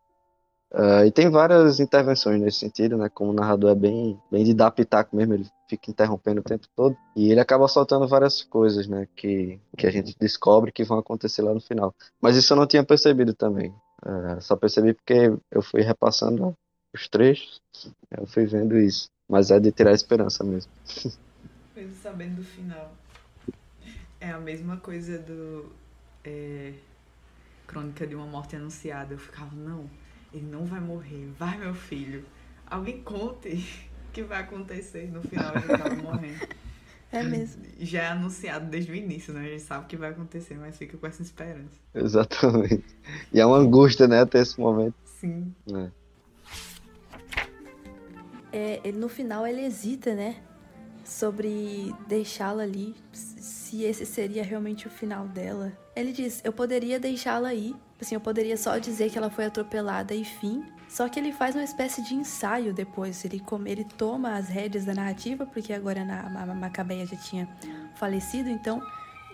Uh, 0.72 1.04
e 1.06 1.12
tem 1.12 1.30
várias 1.30 1.78
intervenções 1.78 2.40
nesse 2.40 2.58
sentido, 2.58 2.96
né? 2.96 3.08
Como 3.08 3.30
o 3.30 3.34
narrador 3.34 3.70
é 3.70 3.74
bem, 3.74 4.18
bem 4.30 4.42
de 4.42 4.54
dar 4.54 4.70
pitaco 4.70 5.14
mesmo, 5.14 5.34
ele 5.34 5.46
fica 5.68 5.90
interrompendo 5.90 6.40
o 6.40 6.44
tempo 6.44 6.66
todo. 6.74 6.96
E 7.14 7.30
ele 7.30 7.40
acaba 7.40 7.68
soltando 7.68 8.08
várias 8.08 8.42
coisas, 8.42 8.88
né? 8.88 9.06
Que, 9.14 9.60
que 9.76 9.86
a 9.86 9.90
gente 9.92 10.16
descobre 10.18 10.72
que 10.72 10.82
vão 10.82 10.98
acontecer 10.98 11.42
lá 11.42 11.54
no 11.54 11.60
final. 11.60 11.94
Mas 12.20 12.36
isso 12.36 12.52
eu 12.52 12.56
não 12.56 12.66
tinha 12.66 12.82
percebido 12.82 13.34
também. 13.34 13.68
Uh, 14.04 14.40
só 14.40 14.56
percebi 14.56 14.94
porque 14.94 15.32
eu 15.50 15.62
fui 15.62 15.82
repassando 15.82 16.56
os 16.94 17.08
trechos, 17.08 17.60
eu 18.10 18.26
fui 18.26 18.44
vendo 18.44 18.76
isso. 18.78 19.12
Mas 19.32 19.50
é 19.50 19.58
de 19.58 19.72
tirar 19.72 19.92
a 19.92 19.94
esperança 19.94 20.44
mesmo. 20.44 20.70
Mesmo 21.74 21.94
sabendo 22.02 22.36
do 22.36 22.44
final. 22.44 22.94
É 24.20 24.30
a 24.30 24.38
mesma 24.38 24.76
coisa 24.76 25.18
do. 25.18 25.72
É, 26.22 26.74
Crônica 27.66 28.06
de 28.06 28.14
uma 28.14 28.26
Morte 28.26 28.56
Anunciada. 28.56 29.14
Eu 29.14 29.18
ficava, 29.18 29.56
não, 29.56 29.88
ele 30.34 30.44
não 30.44 30.66
vai 30.66 30.80
morrer. 30.80 31.32
Vai, 31.38 31.56
meu 31.56 31.72
filho. 31.72 32.26
Alguém 32.66 33.00
conte 33.00 33.48
o 34.06 34.12
que 34.12 34.22
vai 34.22 34.42
acontecer. 34.42 35.10
No 35.10 35.22
final 35.22 35.50
ele 35.56 35.78
tava 35.78 35.96
morrendo. 35.96 36.46
É 37.10 37.22
mesmo. 37.22 37.62
Já 37.78 38.04
é 38.04 38.08
anunciado 38.08 38.70
desde 38.70 38.90
o 38.90 38.94
início, 38.94 39.34
né? 39.34 39.40
A 39.40 39.48
gente 39.50 39.60
sabe 39.60 39.84
o 39.84 39.86
que 39.86 39.98
vai 39.98 40.12
acontecer, 40.12 40.54
mas 40.54 40.78
fica 40.78 40.96
com 40.96 41.06
essa 41.06 41.20
esperança. 41.20 41.78
Exatamente. 41.94 42.84
E 43.30 43.38
é 43.38 43.44
uma 43.44 43.58
angústia, 43.58 44.08
né, 44.08 44.22
até 44.22 44.40
esse 44.40 44.58
momento. 44.58 44.94
Sim. 45.04 45.54
É. 45.74 45.90
É, 48.52 48.92
no 48.92 49.08
final 49.08 49.46
ele 49.46 49.64
hesita, 49.64 50.14
né? 50.14 50.36
Sobre 51.04 51.92
deixá-la 52.06 52.62
ali, 52.62 52.94
se 53.12 53.82
esse 53.82 54.06
seria 54.06 54.44
realmente 54.44 54.86
o 54.86 54.90
final 54.90 55.26
dela. 55.26 55.72
Ele 55.96 56.12
diz: 56.12 56.40
Eu 56.44 56.52
poderia 56.52 57.00
deixá-la 57.00 57.48
aí, 57.48 57.74
assim, 58.00 58.14
eu 58.14 58.20
poderia 58.20 58.56
só 58.56 58.78
dizer 58.78 59.10
que 59.10 59.18
ela 59.18 59.30
foi 59.30 59.46
atropelada 59.46 60.14
e 60.14 60.24
fim. 60.24 60.64
Só 60.88 61.08
que 61.08 61.18
ele 61.18 61.32
faz 61.32 61.54
uma 61.54 61.64
espécie 61.64 62.02
de 62.02 62.14
ensaio 62.14 62.74
depois. 62.74 63.24
Ele, 63.24 63.40
come, 63.40 63.70
ele 63.70 63.84
toma 63.96 64.36
as 64.36 64.48
rédeas 64.48 64.84
da 64.84 64.94
narrativa, 64.94 65.46
porque 65.46 65.72
agora 65.72 66.02
a, 66.02 66.42
a 66.42 66.54
Macabeia 66.54 67.06
já 67.06 67.16
tinha 67.16 67.48
falecido, 67.94 68.50
então 68.50 68.82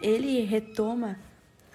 ele 0.00 0.44
retoma 0.44 1.18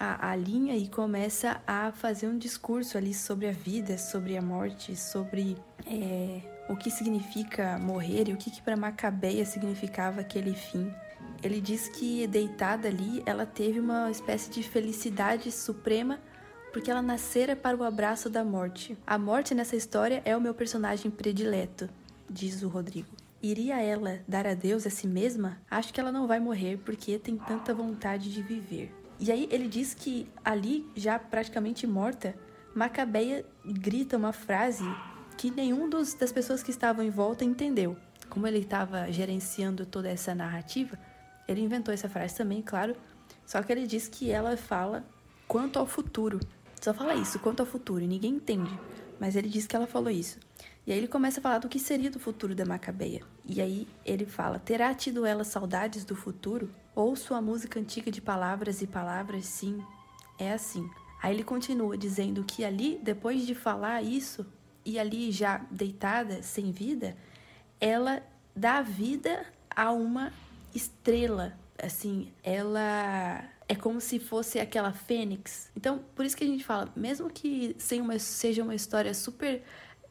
a, 0.00 0.30
a, 0.30 0.36
linha 0.36 0.74
e 0.74 0.88
começa 0.88 1.60
a 1.66 1.92
fazer 1.92 2.26
um 2.28 2.38
discurso 2.38 2.96
ali 2.96 3.12
sobre 3.12 3.46
a 3.46 3.52
vida, 3.52 3.98
sobre 3.98 4.36
a 4.36 4.42
morte, 4.42 4.96
sobre 4.96 5.56
é, 5.86 6.40
o 6.68 6.76
que 6.76 6.90
significa 6.90 7.78
morrer 7.78 8.28
e 8.28 8.32
o 8.32 8.36
que, 8.36 8.50
que 8.50 8.62
para 8.62 8.76
Macabeia 8.76 9.44
significava 9.44 10.20
aquele 10.20 10.54
fim. 10.54 10.92
Ele 11.42 11.60
diz 11.60 11.88
que 11.88 12.26
deitada 12.26 12.88
ali, 12.88 13.22
ela 13.26 13.44
teve 13.44 13.78
uma 13.78 14.10
espécie 14.10 14.50
de 14.50 14.62
felicidade 14.62 15.50
suprema 15.52 16.18
porque 16.72 16.90
ela 16.90 17.02
nascera 17.02 17.54
para 17.54 17.76
o 17.76 17.84
abraço 17.84 18.28
da 18.28 18.44
morte. 18.44 18.98
A 19.06 19.16
morte 19.16 19.54
nessa 19.54 19.76
história 19.76 20.22
é 20.24 20.36
o 20.36 20.40
meu 20.40 20.54
personagem 20.54 21.10
predileto, 21.10 21.88
diz 22.28 22.62
o 22.62 22.68
Rodrigo. 22.68 23.08
Iria 23.40 23.80
ela 23.80 24.20
dar 24.26 24.46
adeus 24.46 24.86
a 24.86 24.90
si 24.90 25.06
mesma? 25.06 25.58
Acho 25.70 25.92
que 25.92 26.00
ela 26.00 26.10
não 26.10 26.26
vai 26.26 26.40
morrer 26.40 26.78
porque 26.78 27.18
tem 27.18 27.36
tanta 27.36 27.74
vontade 27.74 28.32
de 28.32 28.42
viver. 28.42 28.92
E 29.20 29.30
aí 29.30 29.46
ele 29.52 29.68
diz 29.68 29.94
que 29.94 30.26
ali, 30.44 30.90
já 30.96 31.18
praticamente 31.18 31.86
morta, 31.86 32.34
Macabeia 32.74 33.44
grita 33.64 34.16
uma 34.16 34.32
frase 34.32 34.84
que 35.36 35.50
nenhum 35.50 35.88
dos, 35.88 36.14
das 36.14 36.32
pessoas 36.32 36.62
que 36.62 36.70
estavam 36.70 37.04
em 37.04 37.10
volta 37.10 37.44
entendeu. 37.44 37.96
Como 38.28 38.46
ele 38.46 38.58
estava 38.58 39.10
gerenciando 39.12 39.84
toda 39.86 40.08
essa 40.08 40.34
narrativa, 40.34 40.98
ele 41.46 41.60
inventou 41.60 41.92
essa 41.92 42.08
frase 42.08 42.34
também, 42.34 42.62
claro. 42.62 42.96
Só 43.46 43.62
que 43.62 43.70
ele 43.70 43.86
diz 43.86 44.08
que 44.08 44.30
ela 44.30 44.56
fala 44.56 45.04
quanto 45.46 45.78
ao 45.78 45.86
futuro. 45.86 46.40
Só 46.80 46.92
fala 46.92 47.14
isso, 47.14 47.38
quanto 47.38 47.60
ao 47.60 47.66
futuro, 47.66 48.02
e 48.02 48.06
ninguém 48.06 48.34
entende. 48.34 48.78
Mas 49.20 49.36
ele 49.36 49.48
diz 49.48 49.66
que 49.66 49.76
ela 49.76 49.86
falou 49.86 50.10
isso. 50.10 50.38
E 50.86 50.92
aí 50.92 50.98
ele 50.98 51.08
começa 51.08 51.40
a 51.40 51.42
falar 51.42 51.58
do 51.58 51.68
que 51.68 51.78
seria 51.78 52.10
do 52.10 52.18
futuro 52.18 52.54
da 52.54 52.64
Macabeia. 52.64 53.22
E 53.46 53.60
aí 53.60 53.88
ele 54.04 54.26
fala: 54.26 54.58
Terá 54.58 54.94
tido 54.94 55.24
ela 55.24 55.44
saudades 55.44 56.04
do 56.04 56.14
futuro? 56.14 56.70
Ouço 56.94 57.34
a 57.34 57.40
música 57.40 57.80
antiga 57.80 58.10
de 58.10 58.20
palavras 58.20 58.82
e 58.82 58.86
palavras, 58.86 59.46
sim, 59.46 59.82
é 60.38 60.52
assim. 60.52 60.88
Aí 61.22 61.34
ele 61.34 61.42
continua 61.42 61.96
dizendo 61.96 62.44
que 62.44 62.64
ali, 62.64 63.00
depois 63.02 63.46
de 63.46 63.54
falar 63.54 64.02
isso, 64.02 64.44
e 64.84 64.98
ali 64.98 65.30
já 65.32 65.58
deitada, 65.70 66.42
sem 66.42 66.72
vida, 66.72 67.16
ela 67.80 68.22
dá 68.54 68.82
vida 68.82 69.44
a 69.74 69.92
uma 69.92 70.32
estrela. 70.74 71.58
Assim, 71.82 72.32
ela 72.42 73.44
é 73.68 73.74
como 73.74 74.00
se 74.00 74.18
fosse 74.18 74.58
aquela 74.58 74.92
fênix. 74.92 75.70
Então, 75.76 76.04
por 76.14 76.24
isso 76.24 76.36
que 76.36 76.44
a 76.44 76.46
gente 76.46 76.64
fala, 76.64 76.92
mesmo 76.96 77.30
que 77.30 77.76
uma, 78.00 78.18
seja 78.18 78.62
uma 78.62 78.74
história 78.74 79.12
super 79.14 79.62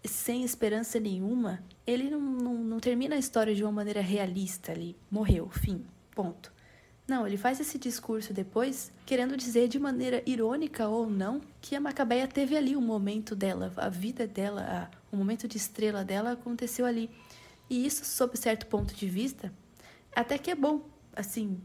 sem 0.03 0.43
esperança 0.43 0.99
nenhuma, 0.99 1.63
ele 1.88 2.09
não, 2.09 2.19
não, 2.19 2.53
não 2.55 2.80
termina 2.80 3.15
a 3.15 3.19
história 3.19 3.55
de 3.55 3.63
uma 3.63 3.71
maneira 3.71 4.01
realista 4.01 4.71
ali. 4.71 4.97
Morreu, 5.09 5.49
fim, 5.49 5.86
ponto. 6.11 6.53
Não, 7.06 7.28
ele 7.28 7.36
faz 7.36 7.60
esse 7.60 7.78
discurso 7.78 8.34
depois, 8.34 8.91
querendo 9.06 9.36
dizer 9.36 9.68
de 9.68 9.78
maneira 9.78 10.24
irônica 10.26 10.88
ou 10.88 11.10
não, 11.10 11.41
que 11.60 11.76
a 11.76 11.82
Macabeia 11.82 12.28
teve 12.28 12.56
ali 12.56 12.78
um 12.78 12.82
momento 12.82 13.36
dela, 13.36 13.74
a 13.76 13.89
vida 13.89 14.26
dela, 14.26 14.62
a, 14.91 15.16
o 15.16 15.18
momento 15.18 15.47
de 15.47 15.58
estrela 15.58 16.04
dela 16.04 16.32
aconteceu 16.32 16.86
ali. 16.86 17.10
E 17.70 17.86
isso, 17.86 18.06
sob 18.06 18.38
certo 18.38 18.68
ponto 18.68 18.95
de 18.95 19.08
vista, 19.08 19.51
até 20.16 20.38
que 20.38 20.49
é 20.49 20.56
bom, 20.56 20.82
assim, 21.14 21.62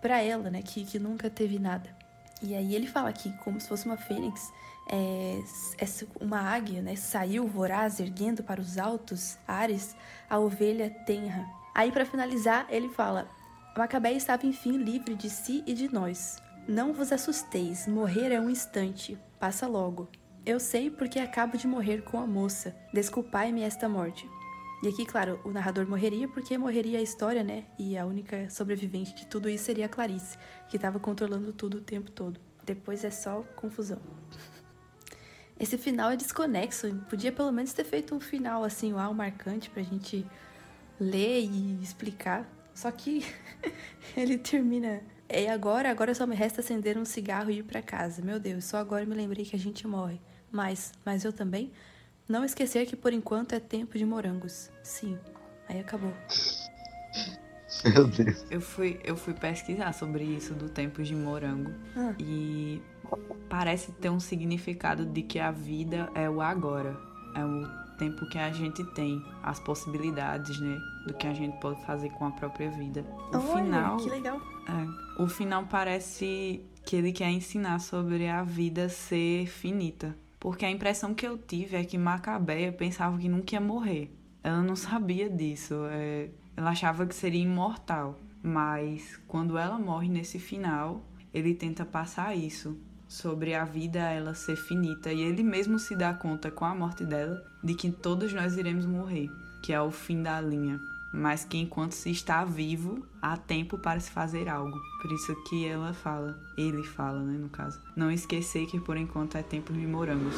para 0.00 0.20
ela, 0.22 0.50
né, 0.50 0.62
que, 0.62 0.84
que 0.84 0.98
nunca 1.00 1.28
teve 1.28 1.58
nada. 1.58 1.94
E 2.40 2.54
aí 2.54 2.74
ele 2.74 2.86
fala 2.86 3.12
que, 3.12 3.32
como 3.38 3.60
se 3.60 3.66
fosse 3.66 3.86
uma 3.86 3.96
fênix, 3.96 4.52
é, 4.88 5.40
é 5.78 5.86
uma 6.20 6.40
águia, 6.40 6.80
né, 6.80 6.94
saiu 6.94 7.48
voraz, 7.48 7.98
erguendo 7.98 8.44
para 8.44 8.60
os 8.60 8.78
altos 8.78 9.36
ares 9.48 9.96
a 10.30 10.38
ovelha 10.38 10.90
tenra. 11.06 11.44
Aí, 11.74 11.90
para 11.90 12.06
finalizar, 12.06 12.66
ele 12.70 12.88
fala: 12.88 13.28
Macabeia 13.76 14.16
estava 14.16 14.46
enfim 14.46 14.78
livre 14.78 15.14
de 15.14 15.28
si 15.28 15.62
e 15.66 15.74
de 15.74 15.92
nós. 15.92 16.42
Não 16.66 16.94
vos 16.94 17.12
assusteis, 17.12 17.86
morrer 17.86 18.32
é 18.32 18.40
um 18.40 18.48
instante, 18.48 19.18
passa 19.38 19.66
logo. 19.66 20.08
Eu 20.46 20.58
sei 20.58 20.90
porque 20.90 21.18
acabo 21.18 21.58
de 21.58 21.66
morrer 21.66 22.02
com 22.02 22.18
a 22.18 22.26
moça. 22.26 22.74
Desculpai-me 22.90 23.60
esta 23.60 23.86
morte. 23.86 24.26
E 24.82 24.88
aqui, 24.88 25.04
claro, 25.04 25.38
o 25.44 25.50
narrador 25.50 25.86
morreria 25.86 26.26
porque 26.26 26.56
morreria 26.56 27.00
a 27.00 27.02
história, 27.02 27.44
né? 27.44 27.64
E 27.78 27.98
a 27.98 28.06
única 28.06 28.48
sobrevivente 28.48 29.14
de 29.14 29.26
tudo 29.26 29.48
isso 29.48 29.64
seria 29.64 29.84
a 29.84 29.90
Clarice, 29.90 30.38
que 30.68 30.76
estava 30.76 30.98
controlando 30.98 31.52
tudo 31.52 31.76
o 31.78 31.82
tempo 31.82 32.10
todo. 32.10 32.40
Depois 32.64 33.04
é 33.04 33.10
só 33.10 33.42
confusão. 33.56 34.00
Esse 35.60 35.76
final 35.76 36.10
é 36.10 36.16
desconexo. 36.16 36.94
Podia 37.10 37.30
pelo 37.30 37.52
menos 37.52 37.74
ter 37.74 37.84
feito 37.84 38.14
um 38.14 38.20
final 38.20 38.64
assim, 38.64 38.94
uau, 38.94 39.12
marcante 39.12 39.68
pra 39.68 39.82
gente 39.82 40.26
ler 40.98 41.42
e 41.42 41.82
explicar. 41.82 42.55
Só 42.76 42.90
que 42.92 43.24
ele 44.14 44.36
termina. 44.36 45.00
É 45.28 45.50
agora, 45.50 45.90
agora 45.90 46.14
só 46.14 46.26
me 46.26 46.36
resta 46.36 46.60
acender 46.60 46.96
um 46.96 47.04
cigarro 47.04 47.50
e 47.50 47.58
ir 47.58 47.62
para 47.64 47.82
casa. 47.82 48.22
Meu 48.22 48.38
Deus, 48.38 48.66
só 48.66 48.76
agora 48.76 49.04
me 49.04 49.14
lembrei 49.14 49.44
que 49.44 49.56
a 49.56 49.58
gente 49.58 49.86
morre. 49.86 50.20
Mas, 50.52 50.92
mas 51.04 51.24
eu 51.24 51.32
também? 51.32 51.72
Não 52.28 52.44
esquecer 52.44 52.86
que 52.86 52.94
por 52.94 53.12
enquanto 53.12 53.54
é 53.54 53.60
tempo 53.60 53.96
de 53.96 54.04
morangos. 54.04 54.70
Sim. 54.82 55.18
Aí 55.68 55.80
acabou. 55.80 56.12
Meu 57.84 58.06
Deus. 58.06 58.44
Eu 58.50 58.60
fui, 58.60 59.00
eu 59.02 59.16
fui 59.16 59.32
pesquisar 59.32 59.92
sobre 59.92 60.24
isso 60.24 60.54
do 60.54 60.68
tempo 60.68 61.02
de 61.02 61.14
morango. 61.14 61.72
Ah. 61.96 62.14
E 62.20 62.82
parece 63.48 63.90
ter 63.92 64.10
um 64.10 64.20
significado 64.20 65.04
de 65.06 65.22
que 65.22 65.38
a 65.38 65.50
vida 65.50 66.10
é 66.14 66.28
o 66.28 66.40
agora. 66.42 66.96
É 67.34 67.44
o 67.44 67.85
tempo 67.96 68.26
que 68.26 68.38
a 68.38 68.52
gente 68.52 68.84
tem, 68.92 69.24
as 69.42 69.58
possibilidades, 69.60 70.58
né? 70.60 70.78
Do 71.06 71.14
que 71.14 71.26
a 71.26 71.34
gente 71.34 71.58
pode 71.60 71.84
fazer 71.84 72.10
com 72.10 72.26
a 72.26 72.30
própria 72.30 72.70
vida. 72.70 73.04
O 73.32 73.36
Olha, 73.36 73.64
final. 73.64 73.96
que 73.96 74.08
legal. 74.10 74.40
É, 74.68 75.22
o 75.22 75.26
final 75.28 75.64
parece 75.66 76.62
que 76.84 76.96
ele 76.96 77.12
quer 77.12 77.30
ensinar 77.30 77.80
sobre 77.80 78.28
a 78.28 78.42
vida 78.42 78.88
ser 78.88 79.46
finita. 79.46 80.16
Porque 80.38 80.64
a 80.64 80.70
impressão 80.70 81.14
que 81.14 81.26
eu 81.26 81.36
tive 81.36 81.76
é 81.76 81.84
que 81.84 81.98
Macabeia 81.98 82.70
pensava 82.72 83.18
que 83.18 83.28
nunca 83.28 83.54
ia 83.54 83.60
morrer. 83.60 84.14
Ela 84.42 84.62
não 84.62 84.76
sabia 84.76 85.28
disso. 85.28 85.74
é, 85.90 86.28
ela 86.56 86.70
achava 86.70 87.06
que 87.06 87.14
seria 87.14 87.42
imortal. 87.42 88.18
Mas 88.42 89.18
quando 89.26 89.58
ela 89.58 89.78
morre 89.78 90.08
nesse 90.08 90.38
final, 90.38 91.02
ele 91.34 91.54
tenta 91.54 91.84
passar 91.84 92.36
isso. 92.36 92.78
Sobre 93.08 93.54
a 93.54 93.64
vida 93.64 94.00
ela 94.00 94.34
ser 94.34 94.56
finita. 94.56 95.12
E 95.12 95.20
ele 95.20 95.42
mesmo 95.42 95.78
se 95.78 95.94
dá 95.94 96.12
conta 96.12 96.50
com 96.50 96.64
a 96.64 96.74
morte 96.74 97.04
dela 97.04 97.42
de 97.62 97.74
que 97.74 97.90
todos 97.90 98.32
nós 98.32 98.56
iremos 98.56 98.86
morrer. 98.86 99.30
Que 99.62 99.72
é 99.72 99.80
o 99.80 99.90
fim 99.90 100.22
da 100.22 100.40
linha 100.40 100.80
mas 101.16 101.44
que 101.44 101.56
enquanto 101.56 101.92
se 101.92 102.10
está 102.10 102.44
vivo, 102.44 103.06
há 103.22 103.36
tempo 103.36 103.78
para 103.78 103.98
se 103.98 104.10
fazer 104.10 104.48
algo. 104.48 104.78
Por 105.00 105.10
isso 105.12 105.34
que 105.44 105.66
ela 105.66 105.94
fala, 105.94 106.38
ele 106.58 106.82
fala, 106.82 107.20
né, 107.22 107.38
no 107.38 107.48
caso. 107.48 107.80
Não 107.96 108.10
esquecer 108.10 108.66
que 108.66 108.78
por 108.78 108.96
enquanto 108.96 109.36
é 109.36 109.42
tempo 109.42 109.72
de 109.72 109.86
morangos. 109.86 110.34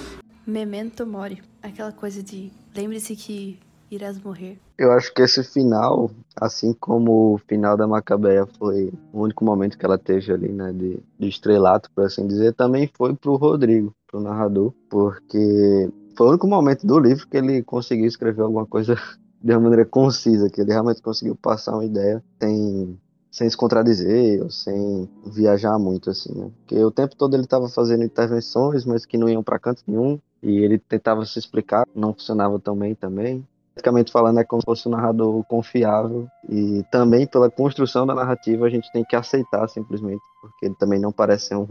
Memento 0.46 1.04
mori. 1.04 1.42
Aquela 1.62 1.92
coisa 1.92 2.22
de 2.22 2.52
lembre-se 2.74 3.16
que 3.16 3.58
irás 3.90 4.18
morrer. 4.18 4.58
Eu 4.76 4.92
acho 4.92 5.12
que 5.12 5.22
esse 5.22 5.42
final, 5.42 6.10
assim 6.40 6.72
como 6.72 7.34
o 7.34 7.38
final 7.38 7.76
da 7.76 7.86
Macabeia 7.86 8.46
foi 8.58 8.92
o 9.12 9.22
único 9.22 9.44
momento 9.44 9.76
que 9.76 9.84
ela 9.84 9.98
teve 9.98 10.32
ali, 10.32 10.48
né, 10.48 10.72
de, 10.72 11.00
de 11.18 11.28
estrelato, 11.28 11.90
por 11.94 12.04
assim 12.04 12.26
dizer, 12.26 12.54
também 12.54 12.90
foi 12.96 13.14
pro 13.14 13.36
Rodrigo, 13.36 13.92
pro 14.06 14.20
narrador, 14.20 14.72
porque 14.88 15.90
foi 16.16 16.26
o 16.26 16.30
único 16.30 16.46
momento 16.46 16.86
do 16.86 16.98
livro 16.98 17.26
que 17.28 17.36
ele 17.36 17.62
conseguiu 17.62 18.06
escrever 18.06 18.42
alguma 18.42 18.66
coisa 18.66 18.94
de 19.42 19.52
uma 19.52 19.60
maneira 19.60 19.84
concisa, 19.84 20.50
que 20.50 20.60
ele 20.60 20.72
realmente 20.72 21.02
conseguiu 21.02 21.36
passar 21.36 21.72
uma 21.74 21.84
ideia 21.84 22.22
sem, 22.40 22.98
sem 23.30 23.48
se 23.48 23.56
contradizer 23.56 24.42
ou 24.42 24.50
sem 24.50 25.08
viajar 25.26 25.78
muito, 25.78 26.10
assim, 26.10 26.34
né? 26.34 26.50
Porque 26.58 26.82
o 26.82 26.90
tempo 26.90 27.16
todo 27.16 27.34
ele 27.34 27.44
estava 27.44 27.68
fazendo 27.68 28.04
intervenções, 28.04 28.84
mas 28.84 29.06
que 29.06 29.16
não 29.16 29.28
iam 29.28 29.42
para 29.42 29.58
canto 29.58 29.82
nenhum, 29.86 30.18
e 30.42 30.58
ele 30.58 30.78
tentava 30.78 31.24
se 31.24 31.38
explicar, 31.38 31.84
não 31.94 32.12
funcionava 32.12 32.58
tão 32.58 32.76
bem 32.76 32.94
também. 32.94 33.44
Praticamente 33.78 34.10
falando, 34.10 34.40
é 34.40 34.44
como 34.44 34.60
se 34.60 34.66
fosse 34.66 34.88
um 34.88 34.90
narrador 34.90 35.44
confiável, 35.44 36.26
e 36.48 36.82
também 36.90 37.28
pela 37.28 37.48
construção 37.48 38.04
da 38.04 38.12
narrativa 38.12 38.66
a 38.66 38.68
gente 38.68 38.90
tem 38.90 39.04
que 39.04 39.14
aceitar 39.14 39.68
simplesmente, 39.68 40.20
porque 40.40 40.66
ele 40.66 40.74
também 40.74 40.98
não 40.98 41.12
parece 41.12 41.46
ser 41.46 41.56
um 41.56 41.68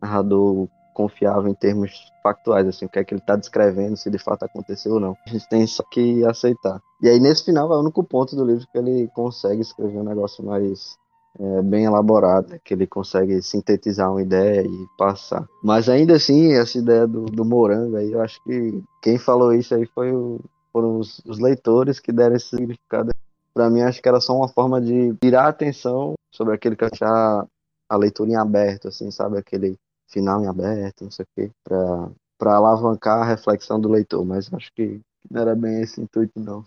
narrador 0.00 0.68
confiável 0.92 1.48
em 1.48 1.54
termos 1.54 2.12
factuais, 2.22 2.68
assim, 2.68 2.84
o 2.84 2.88
que 2.90 2.98
é 2.98 3.04
que 3.04 3.14
ele 3.14 3.22
está 3.22 3.36
descrevendo, 3.36 3.96
se 3.96 4.10
de 4.10 4.18
fato 4.18 4.44
aconteceu 4.44 4.94
ou 4.94 5.00
não. 5.00 5.16
A 5.26 5.30
gente 5.30 5.48
tem 5.48 5.66
só 5.66 5.82
que 5.90 6.22
aceitar. 6.26 6.78
E 7.00 7.08
aí, 7.08 7.18
nesse 7.18 7.42
final, 7.42 7.72
é 7.72 7.76
o 7.76 7.80
único 7.80 8.04
ponto 8.04 8.36
do 8.36 8.44
livro 8.44 8.66
que 8.70 8.76
ele 8.76 9.08
consegue 9.14 9.62
escrever 9.62 9.96
um 9.96 10.04
negócio 10.04 10.44
mais 10.44 10.98
é, 11.40 11.62
bem 11.62 11.84
elaborado, 11.84 12.60
que 12.62 12.74
ele 12.74 12.86
consegue 12.86 13.40
sintetizar 13.40 14.10
uma 14.10 14.20
ideia 14.20 14.60
e 14.60 14.86
passar. 14.98 15.46
Mas 15.64 15.88
ainda 15.88 16.16
assim, 16.16 16.52
essa 16.52 16.76
ideia 16.76 17.06
do, 17.06 17.24
do 17.24 17.46
morango 17.46 17.96
aí, 17.96 18.12
eu 18.12 18.20
acho 18.20 18.42
que 18.44 18.82
quem 19.00 19.16
falou 19.16 19.54
isso 19.54 19.74
aí 19.74 19.86
foi 19.86 20.12
o, 20.12 20.38
foram 20.76 20.98
os, 20.98 21.22
os 21.24 21.38
leitores 21.38 21.98
que 21.98 22.12
deram 22.12 22.36
esse 22.36 22.50
significado. 22.50 23.10
Para 23.54 23.70
mim, 23.70 23.80
acho 23.80 24.02
que 24.02 24.08
era 24.10 24.20
só 24.20 24.36
uma 24.36 24.46
forma 24.46 24.78
de 24.78 25.14
tirar 25.14 25.46
a 25.46 25.48
atenção 25.48 26.12
sobre 26.30 26.54
aquele 26.54 26.76
que 26.76 26.84
achar 26.84 27.46
a 27.88 27.96
leitura 27.96 28.28
em 28.28 28.36
aberto, 28.36 28.88
assim, 28.88 29.10
sabe? 29.10 29.38
Aquele 29.38 29.78
final 30.06 30.42
em 30.42 30.46
aberto, 30.46 31.04
não 31.04 31.10
sei 31.10 31.24
o 31.24 31.28
quê, 31.34 31.50
pra, 31.64 32.10
pra 32.36 32.56
alavancar 32.56 33.22
a 33.22 33.24
reflexão 33.24 33.80
do 33.80 33.88
leitor, 33.88 34.22
mas 34.22 34.52
acho 34.52 34.70
que 34.74 35.00
não 35.30 35.40
era 35.40 35.56
bem 35.56 35.80
esse 35.80 35.98
intuito, 35.98 36.38
não. 36.38 36.62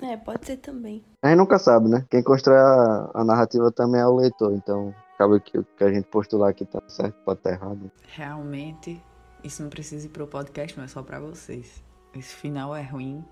É, 0.00 0.16
pode 0.16 0.46
ser 0.46 0.56
também. 0.56 1.04
A 1.22 1.28
gente 1.28 1.36
nunca 1.36 1.58
sabe, 1.58 1.90
né? 1.90 2.06
Quem 2.08 2.22
constrói 2.22 2.56
a, 2.56 3.10
a 3.12 3.22
narrativa 3.22 3.70
também 3.70 4.00
é 4.00 4.06
o 4.06 4.16
leitor, 4.16 4.54
então 4.54 4.94
acaba 5.14 5.38
que 5.38 5.58
o 5.58 5.64
que 5.76 5.84
a 5.84 5.92
gente 5.92 6.06
postular 6.06 6.48
aqui 6.48 6.64
tá 6.64 6.80
certo, 6.88 7.16
pode 7.22 7.40
estar 7.40 7.52
errado. 7.52 7.90
Realmente, 8.14 8.98
isso 9.44 9.62
não 9.62 9.68
precisa 9.68 10.06
ir 10.06 10.08
pro 10.10 10.26
podcast, 10.26 10.74
não 10.78 10.84
é 10.84 10.88
só 10.88 11.02
pra 11.02 11.20
vocês. 11.20 11.84
Esse 12.16 12.34
final 12.34 12.74
é 12.76 12.82
ruim, 12.82 13.24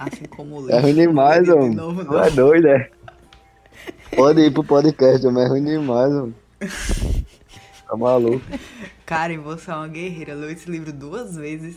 assim 0.00 0.24
como 0.26 0.56
o 0.56 0.60
livro. 0.60 0.74
É 0.76 0.80
ruim 0.80 0.94
demais, 0.94 1.44
De 1.44 1.50
homem. 1.52 1.74
novo, 1.74 2.04
Tu 2.04 2.18
é 2.18 2.30
doido, 2.30 2.68
é? 2.68 2.90
Pode 4.14 4.40
ir 4.40 4.52
pro 4.52 4.64
podcast, 4.64 5.26
mas 5.28 5.44
é 5.44 5.48
ruim 5.48 5.64
demais, 5.64 6.12
mano. 6.12 6.34
Tá 7.86 7.96
maluco. 7.96 8.44
Karen, 9.06 9.38
você 9.38 9.70
é 9.70 9.74
uma 9.74 9.88
guerreira. 9.88 10.34
Leu 10.34 10.50
esse 10.50 10.70
livro 10.70 10.92
duas 10.92 11.34
vezes. 11.36 11.76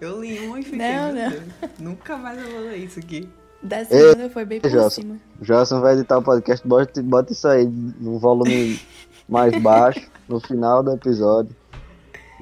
Eu 0.00 0.20
li 0.20 0.38
uma 0.46 0.60
e 0.60 0.62
fiquei, 0.62 0.78
Não, 0.78 1.12
não. 1.12 1.30
Deus, 1.30 1.42
nunca 1.78 2.16
mais 2.18 2.38
eu 2.38 2.50
vou 2.50 2.60
ler 2.60 2.76
isso 2.76 2.98
aqui. 2.98 3.28
Da 3.62 3.82
segunda 3.84 4.28
foi 4.28 4.44
bem 4.44 4.60
por 4.60 4.70
Jossa. 4.70 5.00
cima. 5.00 5.16
Johnson 5.40 5.80
vai 5.80 5.94
editar 5.94 6.18
o 6.18 6.22
podcast, 6.22 6.66
bota, 6.68 7.02
bota 7.02 7.32
isso 7.32 7.48
aí 7.48 7.64
no 7.66 8.18
volume 8.18 8.78
mais 9.26 9.56
baixo, 9.62 10.06
no 10.28 10.38
final 10.38 10.82
do 10.82 10.92
episódio. 10.92 11.56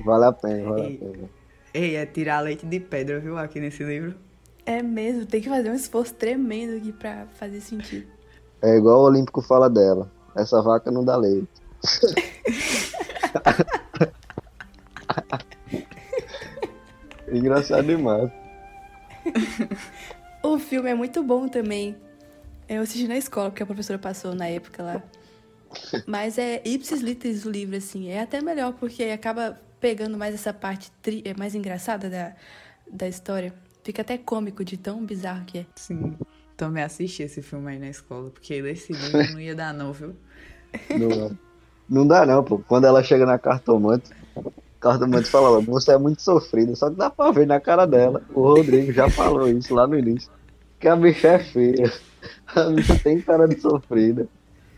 Vale 0.05 0.25
a 0.25 0.33
pena, 0.33 0.69
vale 0.71 0.83
a 0.83 0.99
pena. 1.13 1.29
Ei, 1.75 1.97
é 1.97 2.07
tirar 2.07 2.41
leite 2.41 2.65
de 2.65 2.79
pedra, 2.79 3.19
viu, 3.19 3.37
aqui 3.37 3.59
nesse 3.59 3.83
livro. 3.83 4.15
É 4.65 4.81
mesmo, 4.81 5.27
tem 5.27 5.43
que 5.43 5.49
fazer 5.49 5.71
um 5.71 5.75
esforço 5.75 6.15
tremendo 6.15 6.77
aqui 6.77 6.93
pra 6.93 7.27
fazer 7.35 7.61
sentido. 7.61 8.07
É 8.63 8.77
igual 8.77 9.01
o 9.01 9.07
Olímpico 9.07 9.43
fala 9.43 9.69
dela. 9.69 10.09
Essa 10.37 10.63
vaca 10.63 10.93
não 10.93 11.05
dá 11.05 11.17
leite. 11.17 11.49
Engraçado 17.29 17.85
demais. 17.85 18.31
O 20.43 20.59
filme 20.59 20.91
é 20.91 20.95
muito 20.95 21.23
bom 21.25 21.49
também. 21.49 21.97
Eu 22.69 22.83
assisti 22.83 23.09
na 23.09 23.17
escola, 23.17 23.49
porque 23.51 23.65
a 23.65 23.67
professora 23.67 23.99
passou 23.99 24.35
na 24.35 24.47
época 24.47 24.83
lá. 24.83 25.03
Mas 26.07 26.39
é 26.39 26.63
ipsis 26.65 27.01
literis 27.01 27.45
o 27.45 27.51
livro, 27.51 27.77
assim. 27.77 28.09
É 28.09 28.23
até 28.23 28.41
melhor, 28.41 28.73
porque 28.75 29.03
acaba 29.05 29.61
pegando 29.85 30.17
mais 30.17 30.35
essa 30.35 30.51
parte 30.51 30.91
tri- 31.03 31.21
é 31.27 31.35
mais 31.35 31.55
engraçada 31.55 32.09
da, 32.09 32.33
da 32.91 33.07
história. 33.07 33.53
Fica 33.83 34.01
até 34.01 34.17
cômico 34.17 34.65
de 34.65 34.79
tão 34.79 35.05
bizarro 35.05 35.45
que 35.45 35.59
é. 35.59 35.67
Sim. 35.77 36.17
Também 36.57 36.83
assisti 36.83 37.23
esse 37.23 37.43
filme 37.43 37.71
aí 37.71 37.79
na 37.79 37.91
escola, 37.91 38.31
porque 38.31 38.63
desse 38.63 38.95
livro 38.95 39.33
não 39.33 39.39
ia 39.39 39.55
dar 39.55 39.75
não, 39.75 39.93
viu? 39.93 40.17
Não, 40.89 41.37
não 41.87 42.07
dá 42.07 42.25
não, 42.25 42.43
pô. 42.43 42.59
Quando 42.61 42.87
ela 42.87 43.03
chega 43.03 43.27
na 43.27 43.39
cartomante, 43.39 44.11
a 44.35 44.51
cartomante 44.81 45.29
fala, 45.29 45.61
você 45.61 45.93
é 45.93 45.99
muito 45.99 46.23
sofrida, 46.23 46.75
só 46.75 46.89
que 46.89 46.97
dá 46.97 47.11
pra 47.11 47.31
ver 47.31 47.47
na 47.47 47.61
cara 47.61 47.85
dela. 47.85 48.23
O 48.35 48.41
Rodrigo 48.41 48.91
já 48.91 49.11
falou 49.11 49.51
isso 49.51 49.75
lá 49.75 49.87
no 49.87 49.99
início. 49.99 50.31
Que 50.81 50.89
a 50.89 50.97
bicha 50.97 51.29
é 51.29 51.39
feia. 51.41 51.93
A 52.57 52.71
bicha 52.71 52.99
tem 53.01 53.21
cara 53.21 53.47
de 53.47 53.61
sofrida. 53.61 54.27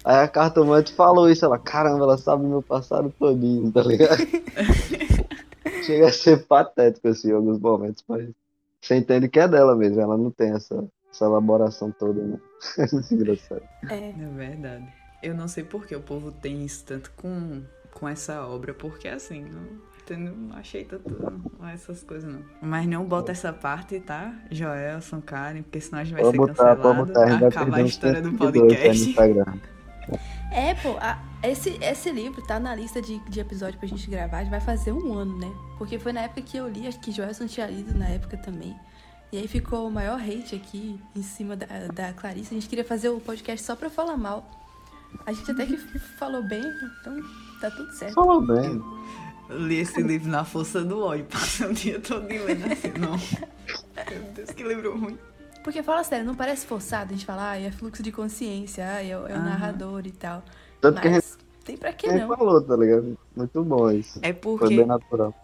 Aí 0.07 0.23
a 0.23 0.29
cartomante 0.29 0.95
falou 0.95 1.29
isso, 1.29 1.45
ela, 1.45 1.59
caramba, 1.59 2.05
ela 2.05 2.17
sabe 2.17 2.47
meu 2.47 2.63
passado 2.63 3.13
todinho, 3.19 3.73
tá 3.73 3.83
ligado? 3.83 4.19
Chega 5.85 6.07
a 6.07 6.13
ser 6.13 6.47
patético 6.47 7.09
assim 7.09 7.31
em 7.31 7.33
alguns 7.33 7.59
momentos, 7.59 8.05
mas 8.07 8.29
você 8.81 8.95
entende 8.95 9.29
que 9.29 9.41
é 9.41 9.49
dela 9.49 9.75
mesmo, 9.75 10.01
ela 10.01 10.17
não 10.17 10.31
tem 10.31 10.53
essa, 10.53 10.87
essa 11.13 11.25
elaboração 11.25 11.91
toda, 11.91 12.23
né? 12.23 12.39
É 12.79 13.15
engraçado. 13.15 13.63
É. 13.91 14.11
É 14.11 14.29
verdade. 14.37 14.87
Eu 15.25 15.35
não 15.35 15.49
sei 15.49 15.65
por 15.65 15.85
que 15.85 15.97
o 15.97 16.01
povo 16.01 16.31
tem 16.31 16.65
isso 16.65 16.85
tanto 16.85 17.11
com, 17.17 17.63
com 17.91 18.09
essa 18.09 18.47
obra, 18.47 18.73
porque 18.73 19.09
assim, 19.09 19.45
não, 19.45 20.17
não 20.17 20.57
achei 20.57 20.85
tanto 20.85 21.11
não, 21.21 21.69
essas 21.69 22.05
coisas 22.05 22.33
não. 22.33 22.43
Mas 22.63 22.87
não 22.87 23.05
bota 23.05 23.33
essa 23.33 23.53
parte, 23.53 23.99
tá? 23.99 24.33
Joelson, 24.53 25.21
Karen, 25.21 25.63
porque 25.63 25.81
senão 25.81 25.99
a 25.99 26.05
gente 26.05 26.15
vai 26.15 26.23
Pode 26.23 26.37
ser 26.37 26.39
botar, 26.39 26.77
cancelado. 26.77 27.07
botar, 27.07 27.25
a 27.25 27.31
gente 27.31 27.41
vai 27.41 27.49
Acaba 27.49 27.77
a 27.79 27.83
história 27.83 28.23
do 28.23 28.29
100 28.29 28.39
seguidores 28.39 28.77
aí 28.79 28.99
no 28.99 29.15
podcast. 29.15 29.76
É, 30.51 30.75
pô, 30.75 30.97
a, 31.01 31.19
esse, 31.43 31.71
esse 31.83 32.11
livro 32.11 32.43
tá 32.43 32.59
na 32.59 32.75
lista 32.75 33.03
de, 33.03 33.19
de 33.29 33.41
episódio 33.41 33.79
pra 33.79 33.89
gente 33.89 34.09
gravar, 34.09 34.45
vai 34.45 34.61
fazer 34.61 34.93
um 34.93 35.15
ano, 35.15 35.39
né? 35.39 35.53
Porque 35.79 35.99
foi 35.99 36.13
na 36.13 36.23
época 36.23 36.43
que 36.43 36.57
eu 36.57 36.69
li, 36.69 36.87
acho 36.87 37.01
que 37.01 37.13
Joelson 37.13 37.47
tinha 37.47 37.67
lido 37.67 37.97
na 37.97 38.09
época 38.09 38.37
também. 38.37 38.77
E 39.33 39.39
aí 39.39 39.49
ficou 39.49 39.89
o 39.89 39.91
maior 39.91 40.21
hate 40.21 40.55
aqui 40.55 41.01
em 41.15 41.23
cima 41.23 41.57
da, 41.57 41.67
da 41.93 42.13
Clarice. 42.13 42.55
A 42.55 42.55
gente 42.55 42.69
queria 42.69 42.85
fazer 42.85 43.09
o 43.09 43.21
podcast 43.21 43.67
só 43.67 43.75
pra 43.75 43.91
falar 43.91 44.17
mal. 44.17 44.49
A 45.25 45.33
gente 45.33 45.51
até 45.51 45.67
que 45.67 45.77
falou 46.19 46.43
bem, 46.43 46.63
então 47.01 47.21
tá 47.61 47.71
tudo 47.71 47.93
certo. 47.93 48.15
Falou 48.15 48.41
bem. 48.41 48.83
Eu 49.49 49.59
li 49.59 49.77
esse 49.77 50.03
livro 50.03 50.29
na 50.29 50.45
força 50.45 50.83
do 50.83 51.01
ódio, 51.01 51.27
passei 51.31 51.67
o 51.67 51.73
dia 51.73 52.01
todo 52.01 52.27
lendo 52.27 52.73
assim, 52.73 52.93
não. 52.99 53.17
Meu 54.11 54.33
Deus, 54.33 54.51
que 54.51 54.63
livro 54.63 54.99
ruim. 54.99 55.19
Porque 55.67 55.83
fala 55.83 56.05
sério, 56.05 56.25
não 56.25 56.37
parece 56.37 56.65
forçado 56.65 57.13
a 57.13 57.17
gente 57.17 57.27
falar, 57.27 57.51
ah, 57.51 57.61
é 57.61 57.73
fluxo 57.73 58.01
de 58.01 58.13
consciência, 58.13 58.87
ah, 58.89 59.05
é, 59.05 59.19
o, 59.19 59.27
é 59.27 59.35
o 59.35 59.43
narrador 59.43 60.07
e 60.07 60.13
tal. 60.13 60.45
Tanto 60.81 60.95
Mas 60.95 61.03
que 61.03 61.09
a 61.09 61.13
gente, 61.15 61.27
tem 61.65 61.77
pra 61.77 61.93
que 61.93 62.07
não. 62.07 62.37
falou, 62.37 62.63
tá 62.63 62.77
ligado? 62.77 63.19
Muito 63.35 63.65
bom 63.65 63.91
isso. 63.91 64.21
É 64.23 64.33
porque 64.33 64.87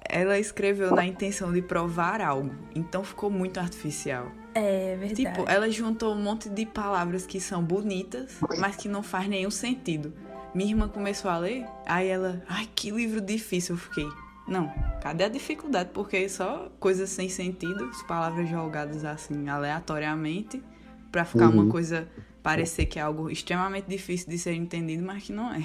ela 0.09 0.39
escreveu 0.39 0.95
na 0.95 1.05
intenção 1.05 1.53
de 1.53 1.61
provar 1.61 2.21
algo, 2.21 2.53
então 2.73 3.03
ficou 3.03 3.31
muito 3.31 3.59
artificial. 3.59 4.31
É 4.55 4.95
verdade. 4.95 5.25
Tipo, 5.25 5.51
ela 5.51 5.69
juntou 5.69 6.15
um 6.15 6.23
monte 6.23 6.49
de 6.49 6.67
palavras 6.67 7.27
que 7.27 7.41
são 7.41 7.61
bonitas, 7.61 8.37
mas 8.61 8.77
que 8.77 8.89
não 8.89 9.03
faz 9.03 9.27
nenhum 9.27 9.51
sentido. 9.51 10.13
Minha 10.55 10.71
irmã 10.71 10.87
começou 10.87 11.33
a 11.33 11.39
ler, 11.39 11.67
aí 11.85 12.07
ela, 12.07 12.41
ai, 12.49 12.69
que 12.73 12.93
livro 12.93 13.21
difícil, 13.21 13.75
eu 13.75 13.79
fiquei. 13.81 14.09
Não, 14.53 14.71
cadê 15.01 15.25
a 15.25 15.29
dificuldade? 15.31 15.89
Porque 15.95 16.29
só 16.29 16.71
coisas 16.79 17.09
sem 17.09 17.27
sentido, 17.27 17.85
as 17.85 18.03
palavras 18.03 18.47
jogadas 18.51 19.03
assim 19.03 19.49
aleatoriamente, 19.49 20.63
para 21.11 21.25
ficar 21.25 21.49
uhum. 21.49 21.63
uma 21.63 21.73
coisa 21.73 22.07
parecer 22.43 22.85
que 22.85 22.99
é 22.99 23.03
algo 23.03 23.31
extremamente 23.31 23.87
difícil 23.89 24.29
de 24.29 24.37
ser 24.37 24.53
entendido, 24.53 25.03
mas 25.03 25.23
que 25.23 25.33
não 25.33 25.55
é. 25.55 25.63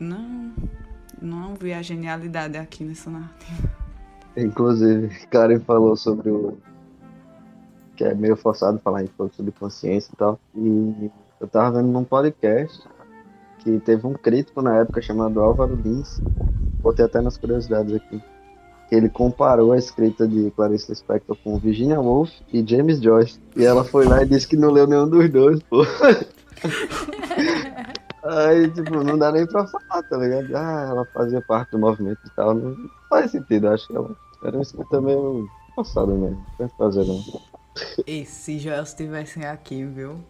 Não, 0.00 0.52
não 1.22 1.54
vi 1.54 1.72
a 1.72 1.80
genialidade 1.80 2.58
aqui 2.58 2.82
nessa 2.82 3.08
narrativa. 3.08 3.70
Inclusive, 4.36 5.08
Karen 5.30 5.60
falou 5.60 5.96
sobre 5.96 6.28
o. 6.28 6.58
que 7.94 8.02
é 8.02 8.14
meio 8.14 8.34
forçado 8.36 8.80
falar 8.80 9.04
em 9.04 9.10
sobre 9.30 9.52
consciência 9.52 10.10
e 10.12 10.16
tal. 10.16 10.40
E 10.56 11.10
eu 11.40 11.46
tava 11.46 11.78
vendo 11.78 11.92
num 11.92 12.02
podcast 12.02 12.82
que 13.60 13.78
teve 13.78 14.04
um 14.08 14.14
crítico 14.14 14.60
na 14.60 14.78
época 14.78 15.00
chamado 15.00 15.40
Álvaro 15.40 15.76
Lins, 15.76 16.20
botei 16.80 17.04
até 17.04 17.20
nas 17.20 17.36
curiosidades 17.36 17.94
aqui, 17.94 18.22
que 18.88 18.94
ele 18.94 19.08
comparou 19.08 19.72
a 19.72 19.78
escrita 19.78 20.26
de 20.26 20.50
Clarice 20.52 20.90
Lispector 20.90 21.36
com 21.42 21.58
Virginia 21.58 22.00
Woolf 22.00 22.30
e 22.52 22.64
James 22.66 23.00
Joyce. 23.00 23.38
E 23.56 23.64
ela 23.64 23.84
foi 23.84 24.06
lá 24.06 24.22
e 24.22 24.26
disse 24.26 24.48
que 24.48 24.56
não 24.56 24.70
leu 24.70 24.86
nenhum 24.86 25.08
dos 25.08 25.28
dois, 25.30 25.62
pô. 25.64 25.82
Aí, 28.24 28.70
tipo, 28.70 29.02
não 29.02 29.16
dá 29.16 29.32
nem 29.32 29.46
pra 29.46 29.66
falar, 29.66 30.02
tá 30.02 30.16
ligado? 30.16 30.54
Ah, 30.54 30.86
ela 30.90 31.04
fazia 31.06 31.40
parte 31.40 31.70
do 31.70 31.78
movimento 31.78 32.20
e 32.26 32.30
tal. 32.30 32.54
Não 32.54 32.76
faz 33.08 33.30
sentido, 33.30 33.68
acho 33.68 33.86
que 33.86 33.96
ela 33.96 34.14
era 34.42 34.56
uma 34.56 34.62
escrita 34.62 35.00
meio 35.00 35.48
passada 35.74 36.12
mesmo. 36.12 36.36
Não 36.36 36.68
tem 36.68 36.76
fazer, 36.76 37.04
não. 37.04 37.22
E 38.06 38.24
se 38.26 38.58
Joel 38.58 38.82
estivessem 38.82 39.46
aqui, 39.46 39.84
viu? 39.84 40.20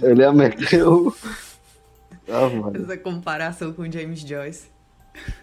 Ele 0.00 0.22
ia 0.22 0.32
meter 0.32 0.86
o 0.86 1.12
ah, 2.28 2.48
Essa 2.74 2.96
comparação 2.96 3.72
com 3.72 3.90
James 3.90 4.20
Joyce. 4.20 4.73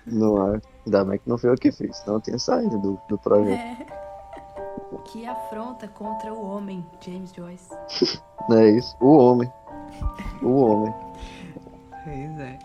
Não 0.05 0.53
é. 0.53 0.61
Ainda 0.86 1.05
bem 1.05 1.19
que 1.19 1.30
não 1.30 1.38
foi 1.38 1.51
eu 1.51 1.55
que 1.55 1.72
fiz, 1.72 1.97
senão 1.97 2.15
eu 2.15 2.22
tinha 2.22 2.39
saído 2.39 2.78
do, 2.80 2.99
do 3.07 3.17
projeto. 3.17 3.59
É. 3.59 4.01
Que 5.05 5.26
afronta 5.26 5.88
contra 5.88 6.34
o 6.34 6.45
homem, 6.45 6.86
James 7.01 7.34
Joyce. 7.34 7.69
Não 8.47 8.57
é 8.57 8.69
isso? 8.72 8.95
O 9.01 9.17
homem. 9.17 9.51
O 10.41 10.61
homem. 10.61 10.93
Pois 12.03 12.39
é. 12.39 12.59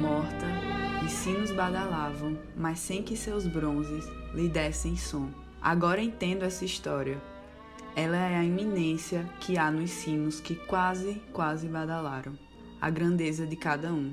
Morta, 0.00 0.46
os 1.04 1.12
sinos 1.12 1.52
badalavam, 1.52 2.38
mas 2.56 2.78
sem 2.78 3.02
que 3.02 3.16
seus 3.16 3.46
bronzes 3.46 4.06
lhe 4.34 4.48
dessem 4.48 4.96
som. 4.96 5.28
Agora 5.60 6.00
entendo 6.00 6.44
essa 6.44 6.64
história. 6.64 7.20
Ela 7.96 8.18
é 8.18 8.36
a 8.36 8.44
iminência 8.44 9.26
que 9.40 9.56
há 9.56 9.70
nos 9.70 9.90
sinos 9.90 10.38
que 10.38 10.54
quase, 10.54 11.14
quase 11.32 11.66
badalaram. 11.66 12.34
A 12.78 12.90
grandeza 12.90 13.46
de 13.46 13.56
cada 13.56 13.90
um. 13.90 14.12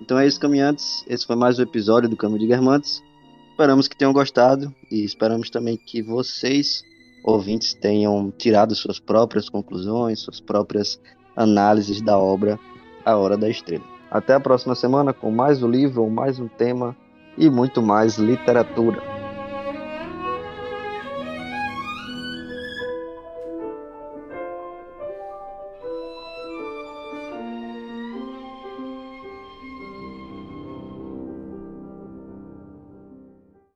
Então 0.00 0.16
é 0.16 0.24
isso, 0.24 0.38
caminhantes. 0.38 1.04
Esse 1.08 1.26
foi 1.26 1.34
mais 1.34 1.58
um 1.58 1.62
episódio 1.62 2.08
do 2.08 2.16
Caminho 2.16 2.38
de 2.38 2.46
Guermantes. 2.46 3.02
Esperamos 3.50 3.88
que 3.88 3.96
tenham 3.96 4.12
gostado 4.12 4.72
e 4.88 5.04
esperamos 5.04 5.50
também 5.50 5.76
que 5.76 6.00
vocês, 6.00 6.84
ouvintes, 7.24 7.74
tenham 7.74 8.32
tirado 8.38 8.72
suas 8.76 9.00
próprias 9.00 9.48
conclusões, 9.48 10.20
suas 10.20 10.38
próprias 10.38 11.00
análises 11.34 12.00
da 12.00 12.16
obra 12.16 12.56
A 13.04 13.16
Hora 13.16 13.36
da 13.36 13.50
Estrela. 13.50 13.84
Até 14.08 14.34
a 14.34 14.40
próxima 14.40 14.76
semana 14.76 15.12
com 15.12 15.32
mais 15.32 15.60
um 15.60 15.68
livro 15.68 16.08
mais 16.08 16.38
um 16.38 16.46
tema 16.46 16.96
e 17.36 17.50
muito 17.50 17.82
mais 17.82 18.16
literatura. 18.16 19.09